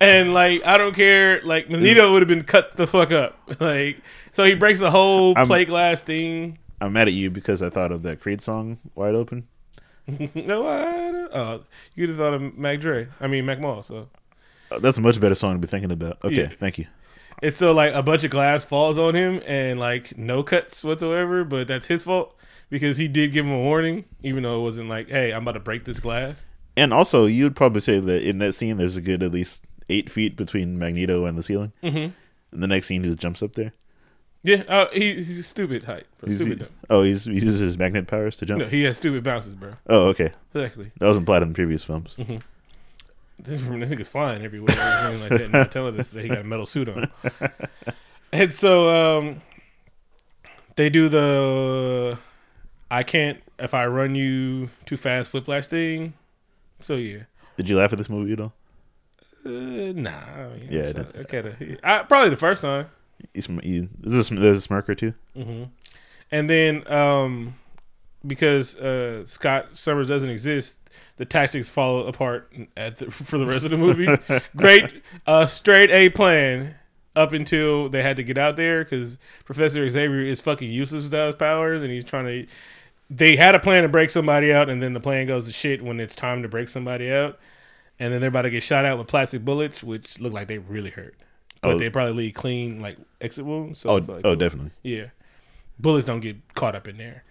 and 0.00 0.32
like 0.32 0.64
I 0.64 0.78
don't 0.78 0.94
care, 0.94 1.42
like 1.42 1.68
Magneto 1.68 2.10
would 2.14 2.22
have 2.22 2.28
been 2.30 2.44
cut 2.44 2.78
the 2.78 2.86
fuck 2.86 3.12
up. 3.12 3.38
Like 3.60 3.98
so 4.32 4.44
he 4.44 4.54
breaks 4.54 4.80
the 4.80 4.90
whole 4.90 5.34
I'm- 5.36 5.46
plate 5.46 5.68
glass 5.68 6.00
thing. 6.00 6.56
I'm 6.80 6.94
mad 6.94 7.08
at 7.08 7.12
you 7.14 7.30
because 7.30 7.60
I 7.62 7.68
thought 7.68 7.92
of 7.92 8.02
that 8.04 8.20
Creed 8.20 8.40
song, 8.40 8.78
"Wide 8.94 9.14
Open." 9.14 9.46
no? 10.08 10.66
Oh, 10.66 11.60
you'd 11.94 12.08
have 12.08 12.16
thought 12.18 12.32
of 12.32 12.56
Mac 12.56 12.80
Dre. 12.80 13.06
I 13.20 13.26
mean 13.26 13.44
Mac 13.44 13.60
Mall. 13.60 13.82
So. 13.82 14.08
Uh, 14.72 14.78
That's 14.78 14.96
a 14.96 15.02
much 15.02 15.20
better 15.20 15.34
song 15.34 15.56
to 15.56 15.58
be 15.58 15.66
thinking 15.66 15.92
about. 15.92 16.24
Okay, 16.24 16.34
Yeah. 16.36 16.48
thank 16.48 16.78
you. 16.78 16.86
And 17.42 17.54
so 17.54 17.72
like 17.72 17.92
a 17.94 18.02
bunch 18.02 18.24
of 18.24 18.30
glass 18.30 18.64
falls 18.64 18.96
on 18.98 19.14
him 19.14 19.42
and 19.46 19.78
like 19.78 20.16
no 20.16 20.42
cuts 20.42 20.82
whatsoever, 20.84 21.44
but 21.44 21.68
that's 21.68 21.86
his 21.86 22.02
fault 22.04 22.34
because 22.70 22.96
he 22.98 23.08
did 23.08 23.32
give 23.32 23.44
him 23.46 23.52
a 23.52 23.58
warning, 23.58 24.04
even 24.22 24.42
though 24.42 24.58
it 24.60 24.62
wasn't 24.62 24.88
like, 24.88 25.08
hey, 25.08 25.32
I'm 25.32 25.42
about 25.42 25.52
to 25.52 25.60
break 25.60 25.84
this 25.84 26.00
glass. 26.00 26.46
And 26.76 26.92
also, 26.92 27.26
you'd 27.26 27.56
probably 27.56 27.80
say 27.80 27.98
that 28.00 28.22
in 28.28 28.38
that 28.38 28.52
scene, 28.54 28.76
there's 28.76 28.96
a 28.96 29.00
good 29.02 29.22
at 29.22 29.32
least 29.32 29.64
eight 29.88 30.10
feet 30.10 30.36
between 30.36 30.78
Magneto 30.78 31.24
and 31.26 31.38
the 31.38 31.42
ceiling. 31.42 31.72
Mhm. 31.82 32.12
And 32.52 32.62
the 32.62 32.66
next 32.66 32.86
scene, 32.86 33.02
he 33.02 33.08
just 33.08 33.20
jumps 33.20 33.42
up 33.42 33.54
there. 33.54 33.72
Yeah, 34.42 34.62
uh, 34.68 34.86
he, 34.92 35.14
he's 35.14 35.38
a 35.38 35.42
stupid 35.42 35.84
height. 35.84 36.04
Bro. 36.18 36.28
He's- 36.28 36.40
Stupid. 36.40 36.68
oh, 36.90 37.02
he's, 37.02 37.24
he 37.24 37.32
uses 37.34 37.58
his 37.58 37.76
magnet 37.78 38.06
powers 38.06 38.36
to 38.38 38.46
jump. 38.46 38.60
No, 38.60 38.66
he 38.68 38.82
has 38.84 38.96
stupid 38.96 39.24
bounces, 39.24 39.54
bro. 39.54 39.72
Oh, 39.88 40.08
okay. 40.08 40.30
Exactly. 40.54 40.92
That 40.98 41.06
was 41.08 41.16
implied 41.16 41.42
in 41.42 41.48
the 41.48 41.54
previous 41.54 41.82
films. 41.82 42.16
This 43.38 43.60
niggas 43.62 44.08
flying 44.08 44.42
everywhere, 44.42 44.74
or 44.76 45.10
like 45.18 45.28
that. 45.28 45.40
And 45.42 45.52
they're 45.54 45.64
telling 45.66 45.98
us 46.00 46.10
that 46.10 46.22
he 46.22 46.28
got 46.28 46.38
a 46.38 46.44
metal 46.44 46.66
suit 46.66 46.88
on. 46.88 47.08
And 48.32 48.52
so 48.52 48.88
um, 49.18 49.40
they 50.74 50.90
do 50.90 51.08
the 51.08 52.18
I 52.90 53.02
can't 53.02 53.40
if 53.58 53.72
I 53.72 53.86
run 53.86 54.14
you 54.14 54.68
too 54.84 54.96
fast 54.96 55.32
whiplash 55.32 55.68
thing. 55.68 56.12
So 56.80 56.96
yeah. 56.96 57.22
Did 57.56 57.68
you 57.70 57.76
laugh 57.78 57.92
at 57.92 57.98
this 57.98 58.10
movie 58.10 58.32
at 58.34 58.40
all? 58.40 58.52
Uh, 59.44 59.48
nah. 59.94 60.10
I 60.10 60.48
mean, 60.58 60.68
Yeah, 60.70 60.92
not- 60.92 61.16
okay. 61.16 61.78
I, 61.84 62.02
probably 62.02 62.30
the 62.30 62.36
first 62.36 62.62
time. 62.62 62.88
You, 63.32 63.60
you, 63.62 63.88
is 64.02 64.12
this, 64.12 64.28
there's 64.28 64.58
a 64.58 64.60
smirker 64.60 64.94
too. 64.94 65.14
hmm 65.34 65.64
And 66.30 66.50
then 66.50 66.82
um, 66.92 67.54
because 68.26 68.76
uh, 68.76 69.24
Scott 69.26 69.68
Summers 69.74 70.08
doesn't 70.08 70.30
exist, 70.30 70.76
the 71.16 71.24
tactics 71.24 71.68
fall 71.70 72.06
apart 72.06 72.52
at 72.76 72.96
the, 72.98 73.10
for 73.10 73.38
the 73.38 73.46
rest 73.46 73.64
of 73.64 73.70
the 73.70 73.76
movie. 73.78 74.08
Great, 74.56 75.02
uh, 75.26 75.46
straight 75.46 75.90
A 75.90 76.08
plan 76.10 76.74
up 77.14 77.32
until 77.32 77.88
they 77.88 78.02
had 78.02 78.16
to 78.16 78.22
get 78.22 78.36
out 78.36 78.56
there 78.56 78.84
because 78.84 79.18
Professor 79.44 79.88
Xavier 79.88 80.20
is 80.20 80.40
fucking 80.40 80.70
useless 80.70 81.04
without 81.04 81.26
his 81.26 81.34
powers, 81.36 81.82
and 81.82 81.90
he's 81.90 82.04
trying 82.04 82.26
to. 82.26 82.46
They 83.08 83.36
had 83.36 83.54
a 83.54 83.60
plan 83.60 83.84
to 83.84 83.88
break 83.88 84.10
somebody 84.10 84.52
out, 84.52 84.68
and 84.68 84.82
then 84.82 84.92
the 84.92 85.00
plan 85.00 85.26
goes 85.26 85.46
to 85.46 85.52
shit 85.52 85.80
when 85.80 86.00
it's 86.00 86.14
time 86.16 86.42
to 86.42 86.48
break 86.48 86.68
somebody 86.68 87.12
out, 87.12 87.38
and 88.00 88.12
then 88.12 88.20
they're 88.20 88.28
about 88.28 88.42
to 88.42 88.50
get 88.50 88.62
shot 88.64 88.84
out 88.84 88.98
with 88.98 89.06
plastic 89.06 89.44
bullets, 89.44 89.84
which 89.84 90.20
look 90.20 90.32
like 90.32 90.48
they 90.48 90.58
really 90.58 90.90
hurt, 90.90 91.14
but 91.62 91.74
Oh. 91.74 91.78
they 91.78 91.88
probably 91.88 92.14
leave 92.14 92.34
clean 92.34 92.82
like 92.82 92.96
exit 93.20 93.44
wounds. 93.46 93.78
So 93.78 93.90
Oh, 93.90 93.94
like 93.96 94.22
oh, 94.24 94.32
it 94.32 94.38
definitely. 94.40 94.72
yeah. 94.82 95.06
bullets 95.78 96.04
don't 96.06 96.18
get 96.20 96.36
caught 96.54 96.74
up 96.74 96.88
in 96.88 96.96
there. 96.96 97.22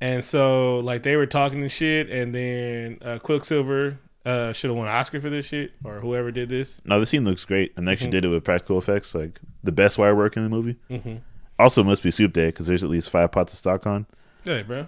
And 0.00 0.24
so 0.24 0.78
like 0.80 1.02
they 1.02 1.16
were 1.16 1.26
talking 1.26 1.60
and 1.62 1.70
shit, 1.72 2.08
and 2.10 2.34
then 2.34 2.98
uh, 3.02 3.18
Quicksilver 3.18 3.98
uh, 4.24 4.52
should 4.52 4.70
have 4.70 4.76
won 4.76 4.86
an 4.86 4.94
Oscar 4.94 5.20
for 5.20 5.30
this 5.30 5.46
shit, 5.46 5.72
or 5.84 6.00
whoever 6.00 6.30
did 6.30 6.48
this. 6.48 6.80
No, 6.84 7.00
the 7.00 7.06
scene 7.06 7.24
looks 7.24 7.44
great, 7.44 7.72
and 7.76 7.86
they 7.88 7.92
actually 7.92 8.06
Mm-hmm. 8.08 8.10
did 8.12 8.24
it 8.26 8.28
with 8.28 8.44
practical 8.44 8.78
effects, 8.78 9.14
like 9.14 9.40
the 9.64 9.72
best 9.72 9.98
wire 9.98 10.14
work 10.14 10.36
in 10.36 10.44
the 10.44 10.48
movie. 10.50 10.76
Mm-hmm. 10.90 11.16
Also, 11.58 11.82
must 11.82 12.02
be 12.04 12.10
soup 12.12 12.32
day 12.32 12.46
because 12.46 12.66
there's 12.68 12.84
at 12.84 12.90
least 12.90 13.10
five 13.10 13.32
pots 13.32 13.52
of 13.52 13.58
stock 13.58 13.86
on. 13.86 14.06
Hey, 14.44 14.62
bro, 14.62 14.86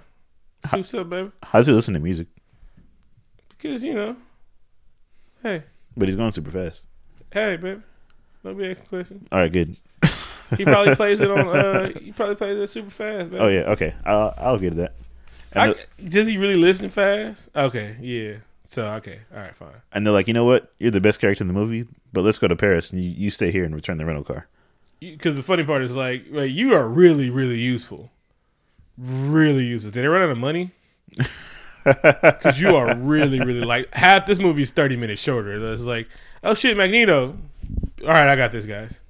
soup's 0.68 0.94
up, 0.94 1.10
baby. 1.10 1.32
How's 1.42 1.66
he 1.66 1.72
listen 1.72 1.94
to 1.94 2.00
music? 2.00 2.28
Because 3.48 3.82
you 3.82 3.94
know, 3.94 4.16
hey, 5.42 5.64
But 5.96 6.06
he's 6.08 6.16
going 6.16 6.30
super 6.32 6.50
fast. 6.52 6.86
hey, 7.32 7.56
baby, 7.56 7.80
don't 8.44 8.56
be 8.56 8.70
asking 8.70 8.86
questions. 8.86 9.26
All 9.32 9.40
right, 9.40 9.52
good. 9.52 9.76
He 10.56 10.64
probably 10.64 10.94
plays 10.96 11.20
it 11.20 11.30
on. 11.30 11.46
Uh, 11.48 11.88
he 11.98 12.10
probably 12.12 12.34
plays 12.34 12.58
it 12.58 12.66
super 12.68 12.90
fast, 12.90 13.30
man. 13.30 13.40
Oh 13.40 13.48
yeah, 13.48 13.60
okay. 13.70 13.94
I'll 14.04 14.34
I'll 14.36 14.58
get 14.58 14.70
to 14.70 14.76
that. 14.78 14.94
I, 15.54 15.74
does 16.02 16.28
he 16.28 16.36
really 16.36 16.56
listen 16.56 16.88
fast? 16.90 17.48
Okay, 17.54 17.96
yeah. 18.00 18.36
So 18.66 18.88
okay, 18.94 19.18
all 19.34 19.40
right, 19.40 19.54
fine. 19.54 19.72
and 19.92 20.06
they're 20.06 20.12
like, 20.12 20.28
you 20.28 20.34
know 20.34 20.44
what? 20.44 20.72
You're 20.78 20.92
the 20.92 21.00
best 21.00 21.20
character 21.20 21.42
in 21.42 21.48
the 21.48 21.54
movie, 21.54 21.86
but 22.12 22.22
let's 22.22 22.38
go 22.38 22.46
to 22.46 22.54
Paris 22.54 22.92
and 22.92 23.02
you, 23.02 23.10
you 23.10 23.30
stay 23.30 23.50
here 23.50 23.64
and 23.64 23.74
return 23.74 23.98
the 23.98 24.06
rental 24.06 24.24
car. 24.24 24.46
Because 25.00 25.34
the 25.34 25.42
funny 25.42 25.64
part 25.64 25.82
is 25.82 25.96
like, 25.96 26.26
like, 26.30 26.52
you 26.52 26.74
are 26.74 26.88
really, 26.88 27.30
really 27.30 27.58
useful, 27.58 28.10
really 28.96 29.64
useful. 29.64 29.90
Did 29.90 30.02
they 30.02 30.08
run 30.08 30.22
out 30.22 30.30
of 30.30 30.38
money? 30.38 30.70
Because 31.82 32.60
you 32.60 32.76
are 32.76 32.94
really, 32.94 33.40
really 33.40 33.62
like 33.62 33.92
half 33.94 34.26
this 34.26 34.38
movie 34.38 34.62
is 34.62 34.70
thirty 34.70 34.96
minutes 34.96 35.22
shorter. 35.22 35.72
It's 35.72 35.82
like, 35.82 36.08
oh 36.44 36.52
shit, 36.52 36.76
Magneto. 36.76 37.36
All 38.02 38.08
right, 38.08 38.28
I 38.28 38.36
got 38.36 38.52
this, 38.52 38.66
guys. 38.66 39.00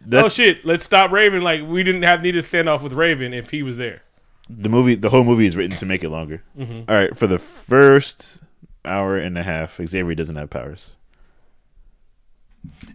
That's 0.00 0.26
oh 0.26 0.28
shit, 0.30 0.64
let's 0.64 0.84
stop 0.84 1.10
Raven. 1.10 1.42
Like 1.42 1.62
we 1.66 1.82
didn't 1.82 2.02
have 2.02 2.22
need 2.22 2.32
to 2.32 2.42
stand 2.42 2.68
off 2.68 2.82
with 2.82 2.94
Raven 2.94 3.34
if 3.34 3.50
he 3.50 3.62
was 3.62 3.76
there. 3.76 4.02
The 4.58 4.68
movie. 4.68 4.94
The 4.94 5.10
whole 5.10 5.24
movie 5.24 5.46
is 5.46 5.56
written 5.56 5.76
to 5.78 5.86
make 5.86 6.02
it 6.04 6.10
longer. 6.10 6.42
Mm-hmm. 6.58 6.90
All 6.90 6.96
right, 6.96 7.16
for 7.16 7.26
the 7.26 7.38
first 7.38 8.42
hour 8.84 9.16
and 9.16 9.36
a 9.38 9.42
half, 9.42 9.76
Xavier 9.84 10.14
doesn't 10.14 10.36
have 10.36 10.50
powers. 10.50 10.96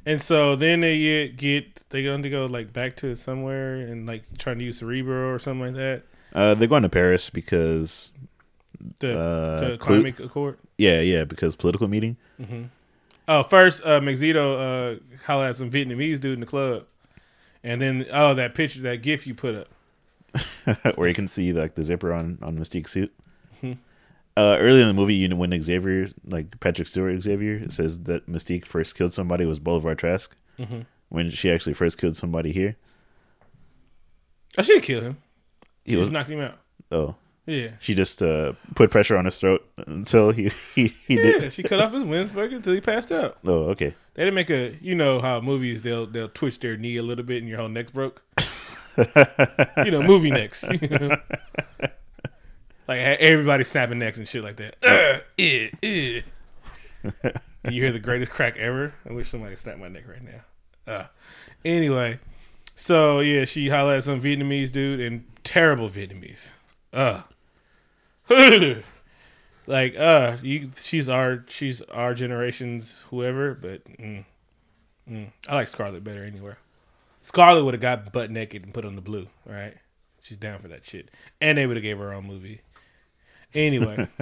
And 0.05 0.21
so 0.21 0.55
then 0.55 0.81
they 0.81 0.97
get, 0.97 1.37
get 1.37 1.83
they 1.89 2.03
going 2.03 2.23
to 2.23 2.29
go 2.29 2.47
like 2.47 2.73
back 2.73 2.95
to 2.97 3.15
somewhere 3.15 3.75
and 3.75 4.07
like 4.07 4.23
trying 4.37 4.57
to 4.59 4.63
use 4.65 4.79
Cerebro 4.79 5.29
or 5.31 5.37
something 5.39 5.67
like 5.67 5.75
that. 5.75 6.03
Uh, 6.33 6.53
they're 6.55 6.67
going 6.67 6.83
to 6.83 6.89
Paris 6.89 7.29
because 7.29 8.11
The, 8.99 9.17
Uh, 9.19 9.59
the 9.59 9.77
Clu- 9.77 10.01
climate 10.01 10.19
accord. 10.19 10.57
yeah, 10.77 11.01
yeah, 11.01 11.23
because 11.23 11.55
political 11.55 11.87
meeting. 11.87 12.17
Oh, 13.27 13.43
first 13.43 13.85
uh 13.85 14.01
Magneto 14.01 14.57
uh 14.57 14.95
hollered 15.25 15.51
at 15.51 15.57
some 15.57 15.69
Vietnamese 15.69 16.19
dude 16.19 16.33
in 16.33 16.39
the 16.39 16.45
club. 16.47 16.85
And 17.63 17.79
then 17.79 18.05
oh 18.11 18.33
that 18.35 18.55
picture 18.55 18.81
that 18.81 19.03
gif 19.03 19.27
you 19.27 19.35
put 19.35 19.53
up. 19.53 19.67
where 20.95 21.07
you 21.07 21.15
can 21.15 21.27
see 21.27 21.53
like 21.53 21.75
the 21.75 21.83
zipper 21.83 22.11
on 22.13 22.37
on 22.41 22.57
Mystique's 22.57 22.91
suit. 22.91 23.13
Mm-hmm. 23.57 23.73
Uh, 24.37 24.55
early 24.59 24.81
in 24.81 24.87
the 24.87 24.93
movie, 24.93 25.15
you 25.15 25.27
know, 25.27 25.35
when 25.35 25.59
Xavier, 25.61 26.07
like 26.25 26.59
Patrick 26.61 26.87
Stewart 26.87 27.21
Xavier, 27.21 27.69
says 27.69 28.01
that 28.03 28.25
Mystique 28.29 28.63
first 28.65 28.95
killed 28.95 29.11
somebody 29.11 29.45
was 29.45 29.59
Bolivar 29.59 29.95
Trask. 29.95 30.35
Mm-hmm. 30.57 30.81
When 31.09 31.29
she 31.29 31.51
actually 31.51 31.73
first 31.73 31.97
killed 31.97 32.15
somebody 32.15 32.51
here, 32.51 32.77
I 34.57 34.61
should 34.61 34.83
kill 34.83 35.01
him. 35.01 35.17
he 35.85 35.95
was 35.95 36.05
just 36.05 36.13
knocked 36.13 36.29
him 36.29 36.39
out. 36.41 36.57
oh, 36.91 37.15
Yeah. 37.45 37.69
she 37.79 37.93
just 37.95 38.21
uh, 38.21 38.53
put 38.75 38.91
pressure 38.91 39.17
on 39.17 39.25
his 39.25 39.37
throat 39.39 39.65
until 39.87 40.31
he 40.31 40.49
he, 40.75 40.87
he 40.87 41.15
Yeah, 41.15 41.23
did. 41.39 41.53
she 41.53 41.63
cut 41.63 41.79
off 41.79 41.93
his 41.93 42.03
wind 42.03 42.29
fucking 42.29 42.57
until 42.57 42.73
he 42.73 42.81
passed 42.81 43.11
out. 43.11 43.37
Oh, 43.45 43.65
okay. 43.71 43.93
They 44.13 44.23
didn't 44.23 44.35
make 44.35 44.49
a 44.51 44.77
you 44.81 44.95
know 44.95 45.19
how 45.19 45.41
movies 45.41 45.81
they'll 45.83 46.05
they'll 46.05 46.29
twitch 46.29 46.59
their 46.59 46.77
knee 46.77 46.97
a 46.97 47.03
little 47.03 47.23
bit 47.25 47.39
and 47.39 47.47
your 47.49 47.57
whole 47.57 47.69
neck's 47.69 47.91
broke. 47.91 48.23
you 49.85 49.91
know, 49.91 50.01
movie 50.01 50.31
necks. 50.31 50.63
like 50.69 51.19
everybody 52.87 53.63
snapping 53.63 53.99
necks 53.99 54.17
and 54.17 54.27
shit 54.27 54.43
like 54.43 54.57
that. 54.57 54.75
Uh, 54.83 55.19
eh, 55.37 55.69
eh. 55.83 56.21
You 57.69 57.81
hear 57.81 57.91
the 57.91 57.99
greatest 57.99 58.31
crack 58.31 58.57
ever. 58.57 58.93
I 59.09 59.13
wish 59.13 59.29
somebody 59.29 59.55
snapped 59.55 59.79
my 59.79 59.87
neck 59.87 60.03
right 60.07 60.23
now. 60.23 60.41
Uh, 60.93 61.05
anyway, 61.63 62.19
so 62.75 63.19
yeah, 63.19 63.45
she 63.45 63.69
hollered 63.69 63.97
at 63.97 64.03
some 64.03 64.21
Vietnamese 64.21 64.71
dude 64.71 64.99
and 64.99 65.25
terrible 65.43 65.89
Vietnamese. 65.89 66.51
Uh. 66.91 67.21
like 69.69 69.95
uh 69.97 70.35
you 70.41 70.69
she's 70.75 71.07
our 71.07 71.45
she's 71.47 71.81
our 71.83 72.13
generation's 72.13 73.05
whoever 73.09 73.53
but 73.53 73.83
mm, 73.85 74.25
mm. 75.09 75.27
i 75.47 75.55
like 75.55 75.67
scarlet 75.67 76.03
better 76.03 76.23
anywhere 76.23 76.57
scarlet 77.21 77.63
would 77.63 77.73
have 77.73 77.81
got 77.81 78.11
butt 78.11 78.31
naked 78.31 78.63
and 78.63 78.73
put 78.73 78.85
on 78.85 78.95
the 78.95 79.01
blue 79.01 79.27
right? 79.45 79.75
She's 80.21 80.37
down 80.37 80.59
for 80.59 80.67
that 80.67 80.85
shit. 80.85 81.09
And 81.41 81.57
they 81.57 81.65
would 81.65 81.77
have 81.77 81.83
gave 81.83 81.97
her 81.97 82.05
her 82.05 82.13
own 82.13 82.27
movie. 82.27 82.61
Anyway. 83.53 84.07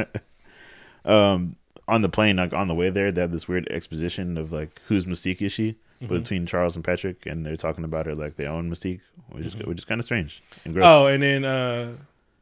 Um, 1.06 1.56
on 1.88 2.02
the 2.02 2.10
plane, 2.10 2.36
like 2.36 2.52
on 2.52 2.68
the 2.68 2.76
way 2.76 2.90
there, 2.90 3.14
they 3.14 3.22
have 3.22 3.32
this 3.32 3.48
weird 3.48 3.72
exposition 3.72 4.38
of 4.38 4.52
like 4.52 4.82
whose 4.88 5.06
Mystique 5.06 5.42
is 5.42 5.54
she? 5.54 5.78
Mm-hmm. 6.02 6.14
between 6.14 6.46
Charles 6.46 6.76
and 6.76 6.86
Patrick, 6.86 7.26
and 7.26 7.46
they're 7.46 7.56
talking 7.56 7.84
about 7.84 8.06
her 8.06 8.14
like 8.14 8.36
they 8.36 8.46
own 8.46 8.70
Mystique, 8.70 9.00
which 9.30 9.46
is 9.46 9.56
which 9.56 9.80
is 9.80 9.86
kind 9.86 10.00
of 10.00 10.06
strange 10.06 10.44
and 10.66 10.74
gross. 10.74 10.86
Mm-hmm. 10.86 11.04
oh 11.04 11.08
and 11.08 11.24
then 11.24 11.46
uh 11.46 11.94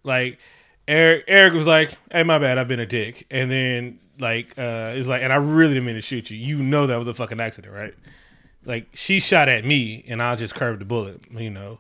like 0.04 0.40
eric 0.88 1.24
eric 1.28 1.54
was 1.54 1.66
like 1.68 1.92
hey 2.12 2.24
my 2.24 2.38
bad 2.40 2.58
i've 2.58 2.68
been 2.68 2.80
a 2.80 2.86
dick. 2.86 3.28
And 3.30 3.50
then 3.50 4.00
like 4.20 4.58
uh 4.58 4.94
it 4.96 4.98
was 4.98 5.08
like 5.08 5.22
and 5.22 5.32
i 5.32 5.38
really 5.38 5.76
didn't 5.76 5.86
mean 5.86 5.96
to 5.96 6.02
shoot 6.02 6.32
you. 6.32 6.38
You 6.38 6.64
know 6.64 6.88
that 6.88 6.98
was 6.98 7.08
a 7.08 7.14
fucking 7.14 7.40
accident 7.40 7.74
right 7.74 7.94
like 8.66 8.88
she 8.94 9.20
shot 9.20 9.48
at 9.48 9.64
me 9.64 10.04
and 10.08 10.22
i 10.22 10.36
just 10.36 10.56
curved 10.56 10.82
the 10.82 10.86
bullet 10.86 11.22
you 11.32 11.50
know? 11.50 11.80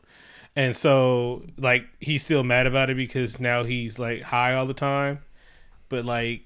And 0.55 0.75
so 0.75 1.43
like 1.57 1.85
he's 1.99 2.21
still 2.21 2.43
mad 2.43 2.65
about 2.65 2.89
it 2.89 2.95
because 2.95 3.39
now 3.39 3.63
he's 3.63 3.99
like 3.99 4.21
high 4.21 4.53
all 4.53 4.65
the 4.65 4.73
time. 4.73 5.19
But 5.89 6.05
like 6.05 6.44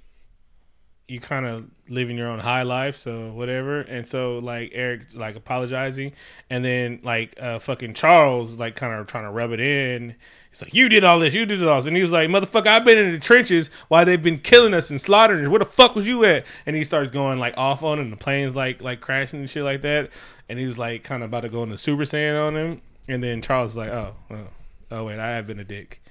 you 1.10 1.20
kind 1.20 1.46
of 1.46 1.66
living 1.90 2.18
your 2.18 2.28
own 2.28 2.40
high 2.40 2.62
life 2.62 2.96
so 2.96 3.32
whatever. 3.32 3.82
And 3.82 4.08
so 4.08 4.38
like 4.40 4.72
eric 4.74 5.02
like 5.14 5.36
apologizing. 5.36 6.14
And 6.50 6.64
then 6.64 7.00
like 7.04 7.36
uh 7.40 7.60
fucking 7.60 7.96
charles 7.96 8.54
like 8.54 8.76
kind 8.76 8.94
of 8.94 9.08
trying 9.08 9.24
to 9.24 9.32
rub 9.32 9.52
it 9.52 9.60
in. 9.60 10.16
He's 10.52 10.62
like 10.62 10.74
you 10.74 10.90
did 10.90 11.04
all 11.04 11.20
this 11.20 11.34
you 11.34 11.46
did 11.46 11.64
all 11.64 11.78
this. 11.78 11.88
And 11.88 11.96
he 11.96 12.02
was 12.02 12.12
like 12.12 12.30
motherfucker 12.30 12.68
i've 12.68 12.86
been 12.86 12.98
in 12.98 13.12
the 13.12 13.20
trenches 13.20 13.70
while 13.88 14.06
they've 14.06 14.22
been 14.22 14.40
killing 14.40 14.74
us 14.74 14.92
and 14.92 15.02
slaughtering 15.02 15.46
us. 15.46 15.50
Where 15.50 15.60
the 15.60 15.66
fuck 15.66 15.96
was 15.96 16.08
you 16.08 16.24
at? 16.26 16.46
And 16.66 16.76
he 16.76 16.84
starts 16.84 17.12
going 17.12 17.40
like 17.40 17.58
off 17.58 17.84
on 17.84 17.98
him 17.98 18.06
and 18.06 18.14
the 18.14 18.18
plane's 18.18 18.56
like 18.56 18.84
like 18.84 19.02
crashing 19.02 19.40
and 19.40 19.50
shit 19.50 19.64
like 19.64 19.82
that. 19.82 20.12
And 20.48 20.60
he 20.60 20.66
was 20.66 20.78
like 20.78 21.04
kind 21.04 21.24
of 21.24 21.30
about 21.30 21.42
to 21.42 21.50
go 21.50 21.64
into 21.64 21.78
super 21.78 22.04
saiyan 22.04 22.48
on 22.48 22.56
him. 22.56 22.82
And 23.08 23.24
then 23.24 23.42
charles 23.42 23.72
is 23.72 23.78
like 23.78 23.90
oh 23.90 24.16
oh, 24.30 24.48
oh 24.92 25.06
wait 25.06 25.20
i 25.20 25.32
have 25.32 25.48
been 25.48 25.60
a 25.60 25.66
dick. 25.66 26.02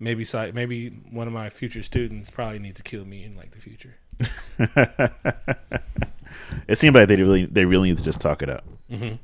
Maybe 0.00 0.26
maybe 0.52 0.90
one 1.10 1.26
of 1.26 1.32
my 1.32 1.48
future 1.48 1.82
students 1.82 2.30
probably 2.30 2.58
needs 2.58 2.76
to 2.76 2.82
kill 2.82 3.06
me 3.06 3.24
in 3.24 3.36
like 3.36 3.52
the 3.52 3.60
future 3.60 3.96
it 6.68 6.76
seemed 6.76 6.94
like 6.96 7.08
they 7.08 7.16
really 7.16 7.46
they 7.46 7.64
really 7.64 7.90
need 7.90 7.98
to 7.98 8.04
just 8.04 8.20
talk 8.20 8.42
it 8.42 8.50
out. 8.50 8.64
Mm-hmm. 8.90 9.16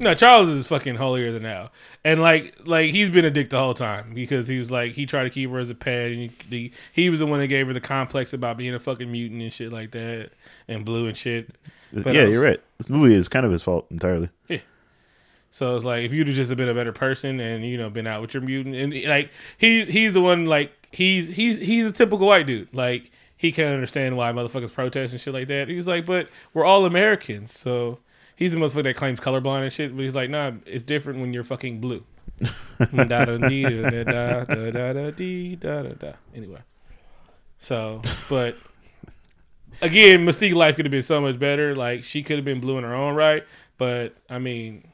No, 0.00 0.12
Charles 0.12 0.48
is 0.48 0.66
fucking 0.66 0.96
holier 0.96 1.30
than 1.30 1.44
now, 1.44 1.70
and 2.04 2.20
like 2.20 2.58
like 2.66 2.90
he's 2.90 3.10
been 3.10 3.24
a 3.24 3.30
dick 3.30 3.50
the 3.50 3.58
whole 3.58 3.74
time 3.74 4.12
because 4.12 4.48
he 4.48 4.58
was 4.58 4.68
like 4.68 4.92
he 4.92 5.06
tried 5.06 5.24
to 5.24 5.30
keep 5.30 5.50
her 5.50 5.58
as 5.58 5.70
a 5.70 5.74
pet, 5.74 6.10
and 6.10 6.20
he, 6.20 6.30
he, 6.50 6.72
he 6.92 7.10
was 7.10 7.20
the 7.20 7.26
one 7.26 7.38
that 7.38 7.46
gave 7.46 7.68
her 7.68 7.72
the 7.72 7.80
complex 7.80 8.32
about 8.32 8.56
being 8.56 8.74
a 8.74 8.80
fucking 8.80 9.10
mutant 9.10 9.40
and 9.40 9.52
shit 9.52 9.72
like 9.72 9.92
that, 9.92 10.30
and 10.66 10.84
blue 10.84 11.06
and 11.06 11.16
shit. 11.16 11.48
But 11.92 12.12
yeah, 12.12 12.24
was- 12.24 12.32
you're 12.32 12.42
right. 12.42 12.60
This 12.78 12.90
movie 12.90 13.14
is 13.14 13.28
kind 13.28 13.46
of 13.46 13.52
his 13.52 13.62
fault 13.62 13.86
entirely. 13.92 14.30
Yeah. 14.48 14.58
So 15.52 15.76
it's 15.76 15.84
like 15.84 16.04
if 16.04 16.12
you'd 16.12 16.26
have 16.26 16.34
just 16.34 16.54
been 16.56 16.68
a 16.68 16.74
better 16.74 16.90
person 16.92 17.38
and 17.38 17.64
you 17.64 17.78
know 17.78 17.88
been 17.88 18.08
out 18.08 18.20
with 18.20 18.34
your 18.34 18.42
mutant, 18.42 18.74
and 18.74 19.04
like 19.04 19.30
he 19.58 19.84
he's 19.84 20.12
the 20.12 20.20
one 20.20 20.46
like 20.46 20.72
he's 20.90 21.28
he's 21.28 21.60
he's 21.60 21.86
a 21.86 21.92
typical 21.92 22.26
white 22.26 22.46
dude 22.46 22.74
like. 22.74 23.12
He 23.44 23.52
can't 23.52 23.74
understand 23.74 24.16
why 24.16 24.32
motherfuckers 24.32 24.72
protest 24.72 25.12
and 25.12 25.20
shit 25.20 25.34
like 25.34 25.48
that. 25.48 25.68
He's 25.68 25.86
like, 25.86 26.06
but 26.06 26.30
we're 26.54 26.64
all 26.64 26.86
Americans, 26.86 27.52
so 27.52 27.98
he's 28.36 28.54
the 28.54 28.58
motherfucker 28.58 28.84
that 28.84 28.96
claims 28.96 29.20
colorblind 29.20 29.64
and 29.64 29.70
shit. 29.70 29.94
But 29.94 30.00
he's 30.00 30.14
like, 30.14 30.30
nah, 30.30 30.52
it's 30.64 30.82
different 30.82 31.20
when 31.20 31.34
you're 31.34 31.44
fucking 31.44 31.78
blue. 31.78 32.02
Anyway, 36.34 36.62
so 37.58 38.00
but 38.30 38.56
again, 39.82 40.24
Mystique 40.24 40.54
life 40.54 40.76
could 40.76 40.86
have 40.86 40.90
been 40.90 41.02
so 41.02 41.20
much 41.20 41.38
better. 41.38 41.76
Like 41.76 42.02
she 42.02 42.22
could 42.22 42.36
have 42.36 42.46
been 42.46 42.60
blue 42.60 42.78
in 42.78 42.84
her 42.84 42.94
own 42.94 43.14
right, 43.14 43.44
but 43.76 44.14
I 44.30 44.38
mean, 44.38 44.88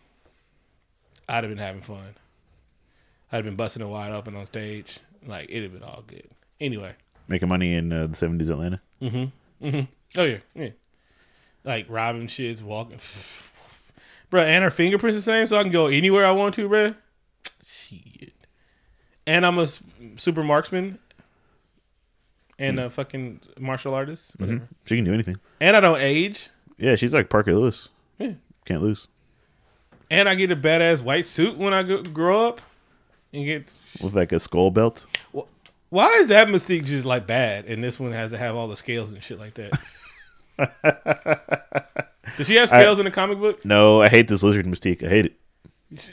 I'd 1.29 1.45
have 1.45 1.53
been 1.53 1.59
having 1.59 1.83
fun. 1.83 2.17
I'd 3.31 3.37
have 3.37 3.45
been 3.45 3.55
busting 3.55 3.81
it 3.81 3.87
wide 3.87 4.11
open 4.11 4.35
on 4.35 4.45
stage. 4.45 4.99
Like 5.25 5.51
it'd 5.51 5.71
have 5.71 5.73
been 5.73 5.89
all 5.89 6.03
good. 6.05 6.29
Anyway. 6.59 6.97
Making 7.31 7.49
money 7.49 7.75
in 7.75 7.93
uh, 7.93 8.09
the 8.09 8.15
'70s 8.15 8.51
Atlanta. 8.51 8.81
Mm-hmm. 9.01 9.81
Oh 10.19 10.25
yeah, 10.25 10.39
yeah. 10.55 10.71
Like 11.65 11.87
robbing 11.89 12.27
shits, 12.27 12.61
walking. 12.63 12.99
Bro, 14.31 14.43
and 14.43 14.65
her 14.65 14.71
fingerprints 14.71 15.17
the 15.17 15.23
same, 15.23 15.47
so 15.47 15.57
I 15.57 15.63
can 15.63 15.71
go 15.73 15.87
anywhere 15.87 16.27
I 16.27 16.33
want 16.33 16.55
to, 16.57 16.69
bro. 16.69 16.95
Shit. 17.65 18.33
And 19.27 19.45
I'm 19.47 19.59
a 19.59 19.67
super 20.17 20.43
marksman. 20.45 20.99
And 22.59 22.79
a 22.79 22.89
fucking 22.91 23.41
martial 23.59 23.93
artist. 23.95 24.39
Whatever. 24.39 24.69
She 24.85 24.95
can 24.97 25.05
do 25.05 25.13
anything. 25.15 25.37
And 25.61 25.77
I 25.77 25.81
don't 25.81 26.01
age. 26.01 26.49
Yeah, 26.79 26.95
she's 26.95 27.13
like 27.15 27.29
Parker 27.29 27.55
Lewis. 27.55 27.89
Yeah. 28.19 28.35
Can't 28.67 28.83
lose. 28.83 29.09
And 30.11 30.29
I 30.29 30.35
get 30.37 30.51
a 30.53 30.57
badass 30.57 31.03
white 31.03 31.27
suit 31.27 31.57
when 31.57 31.73
I 31.73 31.83
go, 31.83 32.03
grow 32.03 32.47
up. 32.49 32.61
and 33.33 33.45
get. 33.45 33.73
with 34.03 34.15
like 34.15 34.31
a 34.33 34.39
skull 34.39 34.71
belt. 34.71 35.07
Why 35.91 36.15
is 36.15 36.29
that 36.29 36.49
Mystique 36.49 36.85
just 36.85 37.05
like 37.05 37.27
bad, 37.27 37.67
and 37.67 37.83
this 37.83 37.99
one 38.01 38.13
has 38.13 38.31
to 38.31 38.39
have 38.39 38.57
all 38.57 38.69
the 38.69 38.77
scales 38.77 39.13
and 39.13 39.23
shit 39.23 39.39
like 39.39 39.55
that? 39.55 39.73
Does 42.37 42.47
she 42.47 42.55
have 42.57 42.69
scales 42.69 42.99
in 43.01 43.05
the 43.05 43.11
comic 43.11 43.39
book? 43.39 43.65
No, 43.65 44.01
I 44.01 44.09
hate 44.09 44.29
this 44.29 44.43
lizard 44.43 44.67
mystique. 44.67 45.03
I 45.03 45.09
hate 45.09 45.27
it. 45.27 45.37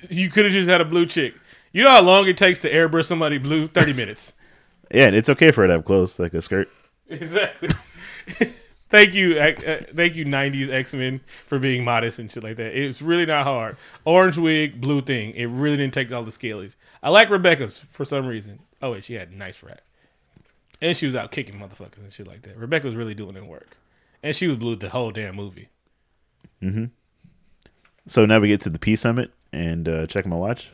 You 0.10 0.30
could 0.30 0.46
have 0.46 0.54
just 0.54 0.68
had 0.68 0.82
a 0.82 0.86
blue 0.86 1.06
chick. 1.06 1.36
You 1.74 1.84
know 1.84 1.92
how 1.92 2.02
long 2.02 2.28
it 2.28 2.38
takes 2.38 2.60
to 2.62 2.72
airbrush 2.72 3.06
somebody 3.06 3.38
blue? 3.38 3.68
Thirty 3.68 3.94
minutes. 3.94 4.34
Yeah, 4.90 5.08
and 5.08 5.18
it's 5.18 5.28
okay 5.28 5.52
for 5.52 5.64
her 5.64 5.68
to 5.68 5.74
have 5.74 5.84
clothes 5.84 6.18
like 6.18 6.34
a 6.34 6.42
skirt. 6.42 6.70
Exactly. 7.10 7.68
thank 8.90 9.14
you, 9.14 9.38
uh, 9.38 9.52
thank 9.94 10.16
you, 10.16 10.24
'90s 10.24 10.70
X 10.70 10.94
Men 10.94 11.20
for 11.46 11.60
being 11.60 11.84
modest 11.84 12.20
and 12.20 12.32
shit 12.32 12.42
like 12.42 12.56
that. 12.56 12.74
It's 12.74 13.02
really 13.02 13.26
not 13.26 13.44
hard. 13.44 13.76
Orange 14.06 14.38
wig, 14.38 14.80
blue 14.80 15.02
thing. 15.02 15.34
It 15.36 15.48
really 15.48 15.76
didn't 15.76 15.94
take 15.94 16.10
all 16.14 16.24
the 16.24 16.32
scalies. 16.32 16.78
I 17.04 17.10
like 17.10 17.30
Rebecca's 17.30 17.80
for 17.80 18.06
some 18.06 18.26
reason. 18.26 18.60
Oh 18.82 18.92
wait, 18.92 19.04
she 19.04 19.16
had 19.16 19.30
a 19.30 19.36
nice 19.36 19.64
rat, 19.64 19.82
and 20.82 20.96
she 20.96 21.06
was 21.06 21.16
out 21.16 21.32
kicking 21.32 21.56
motherfuckers 21.60 21.98
and 21.98 22.14
shit 22.14 22.28
like 22.28 22.44
that. 22.44 22.58
Rebecca 22.58 22.86
was 22.86 22.96
really 22.96 23.16
doing 23.16 23.34
the 23.34 23.44
work, 23.44 23.78
and 24.24 24.36
she 24.36 24.48
was 24.48 24.58
blue 24.58 24.76
the 24.76 24.90
whole 24.90 25.12
damn 25.12 25.36
movie. 25.36 25.70
So 28.08 28.26
now 28.26 28.40
we 28.40 28.48
get 28.48 28.62
to 28.62 28.70
the 28.70 28.80
P 28.80 28.96
Summit 28.96 29.32
and 29.52 29.88
uh, 29.88 30.08
check 30.08 30.26
my 30.26 30.36
watch 30.36 30.72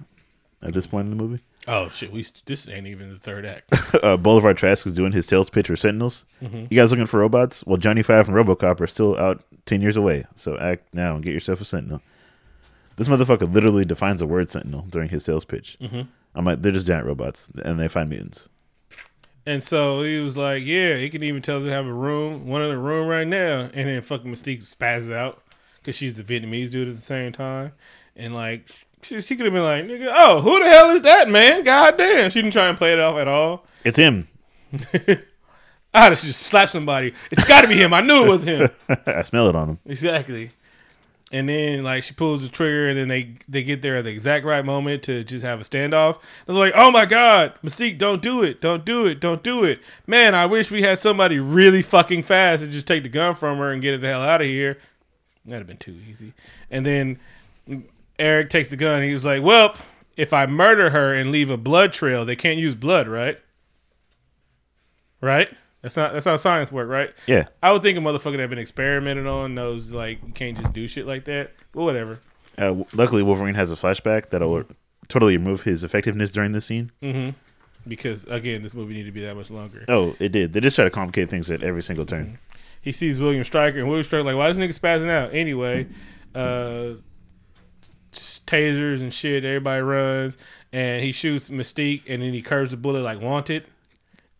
at 0.61 0.73
this 0.73 0.87
point 0.87 1.05
in 1.05 1.17
the 1.17 1.21
movie. 1.21 1.43
Oh 1.67 1.89
shit, 1.89 2.11
we 2.11 2.25
this 2.45 2.67
ain't 2.67 2.87
even 2.87 3.09
the 3.09 3.19
third 3.19 3.45
act. 3.45 3.71
uh, 4.03 4.17
Bolivar 4.17 4.53
Trask 4.53 4.85
is 4.85 4.95
doing 4.95 5.11
his 5.13 5.25
sales 5.25 5.49
pitch 5.49 5.67
for 5.67 5.75
Sentinels. 5.75 6.25
You 6.41 6.67
guys 6.79 6.91
looking 6.91 7.05
for 7.05 7.19
robots? 7.21 7.63
Well, 7.65 7.77
Johnny 7.77 8.03
Five 8.03 8.27
and 8.27 8.35
RoboCop 8.35 8.81
are 8.81 8.87
still 8.87 9.17
out 9.17 9.43
ten 9.65 9.81
years 9.81 9.95
away. 9.97 10.25
So 10.35 10.57
act 10.57 10.93
now 10.93 11.15
and 11.15 11.23
get 11.23 11.33
yourself 11.33 11.61
a 11.61 11.65
Sentinel. 11.65 12.01
This 12.95 13.07
motherfucker 13.07 13.51
literally 13.51 13.85
defines 13.85 14.19
the 14.19 14.27
word 14.27 14.49
Sentinel 14.49 14.85
during 14.89 15.09
his 15.09 15.23
sales 15.25 15.45
pitch. 15.45 15.77
I'm 16.35 16.45
like, 16.45 16.61
they're 16.61 16.71
just 16.71 16.87
giant 16.87 17.05
robots, 17.05 17.51
and 17.63 17.79
they 17.79 17.87
find 17.87 18.09
mutants. 18.09 18.49
And 19.45 19.63
so 19.63 20.03
he 20.03 20.19
was 20.19 20.37
like, 20.37 20.63
"Yeah, 20.63 20.95
he 20.95 21.09
can 21.09 21.21
even 21.23 21.41
tell 21.41 21.59
them 21.59 21.67
to 21.67 21.73
have 21.73 21.85
a 21.85 21.93
room, 21.93 22.47
one 22.47 22.61
in 22.61 22.69
the 22.69 22.77
room 22.77 23.07
right 23.07 23.27
now." 23.27 23.69
And 23.73 23.87
then 23.89 24.01
fucking 24.01 24.31
Mystique 24.31 24.61
spazzes 24.63 25.13
out 25.13 25.43
because 25.75 25.95
she's 25.95 26.15
the 26.15 26.23
Vietnamese 26.23 26.71
dude 26.71 26.87
at 26.87 26.95
the 26.95 27.01
same 27.01 27.33
time, 27.33 27.73
and 28.15 28.33
like 28.33 28.69
she, 29.01 29.19
she 29.19 29.35
could 29.35 29.45
have 29.45 29.53
been 29.53 29.63
like, 29.63 29.85
"Nigga, 29.85 30.09
oh, 30.11 30.39
who 30.41 30.59
the 30.59 30.69
hell 30.69 30.91
is 30.91 31.01
that 31.01 31.29
man? 31.29 31.63
God 31.63 31.97
damn!" 31.97 32.29
She 32.29 32.41
didn't 32.41 32.53
try 32.53 32.67
and 32.67 32.77
play 32.77 32.93
it 32.93 32.99
off 32.99 33.17
at 33.17 33.27
all. 33.27 33.65
It's 33.83 33.97
him. 33.97 34.27
I 35.93 36.09
just 36.09 36.23
slap 36.41 36.69
somebody. 36.69 37.13
It's 37.29 37.47
got 37.47 37.61
to 37.61 37.67
be 37.67 37.75
him. 37.75 37.93
I 37.93 38.01
knew 38.01 38.25
it 38.25 38.29
was 38.29 38.43
him. 38.43 38.69
I 39.05 39.21
smell 39.23 39.49
it 39.49 39.55
on 39.55 39.69
him. 39.69 39.79
exactly. 39.85 40.49
And 41.33 41.49
then 41.49 41.81
like 41.81 42.03
she 42.03 42.13
pulls 42.13 42.43
the 42.43 42.47
trigger, 42.47 42.87
and 42.87 42.97
then 42.97 43.07
they 43.07 43.33
they 43.49 43.63
get 43.63 43.81
there 43.81 43.97
at 43.97 44.05
the 44.05 44.11
exact 44.11 44.45
right 44.45 44.63
moment 44.63 45.01
to 45.03 45.23
just 45.23 45.43
have 45.43 45.59
a 45.59 45.63
standoff. 45.63 46.21
They're 46.45 46.55
like, 46.55 46.73
"Oh 46.75 46.91
my 46.91 47.07
god, 47.07 47.55
Mystique, 47.63 47.97
don't 47.97 48.21
do 48.21 48.43
it, 48.43 48.61
don't 48.61 48.85
do 48.85 49.07
it, 49.07 49.19
don't 49.19 49.41
do 49.41 49.63
it." 49.63 49.81
Man, 50.05 50.35
I 50.35 50.45
wish 50.45 50.69
we 50.69 50.83
had 50.83 50.99
somebody 50.99 51.39
really 51.39 51.81
fucking 51.81 52.21
fast 52.21 52.63
and 52.63 52.71
just 52.71 52.85
take 52.85 53.01
the 53.01 53.09
gun 53.09 53.33
from 53.33 53.57
her 53.57 53.71
and 53.71 53.81
get 53.81 53.95
it 53.95 54.01
the 54.01 54.09
hell 54.09 54.21
out 54.21 54.41
of 54.41 54.47
here. 54.47 54.77
That'd 55.43 55.61
have 55.61 55.67
been 55.67 55.77
too 55.77 55.97
easy. 56.07 56.33
And 56.69 56.85
then 56.85 57.19
Eric 58.19 58.51
takes 58.51 58.69
the 58.69 58.77
gun. 58.77 59.01
He 59.01 59.15
was 59.15 59.25
like, 59.25 59.41
"Well, 59.41 59.75
if 60.15 60.33
I 60.33 60.45
murder 60.45 60.91
her 60.91 61.15
and 61.15 61.31
leave 61.31 61.49
a 61.49 61.57
blood 61.57 61.93
trail, 61.93 62.25
they 62.25 62.35
can't 62.35 62.59
use 62.59 62.75
blood, 62.75 63.07
right? 63.07 63.39
Right? 65.19 65.49
That's 65.83 65.97
not 65.97 66.13
that's 66.13 66.25
how 66.25 66.37
science 66.37 66.71
work, 66.71 66.87
right? 66.89 67.13
Yeah. 67.27 67.47
I 67.61 67.73
would 67.73 67.81
think 67.81 67.97
a 67.97 68.01
motherfucker 68.01 68.37
that 68.37 68.49
been 68.49 68.57
experimented 68.57 69.27
on 69.27 69.53
knows 69.53 69.91
like 69.91 70.23
you 70.25 70.31
can't 70.31 70.57
just 70.57 70.71
do 70.71 70.87
shit 70.87 71.05
like 71.05 71.25
that. 71.25 71.51
But 71.73 71.83
whatever. 71.83 72.19
Uh, 72.57 72.83
luckily, 72.93 73.21
Wolverine 73.21 73.55
has 73.55 73.69
a 73.69 73.75
flashback 73.75 74.29
that'll 74.29 74.63
totally 75.09 75.35
remove 75.35 75.63
his 75.63 75.83
effectiveness 75.83 76.31
during 76.31 76.53
this 76.53 76.65
scene. 76.65 76.91
Because 77.85 78.23
again, 78.25 78.63
this 78.63 78.73
movie 78.73 78.93
needed 78.93 79.07
to 79.07 79.11
be 79.11 79.25
that 79.25 79.35
much 79.35 79.51
longer. 79.51 79.83
Oh, 79.89 80.15
it 80.19 80.31
did. 80.31 80.53
They 80.53 80.61
just 80.61 80.77
try 80.77 80.85
to 80.85 80.89
complicate 80.91 81.29
things 81.29 81.51
at 81.51 81.61
every 81.63 81.83
single 81.83 82.05
turn. 82.05 82.39
He 82.81 82.93
sees 82.93 83.19
William 83.19 83.43
Stryker 83.43 83.79
and 83.79 83.89
William 83.89 84.05
Stryker 84.05 84.23
like, 84.23 84.37
why 84.37 84.47
is 84.49 84.57
this 84.57 84.77
nigga 84.77 84.79
spazzing 84.79 85.09
out? 85.09 85.33
Anyway, 85.33 85.87
uh 86.33 86.93
tasers 88.11 89.01
and 89.01 89.13
shit, 89.13 89.43
everybody 89.43 89.81
runs 89.81 90.37
and 90.71 91.03
he 91.03 91.11
shoots 91.11 91.49
Mystique 91.49 92.03
and 92.07 92.21
then 92.21 92.31
he 92.31 92.41
curves 92.41 92.71
the 92.71 92.77
bullet 92.77 93.01
like 93.01 93.19
wanted 93.19 93.65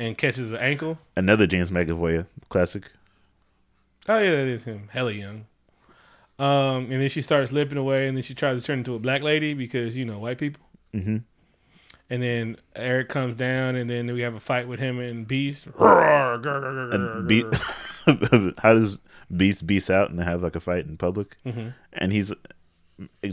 and 0.04 0.18
catches 0.18 0.50
the 0.50 0.62
ankle. 0.62 0.98
Another 1.16 1.48
James 1.48 1.72
McAvoy 1.72 2.26
classic. 2.50 2.92
Oh 4.08 4.18
yeah, 4.18 4.32
that 4.32 4.48
is 4.48 4.64
him. 4.66 4.90
Hella 4.92 5.14
young. 5.14 5.46
Um, 6.40 6.92
and 6.92 7.02
then 7.02 7.10
she 7.10 7.22
starts 7.22 7.52
limping 7.52 7.78
away, 7.78 8.08
and 8.08 8.18
then 8.18 8.24
she 8.24 8.34
tries 8.34 8.60
to 8.60 8.66
turn 8.66 8.80
into 8.80 8.96
a 8.96 9.00
black 9.00 9.22
lady 9.22 9.54
because 9.54 9.96
you 9.96 10.04
know 10.06 10.20
white 10.20 10.38
people. 10.38 10.64
Mm-hmm. 10.94 11.18
And 12.10 12.22
then 12.22 12.58
Eric 12.76 13.10
comes 13.10 13.36
down, 13.36 13.76
and 13.76 13.90
then 13.90 14.12
we 14.14 14.22
have 14.22 14.36
a 14.36 14.40
fight 14.40 14.68
with 14.68 14.80
him 14.80 15.00
and 15.00 15.28
Beast. 15.28 15.68
And 15.80 17.28
Be- 17.28 17.46
how 18.62 18.74
does 18.74 19.00
Beast 19.36 19.66
beast 19.66 19.90
out 19.90 20.10
and 20.10 20.20
they 20.20 20.24
have 20.24 20.44
like 20.44 20.56
a 20.56 20.60
fight 20.60 20.86
in 20.86 20.98
public? 20.98 21.38
Mm-hmm. 21.46 21.70
And 21.94 22.12
he's 22.12 22.34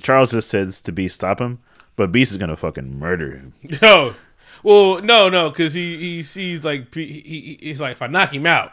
Charles 0.00 0.30
just 0.30 0.48
says 0.48 0.80
to 0.82 0.92
Beast 0.92 1.16
stop 1.16 1.40
him, 1.40 1.58
but 1.96 2.12
Beast 2.12 2.30
is 2.30 2.36
gonna 2.36 2.56
fucking 2.56 2.98
murder 2.98 3.32
him. 3.32 3.54
No, 3.82 4.14
well, 4.62 5.00
no, 5.02 5.28
no, 5.28 5.50
because 5.50 5.74
he 5.74 5.96
he 5.96 6.22
sees 6.22 6.64
like 6.64 6.92
he, 6.94 7.06
he 7.06 7.58
he's 7.60 7.80
like 7.80 7.92
if 7.92 8.02
I 8.02 8.06
knock 8.06 8.32
him 8.34 8.46
out, 8.46 8.72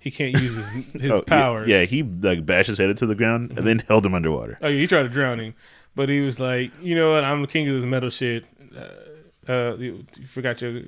he 0.00 0.10
can't 0.10 0.34
use 0.40 0.56
his 0.56 0.68
his 1.02 1.10
Oh, 1.10 1.16
yeah- 1.16 1.20
powers. 1.26 1.68
Yeah, 1.68 1.82
he 1.82 2.02
like 2.02 2.44
bashed 2.46 2.68
his 2.68 2.78
head 2.78 2.90
into 2.90 3.06
the 3.06 3.14
ground 3.14 3.52
and 3.56 3.66
then 3.66 3.78
held 3.80 4.04
him 4.06 4.14
underwater. 4.14 4.58
Oh 4.62 4.68
yeah, 4.68 4.80
he 4.80 4.86
tried 4.86 5.02
to 5.04 5.08
drown 5.08 5.40
him, 5.40 5.54
but 5.94 6.08
he 6.08 6.20
was 6.20 6.38
like, 6.40 6.70
you 6.82 6.94
know 6.94 7.10
what? 7.12 7.24
I'm 7.24 7.40
the 7.42 7.48
king 7.48 7.68
of 7.68 7.74
this 7.74 7.84
metal 7.84 8.10
shit. 8.10 8.44
Uh, 8.76 9.50
uh 9.52 9.76
you, 9.78 10.04
you 10.18 10.26
forgot 10.26 10.60
your. 10.60 10.82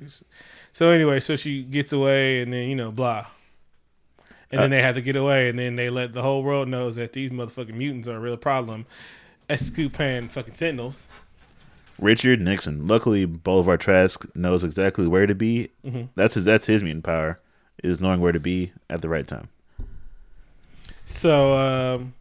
So 0.73 0.89
anyway, 0.89 1.19
so 1.19 1.35
she 1.35 1.63
gets 1.63 1.91
away, 1.93 2.41
and 2.41 2.53
then 2.53 2.69
you 2.69 2.75
know, 2.75 2.91
blah. 2.91 3.25
And 4.53 4.59
then 4.59 4.69
they 4.69 4.81
have 4.81 4.95
to 4.95 5.01
get 5.01 5.15
away, 5.15 5.47
and 5.47 5.57
then 5.57 5.77
they 5.77 5.89
let 5.89 6.11
the 6.11 6.21
whole 6.21 6.43
world 6.43 6.67
knows 6.67 6.95
that 6.97 7.13
these 7.13 7.31
motherfucking 7.31 7.73
mutants 7.73 8.09
are 8.09 8.17
a 8.17 8.19
real 8.19 8.35
problem. 8.35 8.85
Escupan 9.49 10.29
fucking 10.29 10.53
sentinels. 10.53 11.07
Richard 12.01 12.41
Nixon. 12.41 12.87
Luckily, 12.87 13.25
Bolivar 13.25 13.77
Trask 13.77 14.25
knows 14.35 14.63
exactly 14.63 15.07
where 15.07 15.27
to 15.27 15.35
be. 15.35 15.69
That's 16.15 16.33
his. 16.33 16.45
That's 16.45 16.65
his 16.65 16.83
mutant 16.83 17.05
power 17.05 17.39
is 17.83 18.01
knowing 18.01 18.19
where 18.19 18.31
to 18.31 18.39
be 18.39 18.71
at 18.89 19.01
the 19.01 19.09
right 19.09 19.27
time. 19.27 19.49
So 21.05 21.53
um, 21.57 22.13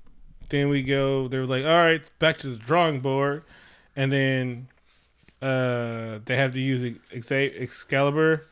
then 0.50 0.68
we 0.68 0.82
go. 0.82 1.28
They 1.28 1.38
were 1.38 1.46
like, 1.46 1.64
"All 1.64 1.70
right, 1.70 2.08
back 2.18 2.38
to 2.38 2.48
the 2.48 2.56
drawing 2.58 3.00
board," 3.00 3.42
and 3.96 4.12
then 4.12 4.68
uh, 5.42 6.18
they 6.24 6.36
have 6.36 6.52
to 6.54 6.60
use 6.60 6.84
Ex- 7.12 7.32
Excalibur, 7.32 8.46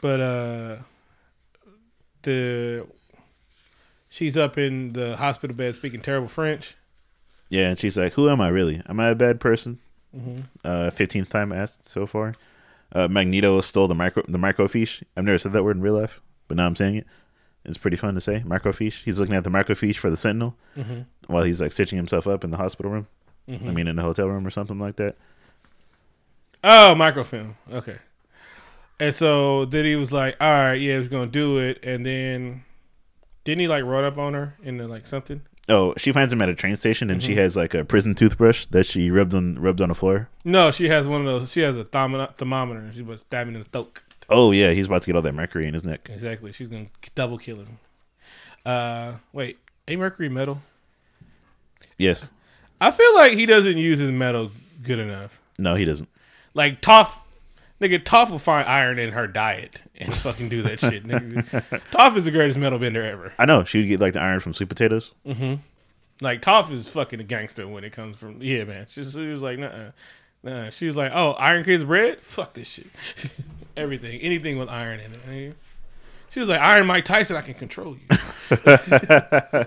but 0.00 0.20
uh, 0.20 0.76
the 2.22 2.86
she's 4.10 4.36
up 4.36 4.58
in 4.58 4.92
the 4.92 5.16
hospital 5.16 5.56
bed 5.56 5.74
speaking 5.74 6.00
terrible 6.00 6.28
French. 6.28 6.76
Yeah, 7.48 7.70
and 7.70 7.78
she's 7.80 7.96
like, 7.96 8.12
"Who 8.14 8.28
am 8.28 8.40
I 8.40 8.48
really? 8.48 8.82
Am 8.86 9.00
I 9.00 9.08
a 9.08 9.14
bad 9.14 9.40
person?" 9.40 9.78
Uh, 10.64 10.90
Fifteenth 10.90 11.30
time 11.30 11.52
asked 11.52 11.86
so 11.86 12.06
far. 12.06 12.34
Uh, 12.92 13.06
Magneto 13.08 13.60
stole 13.60 13.88
the 13.88 13.94
micro 13.94 14.22
the 14.26 14.38
microfiche. 14.38 15.02
I've 15.16 15.24
never 15.24 15.38
said 15.38 15.52
that 15.52 15.62
word 15.64 15.76
in 15.76 15.82
real 15.82 15.98
life, 15.98 16.20
but 16.48 16.56
now 16.56 16.66
I'm 16.66 16.76
saying 16.76 16.96
it. 16.96 17.06
It's 17.64 17.76
pretty 17.78 17.96
fun 17.98 18.14
to 18.14 18.20
say 18.20 18.42
microfiche. 18.46 19.02
He's 19.04 19.20
looking 19.20 19.34
at 19.34 19.44
the 19.44 19.50
microfiche 19.50 19.96
for 19.96 20.08
the 20.10 20.16
Sentinel 20.16 20.56
while 21.26 21.42
he's 21.42 21.60
like 21.60 21.72
stitching 21.72 21.96
himself 21.98 22.26
up 22.26 22.44
in 22.44 22.50
the 22.50 22.56
hospital 22.56 22.90
room. 22.90 23.06
I 23.48 23.52
mean, 23.72 23.88
in 23.88 23.96
the 23.96 24.02
hotel 24.02 24.26
room 24.26 24.46
or 24.46 24.50
something 24.50 24.78
like 24.78 24.96
that. 24.96 25.16
Oh, 26.64 26.94
microfilm. 26.94 27.56
Okay. 27.72 27.96
And 29.00 29.14
so 29.14 29.64
then 29.64 29.84
he 29.84 29.96
was 29.96 30.10
like, 30.12 30.36
"All 30.40 30.50
right, 30.50 30.74
yeah, 30.74 30.98
he's 30.98 31.08
gonna 31.08 31.26
do 31.30 31.58
it." 31.58 31.78
And 31.84 32.04
then 32.04 32.64
didn't 33.44 33.60
he 33.60 33.68
like 33.68 33.84
run 33.84 34.04
up 34.04 34.18
on 34.18 34.34
her 34.34 34.54
in 34.62 34.78
the, 34.78 34.88
like 34.88 35.06
something? 35.06 35.42
Oh, 35.70 35.92
she 35.98 36.12
finds 36.12 36.32
him 36.32 36.40
at 36.40 36.48
a 36.48 36.54
train 36.54 36.76
station, 36.76 37.10
and 37.10 37.22
she 37.22 37.34
has 37.34 37.54
like 37.56 37.74
a 37.74 37.84
prison 37.84 38.14
toothbrush 38.14 38.66
that 38.66 38.86
she 38.86 39.10
rubbed 39.10 39.34
on 39.34 39.58
rubbed 39.58 39.80
on 39.82 39.90
the 39.90 39.94
floor. 39.94 40.28
No, 40.44 40.70
she 40.70 40.88
has 40.88 41.06
one 41.06 41.20
of 41.20 41.26
those. 41.26 41.52
She 41.52 41.60
has 41.60 41.76
a 41.76 41.84
thermo- 41.84 42.26
thermometer. 42.36 42.80
and 42.80 42.94
She 42.94 43.02
was 43.02 43.20
stabbing 43.20 43.54
in 43.54 43.60
the 43.60 43.68
throat. 43.68 44.00
Oh 44.30 44.50
yeah, 44.52 44.70
he's 44.70 44.86
about 44.86 45.02
to 45.02 45.06
get 45.06 45.16
all 45.16 45.22
that 45.22 45.34
mercury 45.34 45.66
in 45.66 45.74
his 45.74 45.84
neck. 45.84 46.08
Exactly. 46.10 46.52
She's 46.52 46.68
gonna 46.68 46.86
double 47.14 47.36
kill 47.38 47.56
him. 47.56 47.78
Uh, 48.64 49.12
wait, 49.32 49.58
a 49.86 49.96
Mercury 49.96 50.28
metal? 50.28 50.60
Yes. 51.96 52.30
I 52.80 52.90
feel 52.90 53.14
like 53.14 53.32
he 53.32 53.46
doesn't 53.46 53.76
use 53.78 53.98
his 53.98 54.12
metal 54.12 54.50
good 54.82 54.98
enough. 54.98 55.40
No, 55.58 55.74
he 55.74 55.84
doesn't. 55.84 56.08
Like 56.54 56.80
Toph, 56.82 57.20
nigga, 57.80 57.98
Toph 57.98 58.30
will 58.30 58.38
find 58.38 58.68
iron 58.68 58.98
in 58.98 59.12
her 59.12 59.26
diet 59.26 59.82
and 59.96 60.14
fucking 60.14 60.48
do 60.48 60.62
that 60.62 60.80
shit. 60.80 61.04
Nigga. 61.04 61.44
Toph 61.90 62.16
is 62.16 62.24
the 62.24 62.30
greatest 62.30 62.58
metal 62.58 62.78
bender 62.78 63.02
ever. 63.02 63.32
I 63.38 63.44
know 63.46 63.64
she 63.64 63.78
would 63.78 63.88
get 63.88 64.00
like 64.00 64.12
the 64.12 64.20
iron 64.20 64.40
from 64.40 64.54
sweet 64.54 64.68
potatoes. 64.68 65.12
Mm-hmm. 65.26 65.54
Like 66.20 66.42
Toph 66.42 66.70
is 66.70 66.88
fucking 66.88 67.20
a 67.20 67.24
gangster 67.24 67.66
when 67.68 67.84
it 67.84 67.92
comes 67.92 68.18
from 68.18 68.42
yeah, 68.42 68.64
man. 68.64 68.86
She, 68.88 69.04
she 69.04 69.26
was 69.26 69.42
like, 69.42 69.58
nah, 69.58 69.90
nah. 70.42 70.70
She 70.70 70.86
was 70.86 70.96
like, 70.96 71.12
oh, 71.14 71.32
Iron 71.32 71.64
Kid's 71.64 71.84
bread? 71.84 72.20
Fuck 72.20 72.54
this 72.54 72.68
shit. 72.68 72.86
Everything, 73.76 74.20
anything 74.20 74.58
with 74.58 74.68
iron 74.68 75.00
in 75.00 75.12
it. 75.12 75.26
nigga. 75.28 75.54
She 76.30 76.40
was 76.40 76.48
like, 76.48 76.60
Iron 76.60 76.86
Mike 76.86 77.04
Tyson, 77.04 77.36
I 77.36 77.40
can 77.40 77.54
control 77.54 77.96
you. 77.96 78.06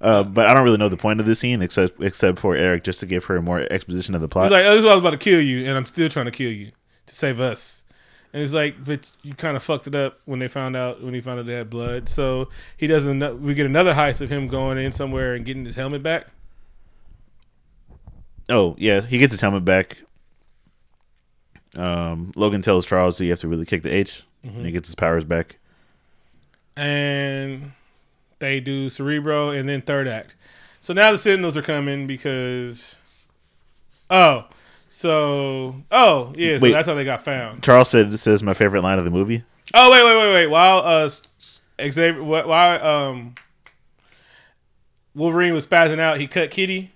Uh, 0.00 0.22
but 0.22 0.46
I 0.46 0.54
don't 0.54 0.64
really 0.64 0.78
know 0.78 0.88
the 0.88 0.96
point 0.96 1.20
of 1.20 1.26
this 1.26 1.40
scene 1.40 1.60
except 1.60 2.02
except 2.02 2.38
for 2.38 2.56
Eric 2.56 2.84
just 2.84 3.00
to 3.00 3.06
give 3.06 3.24
her 3.26 3.40
more 3.42 3.66
exposition 3.70 4.14
of 4.14 4.20
the 4.22 4.28
plot. 4.28 4.46
He's 4.46 4.52
like, 4.52 4.64
oh, 4.64 4.70
this 4.70 4.78
is 4.78 4.84
why 4.84 4.92
I 4.92 4.94
was 4.94 5.00
about 5.00 5.10
to 5.10 5.18
kill 5.18 5.40
you, 5.40 5.66
and 5.68 5.76
I'm 5.76 5.84
still 5.84 6.08
trying 6.08 6.24
to 6.26 6.30
kill 6.32 6.50
you 6.50 6.70
to 7.06 7.14
save 7.14 7.38
us. 7.40 7.84
And 8.32 8.42
it's 8.42 8.52
like, 8.54 8.82
but 8.84 9.10
you 9.22 9.34
kind 9.34 9.56
of 9.56 9.62
fucked 9.62 9.88
it 9.88 9.94
up 9.94 10.20
when 10.24 10.38
they 10.38 10.46
found 10.48 10.76
out 10.76 11.02
when 11.02 11.12
he 11.12 11.20
found 11.20 11.40
out 11.40 11.46
they 11.46 11.52
had 11.54 11.68
blood. 11.68 12.08
So 12.08 12.48
he 12.76 12.86
doesn't. 12.86 13.42
We 13.42 13.54
get 13.54 13.66
another 13.66 13.92
heist 13.92 14.20
of 14.20 14.30
him 14.30 14.46
going 14.46 14.78
in 14.78 14.92
somewhere 14.92 15.34
and 15.34 15.44
getting 15.44 15.64
his 15.64 15.74
helmet 15.74 16.02
back. 16.02 16.28
oh 18.48 18.74
yeah, 18.78 19.00
he 19.00 19.18
gets 19.18 19.32
his 19.32 19.40
helmet 19.40 19.64
back. 19.64 19.98
Um, 21.76 22.32
Logan 22.36 22.62
tells 22.62 22.86
Charles 22.86 23.18
that 23.18 23.24
you 23.24 23.30
have 23.30 23.40
to 23.40 23.48
really 23.48 23.66
kick 23.66 23.82
the 23.82 23.94
H, 23.94 24.22
and 24.42 24.64
he 24.64 24.72
gets 24.72 24.88
his 24.88 24.94
powers 24.94 25.24
back. 25.24 25.58
and 26.76 27.72
they 28.40 28.60
do 28.60 28.90
Cerebro 28.90 29.50
and 29.50 29.68
then 29.68 29.80
third 29.80 30.08
act. 30.08 30.34
So 30.80 30.92
now 30.92 31.12
the 31.12 31.18
Sentinels 31.18 31.56
are 31.56 31.62
coming 31.62 32.06
because 32.06 32.96
oh, 34.10 34.46
so 34.88 35.76
oh 35.92 36.32
yeah, 36.36 36.58
so 36.58 36.64
Wait. 36.64 36.72
that's 36.72 36.88
how 36.88 36.94
they 36.94 37.04
got 37.04 37.24
found. 37.24 37.62
Charles 37.62 37.88
said 37.88 38.18
says 38.18 38.42
my 38.42 38.54
favorite 38.54 38.82
line 38.82 38.98
of 38.98 39.04
the 39.04 39.10
movie. 39.10 39.44
Oh 39.72 39.90
wait, 39.90 40.02
wait, 40.02 40.16
wait, 40.16 40.32
wait. 40.34 40.46
While 40.48 40.78
uh, 40.78 41.08
Xavier, 41.80 42.20
wh- 42.20 42.48
while 42.48 42.84
um, 42.84 43.34
Wolverine 45.14 45.54
was 45.54 45.66
spazzing 45.66 46.00
out, 46.00 46.18
he 46.18 46.26
cut 46.26 46.50
Kitty 46.50 46.90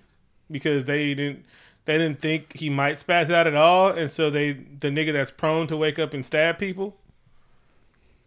because 0.51 0.83
they 0.83 1.13
didn't 1.13 1.45
they 1.85 1.97
didn't 1.97 2.19
think 2.19 2.57
he 2.57 2.69
might 2.69 2.97
spaz 2.97 3.29
out 3.29 3.47
at 3.47 3.55
all, 3.55 3.89
and 3.89 4.09
so 4.09 4.29
they 4.29 4.53
the 4.53 4.89
nigga 4.89 5.13
that's 5.13 5.31
prone 5.31 5.67
to 5.67 5.77
wake 5.77 5.99
up 5.99 6.13
and 6.13 6.25
stab 6.25 6.57
people 6.57 6.97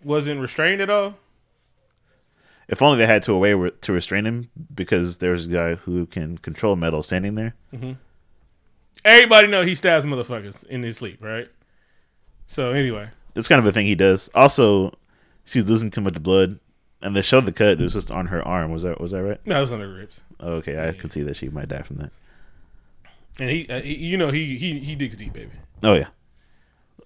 wasn't 0.05 0.41
restrained 0.41 0.81
at 0.81 0.89
all. 0.89 1.17
If 2.69 2.83
only 2.83 2.99
they 2.99 3.07
had 3.07 3.23
to 3.25 3.33
a 3.33 3.39
way 3.39 3.55
where- 3.55 3.71
to 3.71 3.93
restrain 3.93 4.27
him 4.27 4.51
because 4.75 5.19
there's 5.19 5.47
a 5.47 5.49
guy 5.49 5.75
who 5.75 6.05
can 6.07 6.37
control 6.39 6.77
metal 6.77 7.03
standing 7.03 7.35
there. 7.35 7.55
Everybody 9.05 9.47
know 9.49 9.63
he 9.63 9.75
stabs 9.75 10.05
motherfuckers 10.05 10.67
in 10.67 10.83
his 10.83 10.97
sleep, 10.99 11.19
right? 11.23 11.49
So 12.47 12.73
anyway, 12.73 13.09
It's 13.35 13.49
kind 13.49 13.59
of 13.61 13.67
a 13.67 13.73
thing 13.73 13.87
he 13.87 13.95
does. 13.95 14.29
Also, 14.35 14.93
she's 15.45 15.69
losing 15.71 15.91
too 15.91 16.01
much 16.01 16.21
blood, 16.23 16.59
and 17.01 17.15
they 17.17 17.23
showed 17.23 17.45
the 17.47 17.53
cut. 17.53 17.81
It 17.81 17.81
was 17.81 17.93
just 17.93 18.11
on 18.11 18.27
her 18.27 18.47
arm. 18.47 18.73
Was 18.73 18.83
that 18.83 19.01
was 19.01 19.13
that 19.13 19.23
right? 19.23 19.41
no, 19.47 19.59
it 19.59 19.61
was 19.63 19.73
on 19.73 19.81
her 19.81 19.93
ribs, 19.93 20.23
Oh, 20.41 20.53
okay, 20.55 20.89
I 20.89 20.93
can 20.93 21.11
see 21.11 21.23
that 21.23 21.37
she 21.37 21.49
might 21.49 21.69
die 21.69 21.83
from 21.83 21.97
that. 21.99 22.11
and 23.39 23.51
he, 23.51 23.69
uh, 23.69 23.81
he 23.81 23.95
you 23.97 24.17
know, 24.19 24.29
he 24.31 24.57
he 24.59 24.81
he 24.81 24.95
digs 24.97 25.17
deep, 25.17 25.33
baby. 25.33 25.53
Oh 25.83 25.95
yeah, 25.95 26.09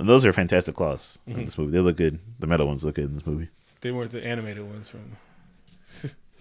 and 0.00 0.08
those 0.08 0.24
are 0.24 0.32
fantastic 0.32 0.74
claws 0.74 1.18
Mm-hmm. 1.28 1.38
in 1.40 1.44
this 1.44 1.58
movie. 1.58 1.72
They 1.72 1.80
look 1.80 1.96
good. 1.96 2.18
The 2.38 2.46
metal 2.46 2.66
ones 2.66 2.84
look 2.84 2.94
good 2.94 3.06
in 3.06 3.14
this 3.14 3.26
movie. 3.26 3.48
They 3.82 3.90
weren't 3.92 4.12
the 4.12 4.24
animated 4.26 4.64
ones 4.66 4.88
from. 4.88 5.00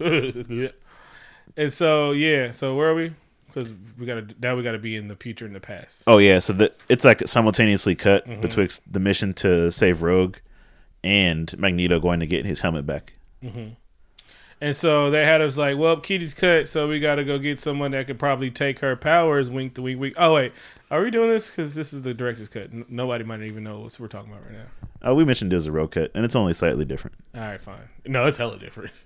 and 1.56 1.72
so 1.72 2.12
yeah, 2.12 2.52
so 2.52 2.76
where 2.76 2.90
are 2.90 2.94
we? 2.94 3.12
Because 3.46 3.72
we 3.98 4.06
got 4.06 4.28
to 4.28 4.34
now 4.40 4.56
we 4.56 4.62
got 4.62 4.72
to 4.72 4.78
be 4.78 4.96
in 4.96 5.08
the 5.08 5.16
future 5.16 5.44
and 5.46 5.54
the 5.54 5.60
past. 5.60 6.04
Oh 6.06 6.18
yeah, 6.18 6.38
so 6.38 6.52
the, 6.54 6.72
it's 6.88 7.04
like 7.04 7.26
simultaneously 7.28 7.94
cut 7.94 8.26
Mm-hmm. 8.26 8.40
betwixt 8.40 8.90
the 8.90 9.00
mission 9.00 9.34
to 9.34 9.70
save 9.70 10.02
Rogue 10.02 10.36
and 11.04 11.56
Magneto 11.58 12.00
going 12.00 12.20
to 12.20 12.26
get 12.26 12.46
his 12.46 12.60
helmet 12.60 12.86
back. 12.86 13.12
And 14.60 14.76
so 14.76 15.10
they 15.10 15.24
had 15.24 15.40
us 15.40 15.56
like, 15.56 15.76
well, 15.76 15.96
Kitty's 15.98 16.32
cut, 16.34 16.68
so 16.68 16.86
we 16.88 17.00
got 17.00 17.16
to 17.16 17.24
go 17.24 17.36
get 17.36 17.60
someone 17.60 17.90
that 17.90 18.06
could 18.06 18.20
probably 18.20 18.48
take 18.48 18.78
her 18.78 18.94
powers. 18.94 19.50
Wink 19.50 19.74
to 19.74 19.82
wink, 19.82 19.98
wink. 20.00 20.14
Oh 20.16 20.34
wait, 20.34 20.52
are 20.92 21.02
we 21.02 21.10
doing 21.10 21.28
this? 21.28 21.50
Because 21.50 21.74
this 21.74 21.92
is 21.92 22.02
the 22.02 22.14
director's 22.14 22.48
cut. 22.48 22.70
N- 22.72 22.84
nobody 22.88 23.24
might 23.24 23.42
even 23.42 23.64
know 23.64 23.80
what 23.80 23.98
we're 23.98 24.06
talking 24.06 24.30
about 24.32 24.44
right 24.44 24.52
now. 24.52 25.10
Uh, 25.10 25.14
we 25.16 25.24
mentioned 25.24 25.50
there's 25.50 25.66
a 25.66 25.72
Rogue 25.72 25.90
cut, 25.90 26.12
and 26.14 26.24
it's 26.24 26.36
only 26.36 26.54
slightly 26.54 26.84
different. 26.84 27.16
All 27.34 27.40
right, 27.40 27.60
fine. 27.60 27.88
No, 28.06 28.26
it's 28.26 28.38
hella 28.38 28.58
different. 28.58 28.92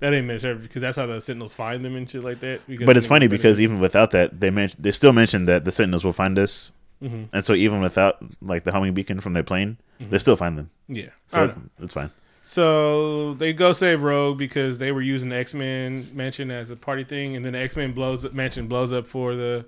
That 0.00 0.12
ain't 0.12 0.26
mentioned 0.26 0.60
because 0.62 0.82
that's 0.82 0.96
how 0.98 1.06
the 1.06 1.20
Sentinels 1.20 1.54
find 1.54 1.84
them 1.84 1.96
and 1.96 2.08
shit 2.10 2.22
like 2.22 2.40
that. 2.40 2.60
But 2.84 2.96
it's 2.98 3.06
funny 3.06 3.28
because 3.28 3.58
even 3.60 3.80
without 3.80 4.10
that, 4.10 4.38
they 4.40 4.50
mention 4.50 4.80
they 4.82 4.92
still 4.92 5.12
mentioned 5.14 5.48
that 5.48 5.64
the 5.64 5.72
Sentinels 5.72 6.04
will 6.04 6.12
find 6.12 6.38
us, 6.38 6.72
Mm-hmm. 7.02 7.24
and 7.34 7.44
so 7.44 7.52
even 7.52 7.82
without 7.82 8.16
like 8.40 8.64
the 8.64 8.72
homing 8.72 8.94
beacon 8.94 9.20
from 9.20 9.34
their 9.34 9.42
plane, 9.42 9.76
they 10.00 10.16
still 10.18 10.34
find 10.36 10.56
them. 10.56 10.70
yeah, 10.88 11.08
So 11.26 11.54
it's 11.80 11.92
fine. 11.92 12.10
So 12.42 13.34
they 13.34 13.52
go 13.52 13.72
save 13.74 14.02
Rogue 14.02 14.38
because 14.38 14.78
they 14.78 14.92
were 14.92 15.02
using 15.02 15.28
the 15.30 15.36
X 15.36 15.52
Men 15.52 16.06
mansion 16.14 16.50
as 16.50 16.70
a 16.70 16.76
party 16.76 17.04
thing, 17.04 17.36
and 17.36 17.44
then 17.44 17.52
the 17.54 17.58
X 17.58 17.74
Men 17.76 17.92
blows 17.92 18.30
mansion 18.32 18.66
blows 18.66 18.92
up 18.92 19.06
for 19.06 19.34
the. 19.34 19.66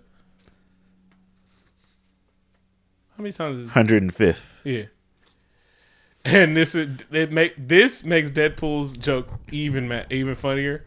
How 3.17 3.23
many 3.23 3.33
times? 3.33 3.61
Is, 3.61 3.71
Hundred 3.71 4.03
and 4.03 4.15
fifth. 4.15 4.61
yeah. 4.65 4.85
And 6.31 6.57
this 6.57 6.75
is 6.75 6.99
it 7.11 7.33
make 7.33 7.55
this 7.57 8.05
makes 8.05 8.31
Deadpool's 8.31 8.97
joke 8.97 9.29
even 9.51 9.89
ma- 9.89 10.05
even 10.11 10.35
funnier 10.35 10.85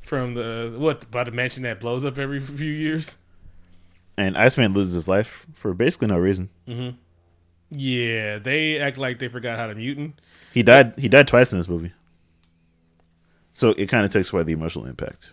from 0.00 0.34
the 0.34 0.74
what 0.76 1.04
about 1.04 1.26
the 1.26 1.32
mansion 1.32 1.62
that 1.62 1.80
blows 1.80 2.04
up 2.04 2.18
every 2.18 2.40
few 2.40 2.72
years. 2.72 3.16
And 4.18 4.36
Iceman 4.36 4.72
loses 4.72 4.94
his 4.94 5.08
life 5.08 5.46
for 5.54 5.74
basically 5.74 6.08
no 6.08 6.18
reason. 6.18 6.50
Yeah, 7.70 8.38
they 8.38 8.78
act 8.78 8.98
like 8.98 9.18
they 9.18 9.28
forgot 9.28 9.58
how 9.58 9.66
to 9.66 9.74
mutant. 9.74 10.20
He 10.52 10.62
died. 10.62 10.98
He 10.98 11.08
died 11.08 11.28
twice 11.28 11.52
in 11.52 11.58
this 11.58 11.68
movie. 11.68 11.92
So 13.52 13.70
it 13.70 13.86
kind 13.86 14.04
of 14.04 14.10
takes 14.12 14.32
away 14.32 14.42
the 14.42 14.52
emotional 14.52 14.86
impact. 14.86 15.32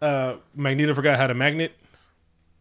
Uh, 0.00 0.36
Magneto 0.54 0.94
forgot 0.94 1.18
how 1.18 1.26
to 1.26 1.34
magnet. 1.34 1.72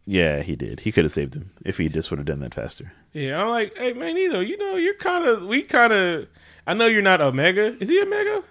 Yeah, 0.08 0.42
he 0.44 0.56
did. 0.56 0.82
He 0.82 0.92
could 0.92 1.04
have 1.06 1.12
saved 1.12 1.36
him 1.36 1.50
if 1.66 1.78
he 1.78 1.90
just 1.90 2.12
would 2.12 2.20
have 2.20 2.28
done 2.28 2.40
that 2.42 2.54
faster. 2.54 2.92
Yeah, 3.14 3.42
I'm 3.42 3.50
like, 3.50 3.76
hey 3.78 3.94
Magneto, 3.94 4.40
you 4.40 4.58
know, 4.58 4.76
you're 4.76 4.94
kind 4.96 5.26
of, 5.26 5.46
we 5.46 5.62
kind 5.64 5.92
of, 5.94 6.28
I 6.68 6.74
know 6.76 6.86
you're 6.86 7.02
not 7.02 7.22
Omega. 7.22 7.76
Is 7.82 7.90
he 7.90 8.00
Omega? 8.02 8.44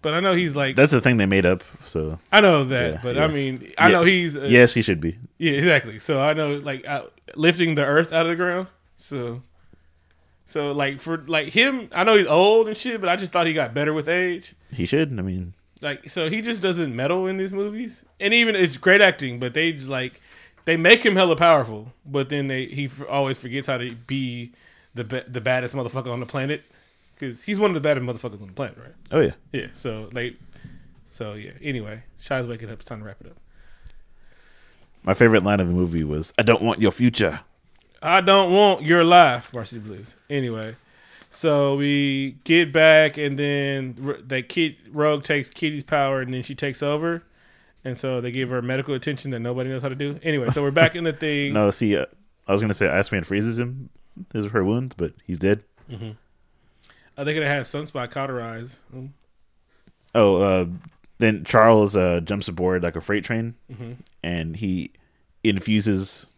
But 0.00 0.14
I 0.14 0.20
know 0.20 0.34
he's 0.34 0.54
like, 0.54 0.76
That's 0.76 0.92
the 0.92 1.00
thing 1.00 1.16
they 1.18 1.26
made 1.26 1.46
up. 1.46 1.62
So 1.80 2.18
I 2.32 2.40
know 2.40 2.64
that, 2.64 2.92
Yeah, 2.94 3.00
but 3.02 3.16
yeah. 3.16 3.24
I 3.24 3.28
mean, 3.28 3.72
I 3.78 3.88
Yeah. 3.88 3.92
know 3.98 4.02
he's, 4.04 4.36
uh, 4.36 4.46
yes, 4.48 4.72
he 4.74 4.82
should 4.82 5.00
be. 5.00 5.16
yeah, 5.38 5.52
exactly. 5.52 5.98
So 5.98 6.20
I 6.20 6.32
know, 6.34 6.56
like, 6.58 6.86
uh, 6.88 7.02
lifting 7.36 7.74
the 7.74 7.84
Earth 7.84 8.12
out 8.12 8.26
of 8.26 8.30
the 8.30 8.36
ground. 8.36 8.68
So, 8.96 9.42
so 10.46 10.72
like 10.72 11.00
for 11.00 11.18
like 11.26 11.48
him, 11.48 11.88
I 11.92 12.04
know 12.04 12.16
he's 12.16 12.26
old 12.26 12.68
and 12.68 12.76
shit, 12.76 13.00
but 13.00 13.08
I 13.08 13.16
just 13.16 13.32
thought 13.32 13.46
he 13.46 13.52
got 13.52 13.74
better 13.74 13.92
with 13.92 14.08
age. 14.08 14.54
He 14.72 14.86
should. 14.86 15.18
I 15.18 15.22
mean, 15.22 15.54
Like, 15.80 16.08
so 16.10 16.28
he 16.30 16.42
just 16.42 16.62
doesn't 16.62 16.94
meddle 16.94 17.26
in 17.26 17.36
these 17.38 17.52
movies, 17.52 18.04
and 18.20 18.32
even 18.34 18.54
it's 18.56 18.76
great 18.76 19.00
acting, 19.00 19.38
but 19.40 19.54
they 19.54 19.72
just 19.72 19.88
like 19.88 20.20
they 20.64 20.76
make 20.76 21.04
him 21.04 21.16
hella 21.16 21.36
powerful, 21.36 21.92
but 22.06 22.28
then 22.28 22.48
they 22.48 22.66
he 22.66 22.90
always 23.08 23.38
forgets 23.38 23.66
how 23.66 23.78
to 23.78 23.94
be 24.06 24.52
the 24.94 25.24
the 25.28 25.40
baddest 25.40 25.74
motherfucker 25.74 26.12
on 26.12 26.20
the 26.20 26.26
planet 26.26 26.64
because 27.14 27.42
he's 27.42 27.58
one 27.58 27.70
of 27.70 27.74
the 27.74 27.80
baddest 27.80 28.06
motherfuckers 28.06 28.40
on 28.40 28.48
the 28.48 28.52
planet, 28.52 28.76
right? 28.78 28.94
oh 29.12 29.20
yeah. 29.20 29.32
Yeah. 29.52 29.66
So 29.74 30.08
like, 30.12 30.36
so 31.10 31.34
yeah. 31.34 31.52
Anyway, 31.62 32.02
Shy's 32.18 32.46
waking 32.46 32.70
up. 32.70 32.80
It's 32.80 32.84
time 32.84 33.00
to 33.00 33.04
wrap 33.04 33.20
it 33.20 33.28
up. 33.28 33.36
My 35.02 35.14
favorite 35.14 35.44
line 35.44 35.60
of 35.60 35.68
the 35.68 35.74
movie 35.74 36.04
was, 36.04 36.32
"I 36.38 36.42
don't 36.42 36.62
want 36.62 36.80
your 36.80 36.90
future." 36.92 37.40
I 38.02 38.20
don't 38.20 38.52
want 38.52 38.82
your 38.82 39.02
life, 39.02 39.48
Varsity 39.50 39.80
Blues. 39.80 40.14
Anyway, 40.28 40.76
so 41.30 41.74
we 41.76 42.36
get 42.44 42.70
back, 42.70 43.16
and 43.16 43.38
then 43.38 43.94
that 44.26 44.50
kid 44.50 44.76
Rogue 44.90 45.22
takes 45.22 45.48
Kitty's 45.48 45.84
power, 45.84 46.20
and 46.20 46.34
then 46.34 46.42
she 46.42 46.54
takes 46.54 46.82
over, 46.82 47.22
and 47.84 47.96
so 47.98 48.20
they 48.20 48.30
give 48.30 48.50
her 48.50 48.62
medical 48.62 48.94
attention 48.94 49.30
that 49.32 49.40
nobody 49.40 49.70
knows 49.70 49.82
how 49.82 49.88
to 49.88 49.94
do. 49.94 50.18
Anyway, 50.22 50.50
so 50.50 50.62
we're 50.62 50.70
back 50.70 50.96
in 50.96 51.04
the 51.04 51.12
thing. 51.24 51.52
No, 51.52 51.70
see, 51.70 51.96
uh, 51.96 52.06
I 52.46 52.52
was 52.52 52.60
gonna 52.60 52.74
say 52.74 52.88
Iceman 52.88 53.24
freezes 53.24 53.58
him, 53.58 53.90
his 54.32 54.46
her 54.46 54.64
wounds, 54.64 54.94
but 54.94 55.12
he's 55.26 55.38
dead. 55.38 55.62
Uh, 57.16 57.22
they 57.24 57.32
could 57.34 57.42
have 57.42 57.56
had 57.56 57.64
Sunspot 57.64 58.10
cauterize. 58.10 58.80
Mm. 58.94 59.10
Oh, 60.14 60.36
uh, 60.36 60.66
then 61.18 61.44
Charles 61.44 61.94
uh, 61.96 62.20
jumps 62.20 62.48
aboard 62.48 62.82
like 62.82 62.96
a 62.96 63.00
freight 63.00 63.24
train, 63.24 63.54
Mm-hmm. 63.72 63.92
and 64.22 64.56
he 64.56 64.90
infuses 65.44 66.32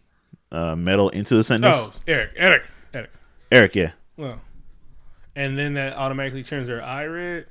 uh, 0.53 0.77
metal 0.77 1.09
into 1.11 1.35
the 1.37 1.45
Sentinels. 1.45 1.93
Oh, 1.97 2.01
Eric, 2.07 2.31
Eric, 2.37 2.71
Eric. 2.95 3.11
Eric, 3.53 3.75
yeah, 3.75 3.93
Well, 4.17 4.41
and 5.35 5.59
then 5.59 5.75
that 5.75 5.95
automatically 5.95 6.43
turns 6.43 6.67
their 6.67 6.83
eye 6.83 7.07
red. 7.07 7.47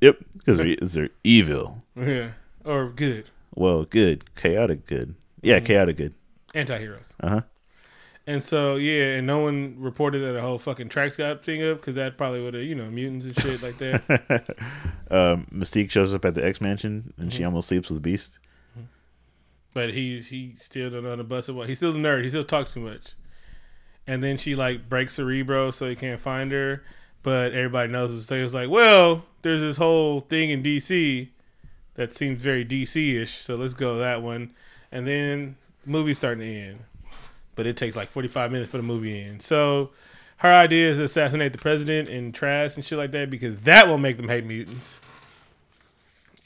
yep, 0.00 0.18
because 0.36 0.58
they're, 0.58 0.76
they're 0.82 1.10
evil. 1.24 1.82
Yeah, 1.96 2.30
or 2.64 2.88
good 2.90 3.30
Well, 3.54 3.84
good, 3.84 4.34
chaotic, 4.34 4.86
good. 4.86 5.14
Yeah, 5.42 5.56
Mm-hmm. 5.56 5.66
chaotic, 5.66 5.96
good. 5.96 6.14
anti-heroes. 6.54 7.14
Uh 7.20 7.28
huh. 7.28 7.40
And 8.26 8.44
so 8.44 8.76
yeah, 8.76 9.16
and 9.16 9.26
no 9.26 9.40
one 9.40 9.74
reported 9.78 10.20
that 10.20 10.36
a 10.36 10.40
whole 10.40 10.58
fucking 10.60 10.88
tracks 10.90 11.16
got 11.16 11.44
thing 11.44 11.60
up 11.62 11.78
because 11.80 11.96
that 11.96 12.16
probably 12.16 12.40
would 12.40 12.54
have 12.54 12.62
you 12.62 12.74
know 12.76 12.88
mutants 12.90 13.26
and 13.26 13.36
shit 13.40 13.62
like 13.62 13.76
that. 13.78 14.56
um, 15.10 15.46
Mystique 15.52 15.90
shows 15.90 16.14
up 16.14 16.24
at 16.24 16.34
the 16.36 16.44
X 16.46 16.60
Mansion, 16.60 17.12
and 17.16 17.28
Mm-hmm. 17.30 17.36
she 17.36 17.44
almost 17.44 17.68
sleeps 17.68 17.90
with 17.90 18.00
Beast. 18.02 18.38
But 19.74 19.92
he 19.94 20.20
he 20.20 20.54
still 20.58 20.90
don't 20.90 21.02
know 21.02 21.10
how 21.10 21.16
to 21.16 21.24
bust 21.24 21.48
it. 21.48 21.66
He's 21.66 21.78
still 21.78 21.92
a 21.92 21.98
nerd. 21.98 22.22
He 22.22 22.28
still 22.28 22.44
talks 22.44 22.74
too 22.74 22.80
much. 22.80 23.14
And 24.06 24.22
then 24.22 24.36
she 24.36 24.54
like 24.54 24.88
breaks 24.88 25.14
Cerebro 25.14 25.70
so 25.70 25.88
he 25.88 25.96
can't 25.96 26.20
find 26.20 26.52
her. 26.52 26.84
But 27.22 27.52
everybody 27.54 27.90
knows 27.90 28.26
thing. 28.26 28.44
It's 28.44 28.52
like, 28.54 28.68
well, 28.68 29.24
there's 29.42 29.60
this 29.62 29.76
whole 29.78 30.20
thing 30.20 30.50
in 30.50 30.62
DC 30.62 31.28
that 31.94 32.14
seems 32.14 32.42
very 32.42 32.64
DC 32.64 33.20
ish. 33.20 33.34
So 33.34 33.54
let's 33.54 33.74
go 33.74 33.98
that 33.98 34.22
one. 34.22 34.52
And 34.90 35.06
then 35.06 35.56
movie's 35.86 36.18
starting 36.18 36.44
to 36.44 36.52
end. 36.52 36.78
But 37.54 37.66
it 37.66 37.76
takes 37.76 37.96
like 37.96 38.10
45 38.10 38.50
minutes 38.50 38.70
for 38.70 38.78
the 38.78 38.82
movie 38.82 39.12
to 39.12 39.20
end. 39.20 39.42
So 39.42 39.90
her 40.38 40.52
idea 40.52 40.90
is 40.90 40.96
to 40.96 41.04
assassinate 41.04 41.52
the 41.52 41.58
president 41.58 42.08
and 42.08 42.34
trash 42.34 42.74
and 42.74 42.84
shit 42.84 42.98
like 42.98 43.12
that 43.12 43.30
because 43.30 43.60
that 43.60 43.86
will 43.86 43.98
make 43.98 44.16
them 44.16 44.28
hate 44.28 44.44
mutants. 44.44 44.98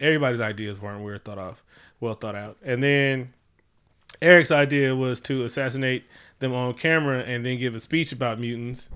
everybody's 0.00 0.40
ideas 0.40 0.80
weren't 0.80 1.02
weird 1.02 1.24
thought 1.24 1.38
off, 1.38 1.62
well 2.00 2.14
thought 2.14 2.34
out. 2.34 2.56
And 2.62 2.82
then 2.82 3.32
Eric's 4.20 4.50
idea 4.50 4.94
was 4.94 5.20
to 5.20 5.44
assassinate 5.44 6.04
them 6.40 6.52
on 6.52 6.74
camera 6.74 7.20
and 7.20 7.44
then 7.44 7.58
give 7.58 7.74
a 7.74 7.80
speech 7.80 8.12
about 8.12 8.38
mutants. 8.38 8.90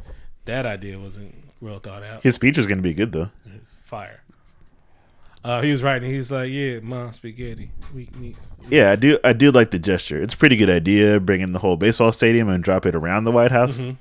That 0.44 0.66
idea 0.66 0.98
wasn't 0.98 1.34
well 1.61 1.78
thought 1.78 2.03
out. 2.03 2.22
His 2.22 2.34
speech 2.34 2.59
was 2.59 2.66
going 2.66 2.78
to 2.78 2.82
be 2.82 2.94
good 2.94 3.12
though. 3.12 3.30
Fire. 3.82 4.20
Uh, 5.43 5.62
he 5.62 5.72
was 5.72 5.82
writing. 5.82 6.11
He's 6.11 6.30
like, 6.30 6.51
"Yeah, 6.51 6.80
mom, 6.82 7.12
spaghetti, 7.14 7.70
weak 7.95 8.14
knees." 8.16 8.36
Yeah, 8.68 8.91
I 8.91 8.97
do. 8.97 9.18
I 9.24 9.32
do 9.32 9.51
like 9.51 9.70
the 9.70 9.78
gesture. 9.78 10.20
It's 10.22 10.34
a 10.34 10.36
pretty 10.36 10.57
good 10.57 10.68
idea. 10.70 11.18
Bringing 11.18 11.53
the 11.53 11.59
whole 11.59 11.76
baseball 11.76 12.12
stadium 12.12 12.49
and 12.51 12.62
drop 12.62 12.84
it 12.86 12.95
around 12.95 13.24
the 13.24 13.32
White 13.32 13.51
House. 13.53 13.78
Yeah, 13.78 13.95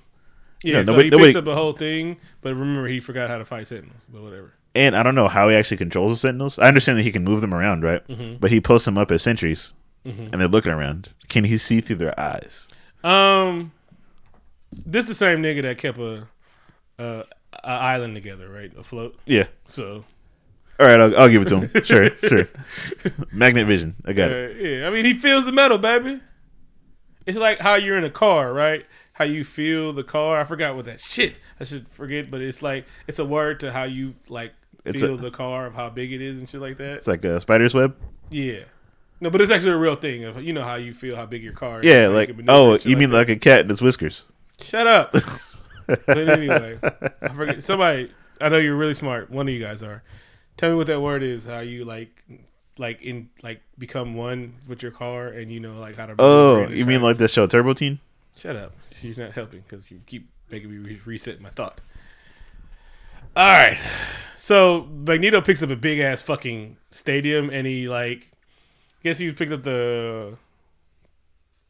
Yeah, 0.63 0.83
so 0.83 0.91
nobody- 0.91 1.03
he 1.05 1.09
nobody- 1.11 1.29
picks 1.29 1.37
up 1.37 1.45
the 1.45 1.55
whole 1.55 1.71
thing, 1.71 2.17
but 2.41 2.49
remember 2.55 2.87
he 2.89 2.99
forgot 2.99 3.29
how 3.29 3.37
to 3.37 3.45
fight 3.45 3.67
Sentinels. 3.67 4.07
But 4.11 4.21
whatever. 4.21 4.53
And 4.75 4.95
I 4.95 5.01
don't 5.03 5.15
know 5.15 5.29
how 5.29 5.47
he 5.49 5.55
actually 5.55 5.77
controls 5.77 6.11
the 6.11 6.17
Sentinels. 6.17 6.59
I 6.59 6.67
understand 6.67 6.99
that 6.99 7.03
he 7.03 7.11
can 7.11 7.23
move 7.23 7.39
them 7.41 7.53
around, 7.53 7.83
right? 7.83 8.05
Mm-hmm. 8.07 8.35
But 8.39 8.51
he 8.51 8.59
posts 8.59 8.85
them 8.85 8.97
up 8.97 9.09
as 9.09 9.23
sentries, 9.23 9.73
and 10.05 10.33
they're 10.33 10.47
looking 10.49 10.71
around. 10.73 11.09
Can 11.29 11.45
he 11.45 11.57
see 11.57 11.79
through 11.81 11.95
their 11.97 12.19
eyes? 12.19 12.67
Um, 13.03 13.71
this 14.85 15.05
the 15.07 15.13
same 15.15 15.41
nigga 15.41 15.61
that 15.63 15.77
kept 15.77 15.97
a, 15.97 16.27
a, 16.99 17.23
a 17.63 17.67
island 17.69 18.15
together, 18.15 18.49
right, 18.49 18.71
afloat. 18.77 19.17
Yeah. 19.25 19.45
So 19.67 20.03
All 20.79 20.85
right, 20.85 20.99
I'll, 20.99 21.17
I'll 21.19 21.29
give 21.29 21.41
it 21.41 21.47
to 21.49 21.59
him. 21.59 21.83
sure, 21.83 22.09
sure. 22.09 22.45
Magnet 23.31 23.67
vision. 23.67 23.95
I 24.05 24.13
got 24.13 24.31
uh, 24.31 24.35
it. 24.35 24.57
yeah, 24.57 24.87
I 24.87 24.89
mean 24.89 25.03
he 25.03 25.13
feels 25.13 25.45
the 25.45 25.51
metal, 25.51 25.77
baby. 25.77 26.21
It's 27.25 27.37
like 27.37 27.59
how 27.59 27.75
you're 27.75 27.97
in 27.97 28.05
a 28.05 28.09
car, 28.09 28.53
right? 28.53 28.85
How 29.13 29.25
you 29.25 29.43
feel 29.43 29.91
the 29.91 30.05
car. 30.05 30.39
I 30.39 30.45
forgot 30.45 30.75
what 30.75 30.85
that 30.85 31.01
shit. 31.01 31.35
I 31.59 31.65
should 31.65 31.87
forget, 31.89 32.31
but 32.31 32.41
it's 32.41 32.63
like 32.63 32.85
it's 33.07 33.19
a 33.19 33.25
word 33.25 33.59
to 33.59 33.71
how 33.73 33.83
you 33.83 34.15
like 34.29 34.53
It's 34.85 35.01
feel 35.01 35.15
a- 35.15 35.17
the 35.17 35.31
car 35.31 35.65
of 35.65 35.75
how 35.75 35.89
big 35.89 36.13
it 36.13 36.21
is 36.21 36.39
and 36.39 36.49
shit 36.49 36.61
like 36.61 36.77
that. 36.77 36.95
It's 36.95 37.07
like 37.07 37.25
a 37.25 37.41
spider's 37.41 37.75
web. 37.75 37.97
Yeah. 38.29 38.59
No, 39.21 39.29
but 39.29 39.41
it's 39.41 39.51
actually 39.51 39.73
a 39.73 39.77
real 39.77 39.95
thing. 39.95 40.23
Of 40.23 40.41
you 40.41 40.53
know 40.53 40.63
how 40.63 40.75
you 40.75 40.93
feel 40.93 41.17
how 41.17 41.25
big 41.25 41.43
your 41.43 41.51
car 41.51 41.79
is. 41.79 41.85
Yeah, 41.85 42.05
so 42.05 42.11
you 42.11 42.15
like 42.15 42.31
oh, 42.47 42.77
you 42.77 42.95
mean 42.95 43.09
that. 43.11 43.17
like 43.17 43.29
a 43.29 43.35
cat 43.35 43.61
and 43.61 43.71
its 43.71 43.81
whiskers? 43.81 44.23
Shut 44.61 44.87
up. 44.87 45.13
but 45.87 46.17
anyway, 46.17 46.79
I 47.21 47.27
forget. 47.29 47.63
Somebody, 47.65 48.11
I 48.39 48.47
know 48.47 48.57
you're 48.57 48.77
really 48.77 48.93
smart. 48.93 49.29
One 49.29 49.47
of 49.47 49.53
you 49.53 49.59
guys 49.59 49.83
are. 49.83 50.03
Tell 50.59 50.71
me 50.71 50.75
what 50.75 50.87
that 50.87 50.99
word 50.99 51.23
is. 51.23 51.45
How 51.45 51.59
you 51.59 51.85
like, 51.85 52.21
like 52.77 53.01
in 53.01 53.29
like 53.41 53.61
become 53.77 54.13
one 54.13 54.55
with 54.67 54.83
your 54.83 54.91
car, 54.91 55.29
and 55.29 55.49
you 55.49 55.61
know 55.61 55.79
like 55.79 55.95
how 55.95 56.07
to. 56.07 56.15
Oh, 56.19 56.55
maneuver 56.55 56.63
in 56.65 56.71
the 56.71 56.77
you 56.79 56.85
mean 56.85 57.01
like 57.01 57.17
the 57.17 57.29
show 57.29 57.47
Turbo 57.47 57.71
Teen? 57.71 58.01
Shut 58.35 58.57
up. 58.57 58.73
She's 58.91 59.17
not 59.17 59.31
helping 59.31 59.61
because 59.61 59.89
you 59.89 60.01
keep 60.05 60.29
making 60.51 60.69
me 60.69 60.77
re- 60.79 61.01
reset 61.05 61.39
my 61.39 61.47
thought. 61.47 61.79
All 63.37 63.47
right. 63.47 63.77
So 64.35 64.89
Magneto 64.91 65.39
picks 65.39 65.63
up 65.63 65.69
a 65.69 65.77
big 65.77 65.99
ass 65.99 66.21
fucking 66.21 66.75
stadium, 66.91 67.49
and 67.49 67.65
he 67.65 67.87
like, 67.87 68.27
I 68.33 69.03
guess 69.03 69.17
he 69.17 69.31
picked 69.31 69.53
up 69.53 69.63
the 69.63 70.37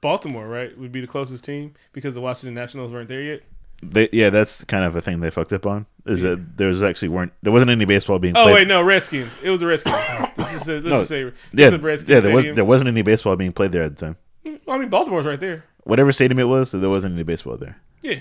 Baltimore, 0.02 0.48
right? 0.48 0.76
Would 0.76 0.92
be 0.92 1.02
the 1.02 1.06
closest 1.06 1.44
team 1.44 1.76
because 1.94 2.16
the 2.16 2.22
Washington 2.22 2.56
Nationals 2.56 2.92
weren't 2.92 3.08
there 3.08 3.22
yet. 3.22 3.44
They, 3.82 4.10
yeah, 4.12 4.30
that's 4.30 4.64
kind 4.66 4.84
of 4.84 4.96
a 4.96 5.02
thing 5.02 5.22
they 5.22 5.30
fucked 5.30 5.54
up 5.54 5.66
on. 5.66 5.86
Is 6.06 6.22
that 6.24 6.58
there 6.58 6.68
was 6.68 6.84
actually 6.84 7.10
weren't 7.10 7.32
there 7.44 7.52
wasn't 7.54 7.72
any 7.72 7.86
baseball 7.86 8.20
being 8.20 8.34
played? 8.34 8.42
Oh 8.42 8.46
played. 8.48 8.54
wait, 8.56 8.68
no, 8.68 8.82
Redskins. 8.84 9.38
It 9.44 9.50
was 9.50 9.60
the 9.62 9.68
Redskins. 9.68 9.96
Let's 10.38 10.52
just 10.52 10.66
say, 10.66 10.74
let's 10.80 10.86
No, 10.88 11.04
say 11.04 11.24
yeah, 11.24 11.32
this 11.54 11.74
is 11.74 11.80
Redskins 11.80 12.10
yeah, 12.10 12.20
there 12.20 12.36
was 12.36 12.46
there 12.46 12.66
wasn't 12.66 12.88
any 12.90 13.04
baseball 13.04 13.36
being 13.36 13.54
played 13.54 13.72
there 13.72 13.84
at 13.84 13.96
the 13.96 14.06
time. 14.08 14.18
Well, 14.66 14.76
I 14.76 14.80
mean, 14.80 14.90
Baltimore's 14.90 15.26
right 15.26 15.40
there. 15.40 15.64
Whatever 15.84 16.12
stadium 16.12 16.40
it 16.40 16.48
was, 16.48 16.72
there 16.72 16.90
wasn't 16.90 17.14
any 17.14 17.24
baseball 17.24 17.58
there. 17.58 17.78
Yeah. 18.02 18.20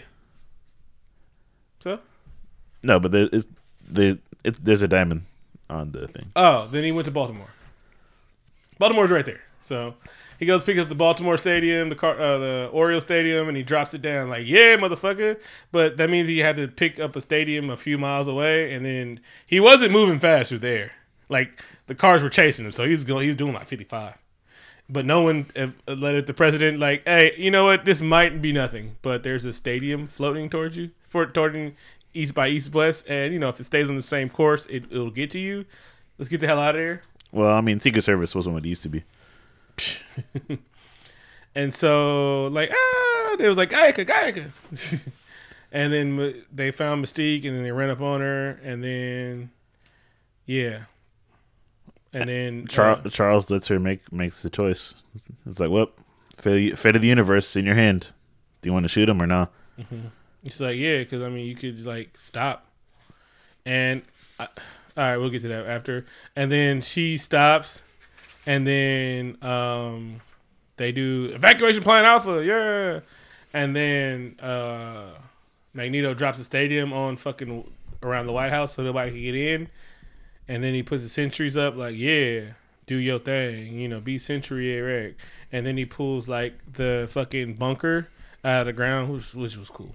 So, 1.81 2.01
No, 2.83 2.99
but 3.01 3.13
there 3.13 3.29
is 3.33 3.47
the 3.89 4.19
there's 4.43 4.83
a 4.83 4.89
diamond 4.89 5.23
on 5.71 5.93
the 5.93 6.07
thing. 6.09 6.31
oh, 6.37 6.69
then 6.71 6.85
he 6.85 6.93
went 6.93 7.07
to 7.07 7.11
Baltimore. 7.11 7.49
Baltimore's 8.79 9.11
right 9.11 9.27
there. 9.27 9.41
So 9.61 9.95
he 10.39 10.47
goes 10.47 10.63
pick 10.63 10.79
up 10.79 10.89
the 10.89 10.95
Baltimore 10.95 11.37
Stadium, 11.37 11.89
the 11.89 11.97
car, 11.97 12.19
uh, 12.19 12.39
the 12.39 12.71
Oriole 12.73 13.01
Stadium, 13.01 13.49
and 13.49 13.57
he 13.57 13.63
drops 13.63 13.93
it 13.93 14.03
down 14.03 14.29
like, 14.29 14.47
"Yeah, 14.47 14.77
motherfucker!" 14.77 15.41
But 15.73 15.97
that 15.97 16.11
means 16.11 16.29
he 16.29 16.39
had 16.39 16.57
to 16.57 16.69
pick 16.69 17.01
up 17.01 17.17
a 17.17 17.21
stadium 17.21 17.71
a 17.71 17.77
few 17.77 17.99
miles 17.99 18.29
away, 18.29 18.73
and 18.73 18.87
then 18.87 19.21
he 19.47 19.61
wasn't 19.61 19.93
moving 19.93 20.21
fast 20.21 20.51
through 20.51 20.61
there. 20.61 20.93
Like 21.29 21.63
the 21.87 21.95
cars 21.95 22.23
were 22.23 22.31
chasing 22.31 22.67
him, 22.67 22.73
so 22.73 22.85
he 22.85 22.93
was 22.93 23.05
going. 23.05 23.23
He 23.23 23.29
was 23.29 23.37
doing 23.37 23.53
like 23.53 23.67
fifty 23.67 23.85
five. 23.85 24.15
But 24.89 25.05
no 25.05 25.21
one 25.21 25.47
let 25.87 26.15
it. 26.15 26.27
The 26.27 26.35
president 26.35 26.79
like, 26.79 27.03
hey, 27.05 27.35
you 27.37 27.51
know 27.51 27.65
what? 27.65 27.85
This 27.85 28.01
might 28.01 28.41
be 28.41 28.53
nothing, 28.53 28.97
but 29.03 29.23
there's 29.23 29.45
a 29.45 29.53
stadium 29.53 30.07
floating 30.07 30.49
towards 30.49 30.79
you, 30.79 30.91
for 31.09 31.27
toward 31.27 31.75
east 32.15 32.35
by 32.35 32.49
east 32.49 32.73
west, 32.73 33.07
and 33.09 33.33
you 33.33 33.39
know 33.39 33.49
if 33.49 33.61
it 33.61 33.65
stays 33.65 33.89
on 33.89 33.97
the 33.97 34.03
same 34.03 34.29
course, 34.29 34.67
it, 34.67 34.85
it'll 34.91 35.11
get 35.11 35.31
to 35.33 35.39
you. 35.39 35.65
Let's 36.17 36.29
get 36.29 36.41
the 36.41 36.47
hell 36.47 36.59
out 36.59 36.75
of 36.75 36.81
here. 36.81 37.03
Well, 37.33 37.55
I 37.55 37.61
mean, 37.61 37.81
Secret 37.81 38.03
Service 38.03 38.35
wasn't 38.35 38.55
what 38.55 38.65
it 38.65 38.69
used 38.69 38.83
to 38.85 38.89
be. 38.89 39.05
And 41.59 41.75
so, 41.75 42.47
like, 42.53 42.71
ah, 42.73 43.37
they 43.37 43.49
was 43.49 43.57
like, 43.57 43.71
Gaika, 43.71 44.07
Gaika. 44.07 45.09
and 45.73 45.93
then 45.93 46.45
they 46.53 46.71
found 46.71 47.05
Mystique, 47.05 47.45
and 47.45 47.57
then 47.57 47.65
they 47.65 47.73
ran 47.73 47.91
up 47.91 48.01
on 48.01 48.21
her, 48.21 48.61
and 48.63 48.85
then, 48.85 49.51
yeah. 50.47 50.83
And 52.13 52.29
then, 52.29 52.67
Char- 52.69 53.01
uh, 53.05 53.11
Charles 53.11 53.51
lets 53.51 53.67
her 53.67 53.81
make 53.81 54.13
makes 54.13 54.41
the 54.43 54.51
choice. 54.51 55.03
It's 55.47 55.59
like, 55.59 55.71
well, 55.71 55.91
fate, 56.37 56.79
fate 56.79 56.95
of 56.95 57.03
the 57.03 57.09
universe 57.09 57.57
in 57.57 57.65
your 57.65 57.75
hand. 57.75 58.07
Do 58.61 58.69
you 58.69 58.73
want 58.73 58.85
to 58.85 58.89
shoot 58.89 59.09
him 59.09 59.21
or 59.21 59.27
not? 59.27 59.53
It's 60.45 60.61
like, 60.61 60.77
yeah, 60.77 60.99
because 60.99 61.23
I 61.23 61.29
mean, 61.29 61.45
you 61.45 61.57
could 61.57 61.85
like 61.85 62.17
stop, 62.19 62.67
and 63.67 64.03
I, 64.39 64.45
all 64.45 64.51
right, 64.97 65.17
we'll 65.17 65.31
get 65.31 65.43
to 65.43 65.49
that 65.49 65.67
after. 65.67 66.07
And 66.37 66.53
then 66.53 66.83
she 66.83 67.17
stops, 67.17 67.83
and 68.49 68.67
then 68.67 69.37
um, 69.43 70.21
they 70.77 70.91
do 70.91 71.31
evacuation 71.35 71.83
plan 71.83 72.05
alpha, 72.05 72.43
yeah. 72.45 73.01
And 73.53 73.77
then 73.77 74.37
uh, 74.41 75.11
Magneto 75.75 76.15
drops 76.15 76.39
the 76.39 76.45
stadium 76.45 76.93
on 76.93 77.17
fucking 77.17 77.71
around 78.03 78.27
the 78.27 78.33
White 78.33 78.51
House 78.51 78.75
so 78.75 78.83
nobody 78.83 79.11
can 79.11 79.21
get 79.23 79.35
in. 79.35 79.69
And 80.49 80.65
then 80.65 80.73
he 80.75 80.83
puts 80.83 81.03
the 81.03 81.09
sentries 81.09 81.57
up, 81.57 81.77
like, 81.77 81.95
yeah, 81.97 82.41
do 82.87 82.97
your 82.97 83.19
thing, 83.19 83.79
you 83.79 83.87
know, 83.89 84.01
be 84.01 84.19
Century 84.19 84.73
Eric. 84.73 85.17
And 85.53 85.67
then 85.67 85.77
he 85.77 85.85
pulls 85.85 86.27
like 86.29 86.55
the 86.73 87.07
fucking 87.11 87.55
bunker 87.57 88.09
out 88.45 88.61
of 88.63 88.67
the 88.67 88.73
ground, 88.73 89.13
which 89.13 89.35
which 89.35 89.57
was 89.59 89.69
cool. 89.71 89.95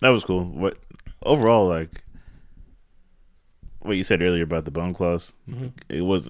That 0.00 0.08
was 0.10 0.24
cool. 0.24 0.44
What 0.46 0.76
overall, 1.22 1.68
like 1.68 1.90
what 3.80 3.96
you 3.96 4.04
said 4.04 4.22
earlier 4.22 4.44
about 4.44 4.64
the 4.64 4.70
bone 4.70 4.94
claws, 4.94 5.32
Mm-hmm. 5.48 5.68
it 5.88 6.02
was. 6.02 6.28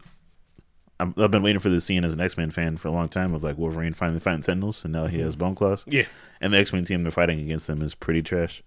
I'm, 1.02 1.14
I've 1.18 1.30
been 1.30 1.42
waiting 1.42 1.60
for 1.60 1.68
this 1.68 1.84
scene 1.84 2.04
as 2.04 2.12
an 2.12 2.20
X 2.20 2.36
Men 2.36 2.50
fan 2.50 2.76
for 2.76 2.88
a 2.88 2.92
long 2.92 3.08
time. 3.08 3.32
Was 3.32 3.42
like 3.42 3.58
Wolverine 3.58 3.92
finally 3.92 4.20
fighting 4.20 4.42
Sentinels, 4.42 4.84
and 4.84 4.92
now 4.92 5.06
he 5.06 5.20
has 5.20 5.36
bone 5.36 5.54
claws. 5.54 5.84
Yeah. 5.86 6.04
And 6.40 6.52
the 6.52 6.58
X 6.58 6.72
Men 6.72 6.84
team 6.84 7.02
they're 7.02 7.12
fighting 7.12 7.40
against 7.40 7.66
them 7.66 7.82
is 7.82 7.94
pretty 7.94 8.22
trash. 8.22 8.62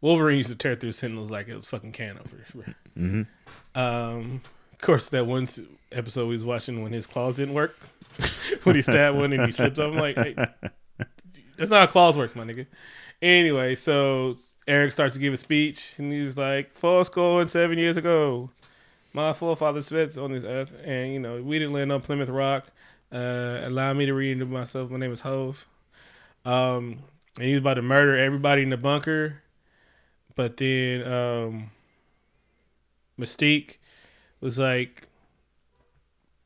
Wolverine 0.00 0.38
used 0.38 0.50
to 0.50 0.56
tear 0.56 0.76
through 0.76 0.92
Sentinels 0.92 1.30
like 1.30 1.48
it 1.48 1.56
was 1.56 1.66
fucking 1.66 1.92
can 1.92 2.18
over. 2.18 2.64
Mm-hmm. 2.96 3.22
Um, 3.74 4.42
of 4.72 4.78
course, 4.78 5.08
that 5.08 5.26
one 5.26 5.48
episode 5.90 6.28
we 6.28 6.34
was 6.34 6.44
watching 6.44 6.82
when 6.82 6.92
his 6.92 7.06
claws 7.06 7.36
didn't 7.36 7.54
work, 7.54 7.76
when 8.62 8.76
he 8.76 8.82
stabbed 8.82 9.16
one 9.16 9.32
and 9.32 9.44
he 9.44 9.52
slipped 9.52 9.78
up. 9.78 9.92
I'm 9.92 9.98
like, 9.98 10.16
hey, 10.16 10.36
that's 11.56 11.70
not 11.70 11.80
how 11.80 11.86
claws 11.86 12.16
work, 12.16 12.36
my 12.36 12.44
nigga. 12.44 12.66
Anyway, 13.20 13.74
so 13.74 14.36
Eric 14.68 14.92
starts 14.92 15.14
to 15.14 15.20
give 15.20 15.34
a 15.34 15.36
speech, 15.36 15.96
and 15.98 16.12
he 16.12 16.22
was 16.22 16.36
like, 16.36 16.72
four 16.72 17.04
score 17.04 17.40
and 17.40 17.50
seven 17.50 17.78
years 17.78 17.96
ago, 17.96 18.50
my 19.12 19.32
forefathers 19.32 19.86
spent 19.86 20.16
on 20.18 20.32
this 20.32 20.44
earth, 20.44 20.74
and 20.84 21.12
you 21.12 21.18
know 21.18 21.42
we 21.42 21.58
didn't 21.58 21.74
land 21.74 21.92
on 21.92 22.00
Plymouth 22.00 22.28
Rock. 22.28 22.66
Uh, 23.10 23.60
allow 23.64 23.92
me 23.94 24.06
to 24.06 24.14
read 24.14 24.32
into 24.32 24.46
myself. 24.46 24.90
My 24.90 24.98
name 24.98 25.12
is 25.12 25.20
Hove. 25.20 25.66
Um, 26.44 26.98
and 27.36 27.46
he 27.46 27.52
was 27.52 27.60
about 27.60 27.74
to 27.74 27.82
murder 27.82 28.16
everybody 28.16 28.62
in 28.62 28.70
the 28.70 28.76
bunker, 28.76 29.42
but 30.34 30.56
then 30.56 31.10
um, 31.10 31.70
Mystique 33.18 33.76
was 34.40 34.58
like, 34.58 35.06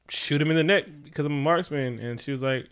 shoot 0.09 0.41
him 0.41 0.51
in 0.51 0.57
the 0.57 0.65
neck 0.65 0.87
because 1.05 1.27
I'm 1.27 1.33
a 1.33 1.43
marksman, 1.43 1.99
and 1.99 2.21
she 2.21 2.31
was 2.31 2.43
like, 2.43 2.69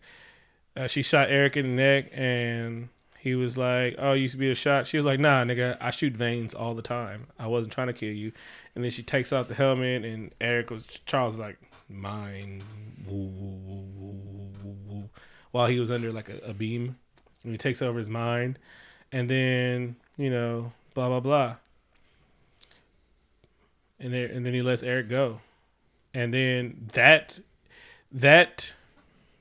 uh, 0.77 0.87
she 0.87 1.03
shot 1.03 1.31
Eric 1.31 1.57
in 1.57 1.67
the 1.67 1.83
neck, 1.83 2.11
and 2.13 2.89
he 3.21 3.35
was 3.35 3.59
like, 3.59 3.97
"Oh, 3.99 4.15
you 4.15 4.23
used 4.23 4.33
to 4.33 4.39
be 4.39 4.51
a 4.51 4.55
shot." 4.55 4.87
She 4.87 4.97
was 4.97 5.05
like, 5.05 5.21
"Nah, 5.21 5.45
nigga, 5.45 5.77
I 5.79 5.91
shoot 5.91 6.15
veins 6.15 6.55
all 6.55 6.75
the 6.75 6.81
time. 6.81 7.27
I 7.39 7.49
wasn't 7.49 7.75
trying 7.75 7.89
to 7.89 7.93
kill 7.93 8.13
you." 8.13 8.33
And 8.75 8.83
then 8.83 8.91
she 8.91 9.03
takes 9.03 9.31
off 9.31 9.49
the 9.49 9.55
helmet, 9.55 10.07
and 10.07 10.35
Eric 10.41 10.71
was 10.71 10.87
Charles 11.05 11.35
was 11.35 11.41
like, 11.41 11.59
"Mine," 11.91 12.63
woo, 13.07 13.27
woo, 13.27 14.55
woo, 14.87 15.11
while 15.51 15.67
he 15.67 15.79
was 15.79 15.91
under 15.91 16.11
like 16.11 16.31
a, 16.31 16.39
a 16.51 16.55
beam, 16.55 16.97
and 17.43 17.53
he 17.53 17.59
takes 17.59 17.83
over 17.83 17.99
his 17.99 18.09
mind, 18.09 18.59
and 19.13 19.29
then 19.29 19.97
you 20.17 20.31
know, 20.31 20.73
blah 20.95 21.09
blah 21.09 21.21
blah, 21.21 21.57
and 23.99 24.15
there, 24.15 24.29
and 24.29 24.47
then 24.47 24.55
he 24.55 24.63
lets 24.63 24.83
Eric 24.83 25.11
go, 25.11 25.41
and 26.15 26.33
then 26.33 26.89
that 26.95 27.39
that 28.13 28.75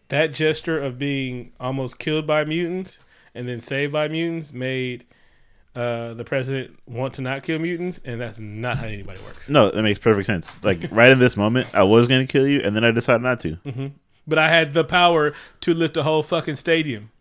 that 0.10 0.34
gesture 0.34 0.78
of 0.78 1.00
being 1.00 1.54
almost 1.62 1.98
killed 1.98 2.28
by 2.28 2.44
mutants 2.44 3.00
and 3.36 3.48
then 3.48 3.60
saved 3.60 3.94
by 3.94 4.08
mutants 4.08 4.54
made 4.54 5.06
uh, 5.76 6.14
the 6.16 6.26
president 6.26 6.78
want 6.88 7.14
to 7.16 7.22
not 7.22 7.44
kill 7.44 7.60
mutants, 7.60 8.02
and 8.04 8.20
that's 8.20 8.40
not 8.40 8.78
how 8.78 8.88
anybody 8.88 9.20
works. 9.26 9.50
No, 9.50 9.70
that 9.70 9.84
makes 9.84 10.00
perfect 10.00 10.28
sense. 10.28 10.64
Like 10.64 10.80
right 10.92 11.12
in 11.12 11.20
this 11.20 11.38
moment, 11.38 11.68
I 11.74 11.84
was 11.84 12.08
gonna 12.08 12.28
kill 12.28 12.48
you, 12.48 12.62
and 12.62 12.76
then 12.76 12.84
I 12.84 12.92
decided 12.92 13.22
not 13.22 13.40
to. 13.42 13.58
But 14.28 14.38
I 14.38 14.50
had 14.50 14.74
the 14.74 14.84
power 14.84 15.34
to 15.62 15.74
lift 15.74 15.98
a 15.98 16.04
whole 16.04 16.24
fucking 16.24 16.56
stadium. 16.56 17.12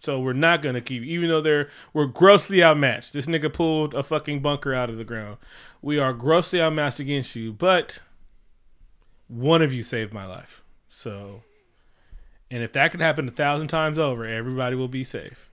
So 0.00 0.18
we're 0.20 0.32
not 0.32 0.62
gonna 0.62 0.80
keep, 0.80 1.04
even 1.04 1.28
though 1.28 1.40
they're 1.40 1.68
we're 1.92 2.06
grossly 2.06 2.62
outmatched. 2.62 3.12
This 3.12 3.26
nigga 3.26 3.52
pulled 3.52 3.94
a 3.94 4.02
fucking 4.02 4.40
bunker 4.40 4.74
out 4.74 4.90
of 4.90 4.96
the 4.96 5.04
ground. 5.04 5.38
We 5.80 5.98
are 5.98 6.12
grossly 6.12 6.60
outmatched 6.60 6.98
against 6.98 7.36
you, 7.36 7.52
but 7.52 8.00
one 9.28 9.62
of 9.62 9.72
you 9.72 9.82
saved 9.82 10.12
my 10.12 10.26
life. 10.26 10.62
So, 10.88 11.42
and 12.52 12.62
if 12.62 12.72
that 12.72 12.90
could 12.90 13.00
happen 13.00 13.26
a 13.26 13.30
thousand 13.30 13.68
times 13.68 13.98
over, 13.98 14.26
everybody 14.26 14.76
will 14.76 14.86
be 14.86 15.04
safe. 15.04 15.50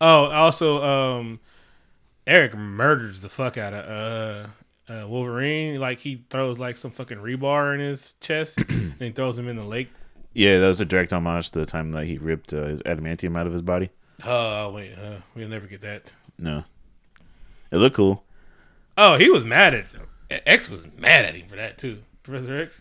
Oh, 0.00 0.30
also, 0.30 0.82
um, 0.82 1.38
Eric 2.26 2.56
murders 2.56 3.20
the 3.20 3.28
fuck 3.28 3.58
out 3.58 3.74
of 3.74 4.50
uh, 4.88 4.92
uh, 4.92 5.06
Wolverine. 5.06 5.78
Like 5.78 5.98
he 5.98 6.24
throws 6.30 6.58
like 6.58 6.78
some 6.78 6.92
fucking 6.92 7.18
rebar 7.18 7.74
in 7.74 7.80
his 7.80 8.14
chest, 8.20 8.58
and 8.68 8.94
he 8.98 9.10
throws 9.10 9.38
him 9.38 9.48
in 9.48 9.56
the 9.56 9.64
lake. 9.64 9.90
Yeah, 10.32 10.58
that 10.60 10.68
was 10.68 10.80
a 10.80 10.86
direct 10.86 11.12
homage 11.12 11.50
to 11.50 11.58
the 11.58 11.66
time 11.66 11.92
that 11.92 12.06
he 12.06 12.16
ripped 12.16 12.54
uh, 12.54 12.64
his 12.64 12.80
adamantium 12.84 13.36
out 13.36 13.46
of 13.46 13.52
his 13.52 13.62
body. 13.62 13.90
Oh 14.24 14.72
wait, 14.72 14.94
uh, 14.94 15.18
we'll 15.34 15.48
never 15.48 15.66
get 15.66 15.82
that. 15.82 16.10
No, 16.38 16.64
it 17.70 17.76
looked 17.76 17.96
cool. 17.96 18.24
Oh, 18.96 19.18
he 19.18 19.28
was 19.28 19.44
mad 19.44 19.74
at 19.74 20.46
X 20.46 20.70
was 20.70 20.86
mad 20.96 21.26
at 21.26 21.34
him 21.34 21.46
for 21.46 21.56
that 21.56 21.76
too. 21.76 22.02
Professor 22.22 22.58
X, 22.58 22.80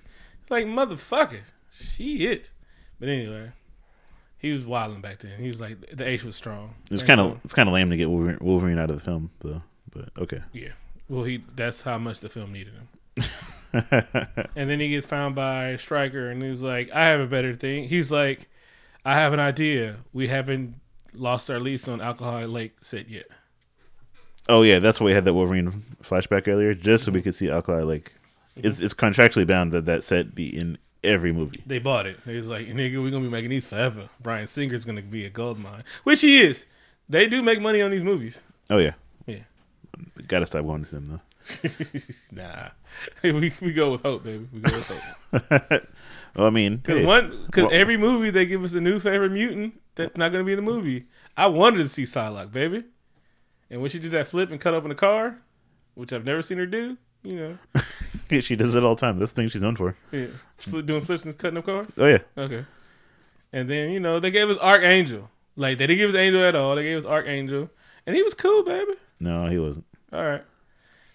like 0.49 0.65
motherfucker, 0.65 1.41
she 1.71 2.27
it. 2.27 2.51
But 2.99 3.09
anyway, 3.09 3.51
he 4.37 4.51
was 4.51 4.65
wilding 4.65 5.01
back 5.01 5.19
then. 5.19 5.39
He 5.39 5.47
was 5.47 5.61
like 5.61 5.77
the 5.91 6.07
H 6.07 6.23
was 6.23 6.35
strong. 6.35 6.75
It 6.85 6.93
was 6.93 7.01
And 7.01 7.07
kind 7.07 7.19
of 7.21 7.39
it's 7.43 7.53
kind 7.53 7.69
of 7.69 7.73
lame 7.73 7.89
to 7.89 7.97
get 7.97 8.09
Wolverine, 8.09 8.37
Wolverine 8.41 8.79
out 8.79 8.89
of 8.89 8.97
the 8.97 9.03
film 9.03 9.29
though. 9.39 9.61
But 9.91 10.09
okay. 10.17 10.41
yeah. 10.53 10.69
Well, 11.07 11.23
he 11.23 11.43
that's 11.55 11.81
how 11.81 11.97
much 11.97 12.19
the 12.19 12.29
film 12.29 12.53
needed 12.53 12.73
him. 12.73 12.87
and 14.55 14.69
then 14.69 14.79
he 14.79 14.89
gets 14.89 15.05
found 15.05 15.35
by 15.35 15.75
Stryker, 15.75 16.29
and 16.29 16.41
he's 16.41 16.61
like, 16.61 16.91
"I 16.91 17.07
have 17.07 17.19
a 17.19 17.27
better 17.27 17.55
thing." 17.55 17.87
He's 17.87 18.11
like, 18.11 18.47
"I 19.05 19.15
have 19.15 19.33
an 19.33 19.39
idea. 19.39 19.97
We 20.13 20.27
haven't 20.27 20.75
lost 21.13 21.49
our 21.49 21.59
lease 21.59 21.87
on 21.87 22.01
Alkali 22.01 22.45
Lake 22.45 22.73
set 22.81 23.09
yet." 23.09 23.27
Oh 24.47 24.63
yeah, 24.63 24.79
that's 24.79 24.99
why 24.99 25.05
we 25.05 25.11
had 25.13 25.25
that 25.25 25.33
Wolverine 25.33 25.83
flashback 26.01 26.47
earlier, 26.47 26.73
just 26.73 27.03
so 27.03 27.11
we 27.11 27.21
could 27.21 27.35
see 27.35 27.49
Alkali 27.49 27.83
Lake. 27.83 28.13
It's 28.55 28.79
it's 28.79 28.93
contractually 28.93 29.45
bound 29.45 29.71
that 29.71 29.85
that 29.85 30.03
set 30.03 30.33
be 30.35 30.55
in 30.55 30.77
every 31.03 31.31
movie. 31.31 31.61
They 31.65 31.79
bought 31.79 32.05
it. 32.05 32.19
They 32.25 32.37
was 32.37 32.47
like, 32.47 32.67
"Nigga, 32.67 33.01
we're 33.01 33.11
gonna 33.11 33.23
be 33.25 33.29
making 33.31 33.49
these 33.51 33.65
forever." 33.65 34.09
Bryan 34.21 34.47
Singer's 34.47 34.85
gonna 34.85 35.01
be 35.01 35.25
a 35.25 35.29
gold 35.29 35.59
mine, 35.59 35.83
which 36.03 36.21
he 36.21 36.39
is. 36.41 36.65
They 37.07 37.27
do 37.27 37.41
make 37.41 37.59
money 37.61 37.81
on 37.81 37.91
these 37.91 38.03
movies. 38.03 38.41
Oh 38.69 38.77
yeah, 38.77 38.93
Yeah. 39.25 39.37
Gotta 40.27 40.45
stop 40.45 40.63
going 40.65 40.85
to 40.85 40.91
them 40.95 41.05
though. 41.05 41.21
Nah, 42.31 42.69
we 43.23 43.51
we 43.61 43.73
go 43.73 43.91
with 43.91 44.01
hope, 44.03 44.23
baby. 44.23 44.47
We 44.53 44.59
go 44.61 44.75
with 44.77 44.87
hope. 45.31 45.83
Well, 46.35 46.45
I 46.45 46.51
mean, 46.51 46.77
Because 46.77 46.99
hey, 46.99 47.05
one, 47.05 47.43
because 47.47 47.63
Well- 47.63 47.73
every 47.73 47.97
movie 47.97 48.29
they 48.29 48.45
give 48.45 48.63
us 48.63 48.73
a 48.75 48.79
new 48.81 48.99
favorite 48.99 49.31
mutant 49.31 49.81
that's 49.95 50.15
not 50.15 50.31
going 50.31 50.43
to 50.43 50.45
be 50.45 50.51
in 50.53 50.63
the 50.63 50.71
movie. 50.71 51.05
I 51.35 51.47
wanted 51.47 51.77
to 51.79 51.89
see 51.89 52.03
Psylocke, 52.03 52.51
baby, 52.53 52.83
and 53.71 53.81
when 53.81 53.89
she 53.89 53.97
did 53.97 54.11
that 54.11 54.27
flip 54.27 54.51
and 54.51 54.61
cut 54.61 54.75
up 54.75 54.83
in 54.83 54.89
the 54.89 54.95
car, 54.95 55.39
which 55.95 56.13
I've 56.13 56.25
never 56.25 56.43
seen 56.43 56.59
her 56.59 56.67
do, 56.67 56.97
you 57.23 57.35
know, 57.35 57.57
she 58.41 58.55
does 58.55 58.75
it 58.75 58.83
all 58.83 58.95
the 58.95 59.01
time. 59.01 59.19
That's 59.19 59.31
the 59.31 59.41
thing 59.41 59.49
she's 59.49 59.61
known 59.63 59.75
for. 59.75 59.95
yeah, 60.11 60.27
doing 60.85 61.01
flips 61.01 61.25
and 61.25 61.37
cutting 61.37 61.57
up 61.57 61.65
cars. 61.65 61.87
Oh 61.97 62.05
yeah, 62.07 62.19
Okay, 62.37 62.65
and 63.53 63.69
then 63.69 63.91
you 63.91 63.99
know 63.99 64.19
they 64.19 64.31
gave 64.31 64.49
us 64.49 64.57
Archangel. 64.57 65.29
Like 65.55 65.77
they 65.77 65.87
didn't 65.87 65.99
give 65.99 66.09
us 66.11 66.15
Angel 66.15 66.41
at 66.43 66.55
all. 66.55 66.75
They 66.75 66.83
gave 66.83 66.99
us 66.99 67.05
Archangel, 67.05 67.69
and 68.05 68.15
he 68.15 68.23
was 68.23 68.33
cool, 68.33 68.63
baby. 68.63 68.93
no, 69.19 69.47
he 69.47 69.59
wasn't. 69.59 69.85
All 70.13 70.23
right, 70.23 70.43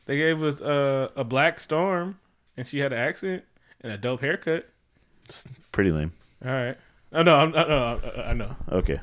they 0.07 0.17
gave 0.17 0.43
us 0.43 0.61
uh, 0.61 1.09
a 1.17 1.25
Black 1.25 1.59
Storm, 1.61 2.19
and 2.57 2.67
she 2.67 2.79
had 2.81 2.93
an 2.93 2.99
accent 2.99 3.45
and 3.81 3.93
a 3.93 3.97
dope 3.99 4.21
haircut. 4.21 4.69
It's 5.25 5.45
Pretty 5.73 5.91
lame. 5.91 6.12
All 6.45 6.51
right. 6.53 6.77
Oh 7.12 7.23
no, 7.23 7.37
I'm, 7.37 7.55
I, 7.55 7.65
know, 7.69 8.01
I- 8.17 8.23
I 8.23 8.33
know. 8.35 8.57
Okay, 8.71 8.99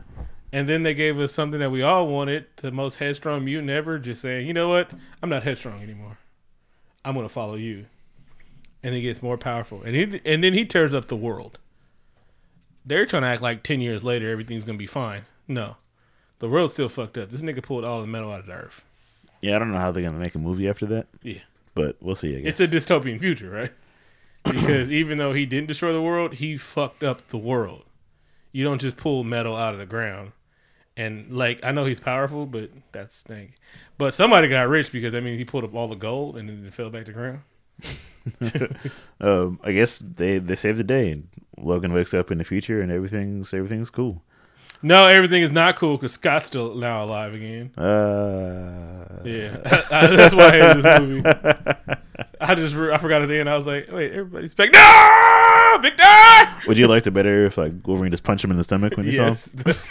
And 0.52 0.68
then 0.70 0.84
they 0.84 0.94
gave 0.94 1.18
us 1.20 1.32
something 1.34 1.60
that 1.62 1.72
we 1.72 1.82
all 1.82 2.08
wanted, 2.08 2.46
the 2.58 2.72
most 2.72 2.96
headstrong 2.96 3.46
mutant 3.46 3.70
ever, 3.70 3.98
just 3.98 4.22
saying, 4.22 4.46
you 4.48 4.54
know 4.54 4.68
what? 4.70 4.94
I'm 5.24 5.30
not 5.30 5.44
headstrong 5.44 5.82
anymore. 5.82 6.18
I'm 7.06 7.16
gonna 7.16 7.30
follow 7.30 7.56
you. 7.56 7.86
And 8.84 8.96
he 8.96 9.02
gets 9.02 9.22
more 9.22 9.38
powerful. 9.38 9.82
And 9.84 9.96
he 9.96 10.22
and 10.26 10.44
then 10.44 10.54
he 10.54 10.66
tears 10.66 10.94
up 10.94 11.08
the 11.08 11.16
world. 11.16 11.60
They're 12.86 13.06
trying 13.06 13.22
to 13.24 13.28
act 13.28 13.42
like 13.42 13.64
ten 13.64 13.80
years 13.82 14.04
later 14.04 14.30
everything's 14.30 14.64
gonna 14.64 14.78
be 14.78 14.88
fine. 14.88 15.24
No. 15.48 15.78
The 16.40 16.50
world's 16.50 16.74
still 16.74 16.90
fucked 16.90 17.18
up. 17.18 17.30
This 17.30 17.42
nigga 17.42 17.62
pulled 17.62 17.86
all 17.86 18.02
the 18.02 18.08
metal 18.08 18.32
out 18.32 18.40
of 18.40 18.46
the 18.48 18.54
earth. 18.54 18.84
yeah, 19.42 19.56
I 19.56 19.60
don't 19.60 19.72
know 19.72 19.78
how 19.78 19.92
they're 19.92 20.04
gonna 20.04 20.18
make 20.18 20.34
a 20.36 20.40
movie 20.40 20.68
after 20.68 20.86
that, 20.88 21.08
Yeah. 21.22 21.40
but 21.76 21.98
we'll 22.02 22.16
see. 22.16 22.34
It's 22.34 22.60
a 22.60 22.68
dystopian 22.68 23.20
future, 23.20 23.50
right? 23.50 23.72
Because 24.44 24.90
even 24.90 25.20
though 25.20 25.34
he 25.34 25.46
didn't 25.46 25.68
destroy 25.68 25.94
the 25.94 26.02
world, 26.02 26.34
he 26.36 26.58
fucked 26.58 27.04
up 27.04 27.28
the 27.28 27.38
world. 27.38 27.84
You 28.52 28.64
don't 28.64 28.82
just 28.82 28.98
pull 28.98 29.24
metal 29.24 29.56
out 29.56 29.74
of 29.76 29.80
the 29.80 29.86
ground. 29.86 30.32
And 30.98 31.32
like 31.32 31.60
I 31.64 31.72
know 31.72 31.86
he's 31.86 32.00
powerful, 32.00 32.48
but 32.48 32.72
that's 32.92 33.22
thing. 33.22 33.54
But 34.00 34.16
somebody 34.16 34.48
got 34.48 34.68
rich 34.68 34.92
because 34.92 35.14
I 35.14 35.20
mean 35.20 35.38
he 35.38 35.46
pulled 35.46 35.64
up 35.64 35.76
all 35.76 35.88
the 35.88 35.96
gold 35.96 36.38
and 36.38 36.50
then 36.50 36.66
it 36.66 36.74
fell 36.74 36.90
back 36.90 37.06
to 37.06 37.12
ground. 37.14 37.42
um, 39.22 39.60
I 39.64 39.72
guess 39.72 40.00
they 40.00 40.38
they 40.40 40.56
saved 40.56 40.78
the 40.80 40.84
day, 40.84 41.12
and 41.12 41.28
Logan 41.58 41.94
wakes 41.94 42.14
up 42.14 42.32
in 42.32 42.38
the 42.38 42.44
future, 42.44 42.82
and 42.82 42.92
everything's 42.92 43.54
everything's 43.54 43.90
cool. 43.90 44.22
No, 44.84 45.08
everything 45.08 45.44
is 45.44 45.52
not 45.52 45.76
cool 45.76 45.96
because 45.98 46.14
Scott's 46.14 46.48
still 46.48 46.74
now 46.74 47.04
alive 47.04 47.34
again. 47.36 47.72
Uh, 47.78 49.22
Yeah, 49.24 49.58
that's 49.90 50.34
why 50.34 50.48
I 50.48 50.52
hate 50.52 50.82
this 50.82 51.00
movie. 51.00 51.30
I 52.42 52.56
just 52.56 52.76
I 52.76 52.98
forgot 52.98 53.22
at 53.22 53.28
the 53.28 53.38
end. 53.40 53.48
I 53.48 53.56
was 53.56 53.68
like, 53.68 53.92
wait, 53.92 54.12
everybody's 54.12 54.56
back. 54.56 54.72
No, 54.74 55.78
Victor. 55.82 56.68
Would 56.68 56.80
you 56.80 56.88
like 56.88 57.06
it 57.06 57.12
better 57.12 57.46
if 57.46 57.58
like 57.60 57.74
Wolverine 57.86 58.10
just 58.10 58.24
punched 58.24 58.44
him 58.44 58.50
in 58.50 58.58
the 58.58 58.64
stomach 58.64 58.98
when 58.98 59.06
you 59.06 59.12
saw 59.12 59.26
him? 59.28 59.36
Yes, 59.66 59.88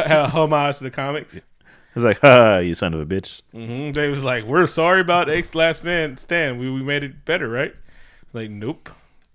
a 0.00 0.26
homage 0.26 0.78
to 0.78 0.84
the 0.84 0.90
comics. 0.90 1.44
He's 1.94 2.04
like, 2.04 2.18
"Ha, 2.22 2.58
you 2.58 2.74
son 2.74 2.94
of 2.94 3.00
a 3.00 3.06
bitch." 3.06 3.42
hmm 3.52 3.92
They 3.92 4.08
was 4.08 4.24
like, 4.24 4.44
"We're 4.44 4.66
sorry 4.66 5.00
about 5.00 5.28
X 5.28 5.54
Last 5.54 5.84
Man 5.84 6.16
Stand. 6.16 6.58
We 6.58 6.70
we 6.70 6.82
made 6.82 7.02
it 7.04 7.24
better, 7.24 7.48
right?" 7.48 7.74
Like, 8.32 8.50
nope. 8.50 8.88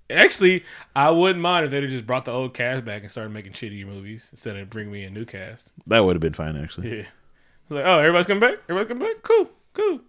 Actually, 0.09 0.63
I 0.95 1.11
wouldn't 1.11 1.41
mind 1.41 1.65
if 1.65 1.71
they'd 1.71 1.83
have 1.83 1.91
just 1.91 2.07
brought 2.07 2.25
the 2.25 2.31
old 2.31 2.53
cast 2.53 2.85
back 2.85 3.01
and 3.01 3.11
started 3.11 3.33
making 3.33 3.51
shitty 3.51 3.85
movies 3.85 4.29
instead 4.31 4.55
of 4.55 4.69
bringing 4.69 4.91
me 4.91 5.03
a 5.03 5.09
new 5.09 5.25
cast. 5.25 5.71
That 5.85 5.99
would 5.99 6.15
have 6.15 6.21
been 6.21 6.33
fine, 6.33 6.55
actually. 6.55 6.89
Yeah. 6.89 7.03
It's 7.03 7.71
like, 7.71 7.83
oh, 7.85 7.99
everybody's 7.99 8.27
coming 8.27 8.39
back. 8.39 8.59
Everybody's 8.69 8.87
coming 8.87 9.07
back. 9.07 9.21
Cool, 9.21 9.49
cool. 9.73 9.99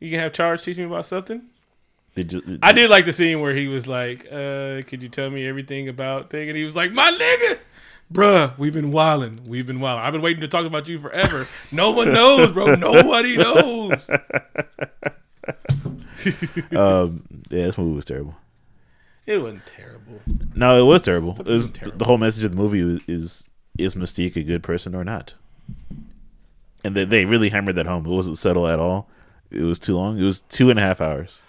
You 0.00 0.10
can 0.10 0.20
have 0.20 0.34
Charge 0.34 0.62
teach 0.62 0.76
me 0.76 0.84
about 0.84 1.06
something. 1.06 1.42
Did 2.14 2.32
you? 2.32 2.58
I 2.62 2.72
did 2.72 2.90
like 2.90 3.06
the 3.06 3.12
scene 3.12 3.40
where 3.40 3.54
he 3.54 3.68
was 3.68 3.86
like, 3.88 4.26
uh, 4.30 4.82
"Could 4.86 5.02
you 5.02 5.08
tell 5.08 5.30
me 5.30 5.46
everything 5.46 5.88
about 5.88 6.30
thing?" 6.30 6.48
And 6.48 6.56
he 6.56 6.64
was 6.64 6.76
like, 6.76 6.92
"My 6.92 7.10
nigga." 7.10 7.58
Bruh, 8.12 8.56
we've 8.58 8.72
been 8.72 8.90
wilding. 8.90 9.40
We've 9.46 9.66
been 9.66 9.80
wilding. 9.80 10.04
I've 10.04 10.12
been 10.12 10.22
waiting 10.22 10.40
to 10.40 10.48
talk 10.48 10.64
about 10.64 10.88
you 10.88 10.98
forever. 10.98 11.46
No 11.72 11.90
one 11.90 12.12
knows, 12.12 12.50
bro. 12.52 12.74
Nobody 12.74 13.36
knows. 13.36 14.10
Um, 16.72 17.22
yeah, 17.48 17.66
this 17.66 17.78
movie 17.78 17.94
was 17.94 18.04
terrible. 18.04 18.34
It 19.24 19.40
wasn't 19.40 19.64
terrible. 19.66 20.20
No, 20.54 20.78
it 20.78 20.84
was 20.84 21.00
terrible. 21.00 21.36
It 21.40 21.46
was, 21.46 21.70
terrible. 21.70 21.96
The 21.98 22.04
whole 22.04 22.18
message 22.18 22.44
of 22.44 22.50
the 22.50 22.56
movie 22.56 22.82
was, 22.84 23.02
is 23.06 23.48
is 23.78 23.94
Mystique 23.94 24.36
a 24.36 24.42
good 24.42 24.62
person 24.62 24.94
or 24.94 25.04
not? 25.04 25.34
And 26.84 26.94
they, 26.94 27.04
they 27.04 27.24
really 27.24 27.50
hammered 27.50 27.76
that 27.76 27.86
home. 27.86 28.04
It 28.04 28.10
wasn't 28.10 28.36
subtle 28.36 28.66
at 28.66 28.80
all. 28.80 29.08
It 29.50 29.62
was 29.62 29.78
too 29.78 29.94
long. 29.96 30.18
It 30.18 30.24
was 30.24 30.40
two 30.42 30.70
and 30.70 30.78
a 30.78 30.82
half 30.82 31.00
hours. 31.00 31.40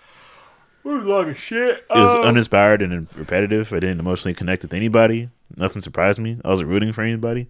It 0.85 0.87
was 0.87 1.03
long 1.05 1.29
as 1.29 1.37
shit. 1.37 1.77
It 1.77 1.85
was 1.89 2.15
Um, 2.15 2.25
uninspired 2.25 2.81
and 2.81 3.07
repetitive. 3.15 3.73
I 3.73 3.79
didn't 3.79 3.99
emotionally 3.99 4.35
connect 4.35 4.61
with 4.61 4.73
anybody. 4.73 5.29
Nothing 5.55 5.81
surprised 5.81 6.19
me. 6.19 6.39
I 6.43 6.49
wasn't 6.49 6.69
rooting 6.69 6.93
for 6.93 7.01
anybody. 7.01 7.47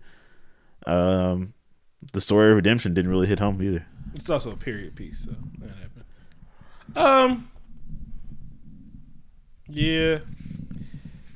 Um, 0.86 1.54
the 2.14 2.22
story 2.22 2.50
of 2.52 2.56
redemption 2.56 2.94
didn't 2.94 3.12
really 3.12 3.28
hit 3.28 3.40
home 3.40 3.62
either. 3.62 3.86
it's 4.16 4.30
also 4.30 4.52
a 4.52 4.58
period 4.58 4.96
piece, 4.96 5.26
so 5.26 5.32
that 5.60 5.70
happened. 5.70 6.06
Um, 6.96 7.52
yeah, 9.68 10.20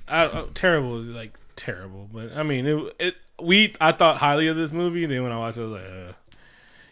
I, 0.08 0.26
I, 0.26 0.46
terrible 0.54 1.02
is 1.02 1.16
like 1.16 1.38
terrible, 1.56 2.10
but 2.12 2.32
I 2.36 2.44
mean, 2.44 2.66
it, 2.66 2.96
it. 3.00 3.16
We 3.42 3.74
I 3.82 3.92
thought 3.92 4.18
highly 4.18 4.48
of 4.48 4.56
this 4.56 4.72
movie, 4.72 5.06
then 5.06 5.24
when 5.24 5.32
I 5.32 5.38
watched, 5.38 5.58
it, 5.58 5.62
I 5.62 5.66
was 5.66 5.74
like, 5.74 5.90
uh, 5.90 6.14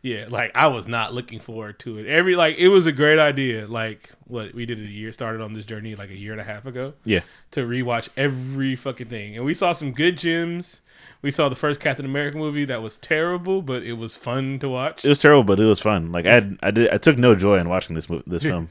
yeah, 0.02 0.26
like 0.30 0.52
I 0.56 0.68
was 0.68 0.88
not 0.88 1.14
looking 1.14 1.40
forward 1.40 1.78
to 1.80 1.98
it. 2.00 2.08
Every 2.08 2.36
like 2.36 2.58
it 2.58 2.70
was 2.70 2.86
a 2.88 2.92
great 2.92 3.20
idea. 3.20 3.68
Like 3.68 4.12
what 4.26 4.54
we 4.54 4.66
did 4.66 4.80
a 4.80 4.84
year 4.84 5.12
started 5.12 5.42
on 5.42 5.54
this 5.54 5.66
journey 5.66 5.94
like 5.96 6.10
a 6.10 6.18
year 6.18 6.32
and 6.32 6.42
a 6.42 6.44
half 6.44 6.66
ago 6.66 6.94
Yeah, 7.04 7.20
to 7.52 7.66
rewatch 7.66 8.10
every 8.18 8.76
fucking 8.76 9.08
thing. 9.08 9.36
And 9.36 9.46
we 9.46 9.54
saw 9.54 9.74
some 9.74 9.92
good 9.92 10.18
gems. 10.18 10.82
We 11.22 11.30
saw 11.32 11.50
the 11.50 11.56
first 11.56 11.80
Captain 11.80 12.06
America 12.06 12.38
movie 12.38 12.66
that 12.66 12.82
was 12.82 12.98
terrible, 12.98 13.62
but 13.62 13.84
it 13.84 13.94
was 13.98 14.16
fun 14.16 14.58
to 14.60 14.70
watch. 14.70 15.06
it 15.06 15.10
was 15.10 15.22
terrible, 15.22 15.44
but 15.44 15.60
it 15.60 15.66
was 15.66 15.80
fun. 15.82 16.12
Like 16.12 16.26
I, 16.26 16.50
I 16.64 16.72
did, 16.72 16.90
I 16.90 16.98
took 16.98 17.18
no 17.18 17.36
joy 17.36 17.58
in 17.58 17.70
watching 17.70 17.96
this 17.96 18.10
movie, 18.10 18.24
this 18.26 18.44
film. 18.52 18.70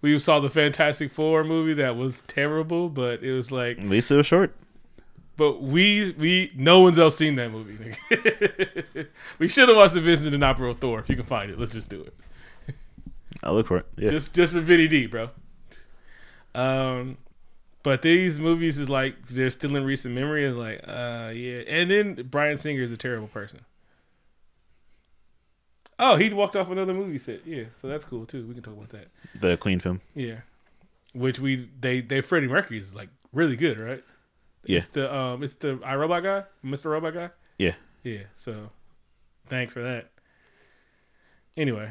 We 0.00 0.18
saw 0.18 0.40
the 0.40 0.50
Fantastic 0.50 1.12
Four 1.12 1.44
movie 1.44 1.74
that 1.74 1.94
was 1.96 2.22
terrible, 2.22 2.88
but 2.88 3.22
it 3.22 3.32
was 3.32 3.52
like 3.52 3.78
At 3.78 3.84
least 3.84 4.10
it 4.10 4.16
was 4.16 4.26
short. 4.26 4.52
But 5.36 5.62
we 5.62 6.12
we 6.18 6.52
no 6.54 6.80
one's 6.80 6.98
else 6.98 7.16
seen 7.16 7.36
that 7.36 7.50
movie. 7.50 7.76
nigga. 7.76 9.08
we 9.38 9.48
should 9.48 9.68
have 9.68 9.76
watched 9.76 9.94
the 9.94 10.00
Vincent 10.00 10.32
D'Onofrio 10.32 10.74
Thor. 10.74 11.00
If 11.00 11.08
you 11.08 11.16
can 11.16 11.24
find 11.24 11.50
it, 11.50 11.58
let's 11.58 11.72
just 11.72 11.88
do 11.88 12.02
it. 12.02 12.14
I'll 13.42 13.54
look 13.54 13.66
for 13.66 13.78
it. 13.78 13.86
Yeah. 13.96 14.10
Just 14.10 14.34
just 14.34 14.52
for 14.52 14.60
Vinny 14.60 14.88
D, 14.88 15.06
bro. 15.06 15.30
Um, 16.54 17.16
but 17.82 18.02
these 18.02 18.38
movies 18.38 18.78
is 18.78 18.90
like 18.90 19.26
they're 19.26 19.50
still 19.50 19.74
in 19.74 19.84
recent 19.84 20.14
memory. 20.14 20.44
Is 20.44 20.54
like, 20.56 20.80
uh, 20.86 21.32
yeah. 21.34 21.62
And 21.66 21.90
then 21.90 22.14
Bryan 22.30 22.58
Singer 22.58 22.82
is 22.82 22.92
a 22.92 22.96
terrible 22.96 23.28
person. 23.28 23.60
Oh, 25.98 26.16
he 26.16 26.30
walked 26.32 26.56
off 26.56 26.70
another 26.70 26.94
movie 26.94 27.18
set. 27.18 27.46
Yeah, 27.46 27.64
so 27.80 27.88
that's 27.88 28.04
cool 28.04 28.26
too. 28.26 28.46
We 28.46 28.54
can 28.54 28.62
talk 28.62 28.74
about 28.74 28.90
that. 28.90 29.08
the 29.34 29.56
Queen 29.56 29.78
film. 29.78 30.00
Yeah, 30.14 30.40
which 31.14 31.38
we 31.38 31.68
they 31.80 32.00
they 32.00 32.20
Freddie 32.20 32.48
Mercury 32.48 32.78
is 32.78 32.94
like 32.94 33.08
really 33.32 33.56
good, 33.56 33.78
right? 33.78 34.04
Yeah. 34.64 34.78
It's 34.78 34.88
the 34.88 35.14
um, 35.14 35.42
it's 35.42 35.54
the 35.54 35.76
iRobot 35.78 36.22
guy, 36.22 36.44
Mr. 36.64 36.86
Robot 36.86 37.14
guy. 37.14 37.30
Yeah. 37.58 37.74
Yeah. 38.04 38.22
So, 38.34 38.70
thanks 39.46 39.72
for 39.72 39.82
that. 39.82 40.08
Anyway, 41.56 41.90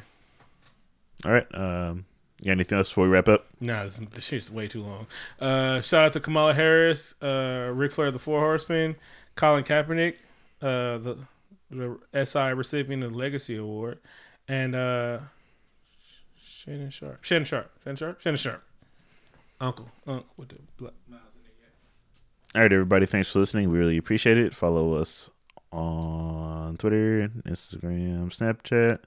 All 1.26 1.32
right. 1.32 1.48
Um, 1.54 2.06
yeah, 2.42 2.54
anything 2.54 2.78
else 2.78 2.90
before 2.90 3.04
we 3.04 3.12
wrap 3.12 3.30
up? 3.30 3.46
Nah, 3.60 3.84
this, 3.84 3.98
this 3.98 4.24
shit's 4.24 4.50
way 4.50 4.68
too 4.68 4.82
long. 4.82 5.06
Uh, 5.40 5.80
shout 5.82 6.06
out 6.06 6.14
to 6.14 6.20
Kamala 6.20 6.56
Harris, 6.56 7.14
uh, 7.22 7.70
Ric 7.74 7.92
Flair, 7.92 8.10
the 8.10 8.18
Four 8.18 8.40
Horsemen, 8.40 8.96
Colin 9.36 9.64
Kaepernick, 9.64 10.16
uh, 10.62 10.98
the 10.98 11.18
the 11.70 12.26
SI 12.26 12.54
recipient 12.54 13.04
of 13.04 13.12
the 13.14 13.18
Legacy 13.18 13.56
Award, 13.56 14.00
and 14.48 14.74
uh, 14.76 15.20
Shannon 16.44 16.90
Sharpe, 16.90 17.24
Shannon 17.24 17.46
Sharpe, 17.46 17.72
Shannon 17.84 17.96
Sharpe, 17.96 18.20
Shannon 18.20 18.38
Sharpe, 18.38 18.64
Uncle, 19.62 19.90
Uncle 20.08 20.26
with 20.38 20.50
the 20.50 20.56
black. 20.78 20.94
All 22.54 22.62
right, 22.62 22.72
everybody. 22.72 23.06
Thanks 23.06 23.32
for 23.32 23.40
listening. 23.40 23.72
We 23.72 23.80
really 23.80 23.98
appreciate 23.98 24.38
it. 24.38 24.54
Follow 24.54 24.96
us 24.96 25.30
on 25.72 26.76
Twitter, 26.78 27.30
Instagram, 27.48 28.26
Snapchat. 28.30 29.00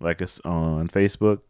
Like 0.00 0.22
us 0.22 0.40
on 0.44 0.88
Facebook. 0.88 1.40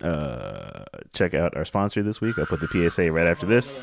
Uh, 0.00 0.84
check 1.12 1.34
out 1.34 1.56
our 1.56 1.64
sponsor 1.64 2.02
this 2.02 2.20
week. 2.20 2.38
I'll 2.38 2.46
put 2.46 2.60
the 2.60 2.68
PSA 2.90 3.12
right 3.12 3.26
after 3.26 3.46
this. 3.46 3.76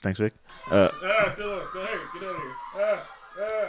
Thanks, 0.00 0.18
Vic. 0.18 0.34
Uh, 0.70 0.88
Ah, 1.04 1.30
still 1.32 1.52
on. 1.52 1.62
Go 1.72 1.80
ahead, 1.80 1.98
get 2.14 2.22
out 2.24 2.36
here. 2.36 2.52
Ah, 2.74 3.10
ah. 3.40 3.68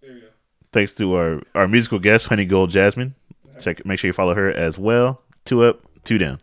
There 0.00 0.10
go. 0.20 0.26
thanks 0.72 0.94
to 0.96 1.14
our, 1.14 1.42
our 1.54 1.68
musical 1.68 1.98
guest, 1.98 2.26
Honey 2.28 2.44
Gold 2.44 2.70
Jasmine. 2.70 3.14
Check. 3.60 3.84
Make 3.84 3.98
sure 3.98 4.08
you 4.08 4.12
follow 4.12 4.34
her 4.34 4.48
as 4.50 4.78
well. 4.78 5.20
Two 5.44 5.62
up, 5.64 5.80
two 6.04 6.18
down. 6.18 6.40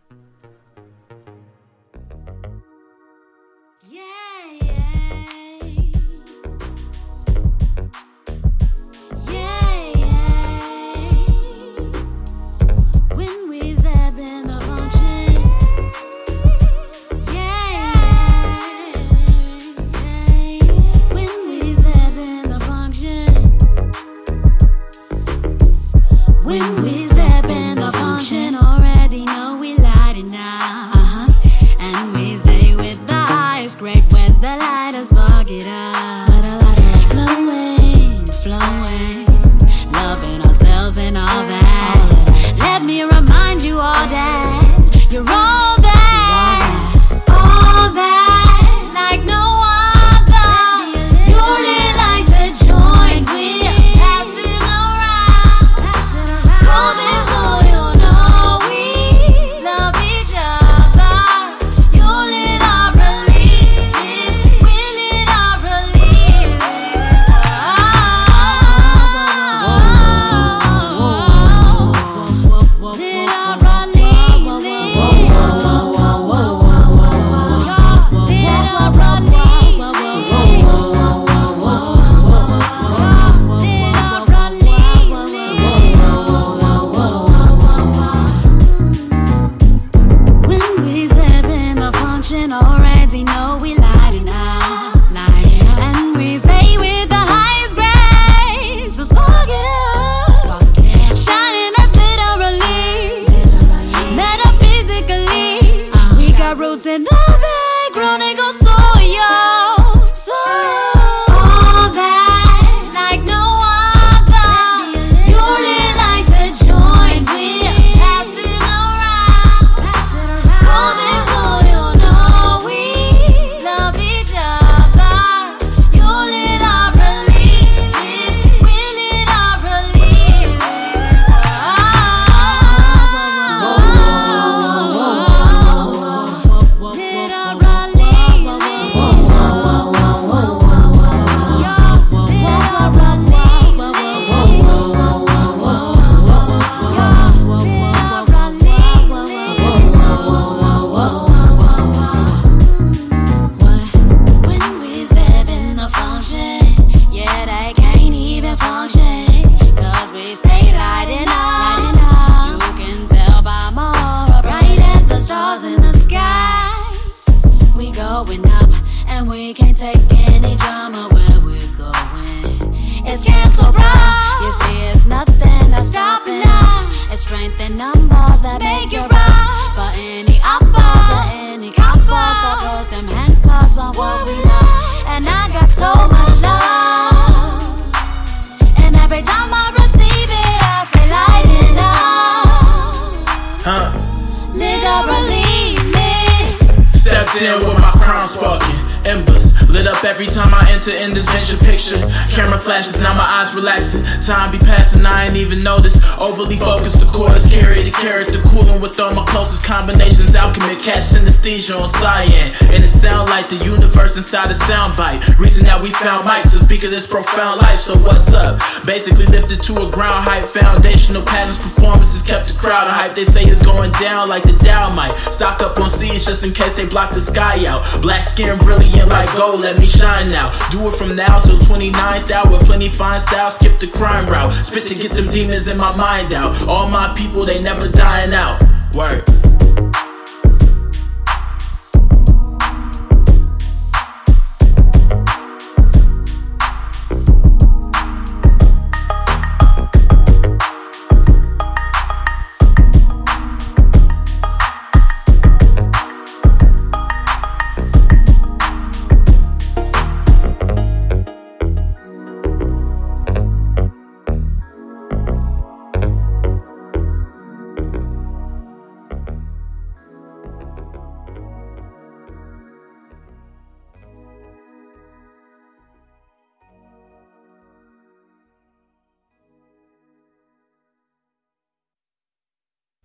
In 197.37 197.53
with 197.59 197.77
my 197.79 197.98
crown 198.09 198.27
sparking. 198.27 198.75
Embers 199.05 199.53
lit 199.69 199.85
up 199.85 200.03
every 200.03 200.25
time 200.25 200.51
I 200.51 200.65
enter 200.71 200.91
in 200.91 201.13
this 201.13 201.29
venture 201.29 201.57
picture. 201.57 202.01
Camera 202.33 202.57
flashes, 202.57 202.99
now 202.99 203.13
my 203.13 203.23
eyes 203.23 203.53
relaxing. 203.53 204.03
Time 204.19 204.51
be 204.51 204.57
passing, 204.57 205.05
I 205.05 205.27
ain't 205.27 205.37
even 205.37 205.61
notice. 205.61 205.95
Overly 206.17 206.57
focused, 206.57 206.99
the 206.99 207.05
chorus 207.05 207.45
carry 207.45 207.83
the 207.83 207.91
character, 207.91 208.41
cooling 208.49 208.81
with 208.81 208.99
all 208.99 209.13
my 209.13 209.23
closest 209.25 209.63
combinations. 209.63 210.35
Alchemy, 210.35 210.81
catch 210.81 211.13
synesthesia 211.13 211.79
on 211.79 211.87
cyan. 211.87 212.49
And 212.73 212.83
it 212.83 212.89
sound 212.89 213.29
like 213.29 213.47
the 213.47 213.61
universe 213.63 214.17
inside 214.17 214.49
a 214.49 214.57
soundbite. 214.57 215.37
Reason 215.37 215.63
that 215.65 215.79
we 215.79 215.91
found 215.93 216.27
mics 216.27 216.51
to 216.53 216.59
speak 216.59 216.83
of 216.83 216.91
this 216.91 217.05
profound 217.05 217.61
life. 217.61 217.79
So 217.79 217.95
what's 217.99 218.33
up? 218.33 218.59
Basically 218.85 219.27
lifted 219.27 219.61
to 219.63 219.87
a 219.87 219.91
ground 219.91 220.25
height. 220.25 220.43
Foundational 220.43 221.21
patterns, 221.21 221.61
performances 221.61 222.23
kept 222.23 222.47
the 222.47 222.57
crowd 222.57 222.89
hype. 222.89 223.13
They 223.13 223.25
say 223.25 223.43
it's 223.43 223.63
going 223.63 223.91
down 224.01 224.27
like 224.27 224.43
the 224.43 224.57
Dow 224.65 224.89
might. 224.89 225.15
Stock 225.31 225.61
up 225.61 225.79
on 225.79 225.89
seeds 225.89 226.25
just 226.25 226.43
in 226.43 226.51
case 226.51 226.73
they 226.73 226.85
block 226.85 227.13
the 227.13 227.21
sky 227.21 227.65
out. 227.65 227.98
Black 228.01 228.23
skin 228.23 228.57
brilliant 228.59 229.09
like 229.09 229.35
gold, 229.35 229.61
let 229.61 229.77
me 229.77 229.85
shine 229.85 230.29
now. 230.29 230.51
Do 230.69 230.87
it 230.87 230.95
from 230.95 231.15
now 231.15 231.39
till 231.39 231.57
29th 231.57 232.31
hour. 232.31 232.59
Plenty 232.59 232.89
fine 232.89 233.19
style, 233.19 233.51
skip 233.51 233.73
the 233.79 233.87
crime 233.87 234.27
route. 234.27 234.53
Spit 234.65 234.87
to 234.87 234.95
get 234.95 235.11
them 235.11 235.29
demons 235.29 235.67
in 235.67 235.77
my 235.77 235.95
mind 235.95 236.33
out. 236.33 236.61
All 236.67 236.87
my 236.87 237.13
people, 237.13 237.45
they 237.45 237.61
never 237.61 237.87
dying 237.89 238.33
out. 238.33 238.61
Word. 238.95 239.38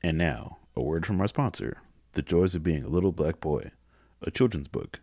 And 0.05 0.19
now, 0.19 0.59
a 0.77 0.83
word 0.83 1.07
from 1.07 1.19
our 1.23 1.29
sponsor 1.29 1.79
The 2.13 2.21
Joys 2.21 2.55
of 2.55 2.63
Being 2.63 2.85
a 2.85 2.89
Little 2.89 3.11
Black 3.11 3.41
Boy, 3.41 3.71
a 4.21 4.31
children's 4.31 4.69
book. 4.69 5.01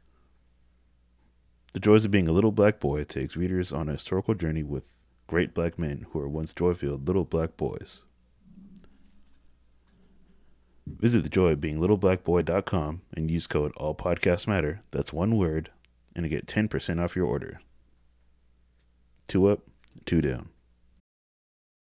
The 1.74 1.80
Joys 1.80 2.06
of 2.06 2.12
Being 2.12 2.28
a 2.28 2.32
Little 2.32 2.52
Black 2.52 2.80
Boy 2.80 3.04
takes 3.04 3.36
readers 3.36 3.74
on 3.74 3.90
a 3.90 3.94
historical 3.94 4.36
journey 4.36 4.62
with 4.62 4.94
great 5.26 5.56
black 5.56 5.80
men 5.80 6.06
who 6.12 6.20
were 6.20 6.30
once 6.30 6.54
joy 6.54 6.76
filled 6.76 7.08
little 7.08 7.26
black 7.26 7.58
boys. 7.58 8.04
Visit 10.86 11.26
thejoyofbeinglittleblackboy.com 11.26 13.02
and 13.16 13.32
use 13.32 13.48
code 13.48 13.74
ALLPodcastMatter, 13.78 14.82
that's 14.92 15.12
one 15.12 15.36
word, 15.36 15.72
and 16.16 16.26
to 16.26 16.30
get 16.30 16.46
10% 16.46 17.04
off 17.04 17.16
your 17.16 17.26
order. 17.26 17.60
Two 19.28 19.48
up, 19.48 19.62
two 20.06 20.22
down. 20.22 20.51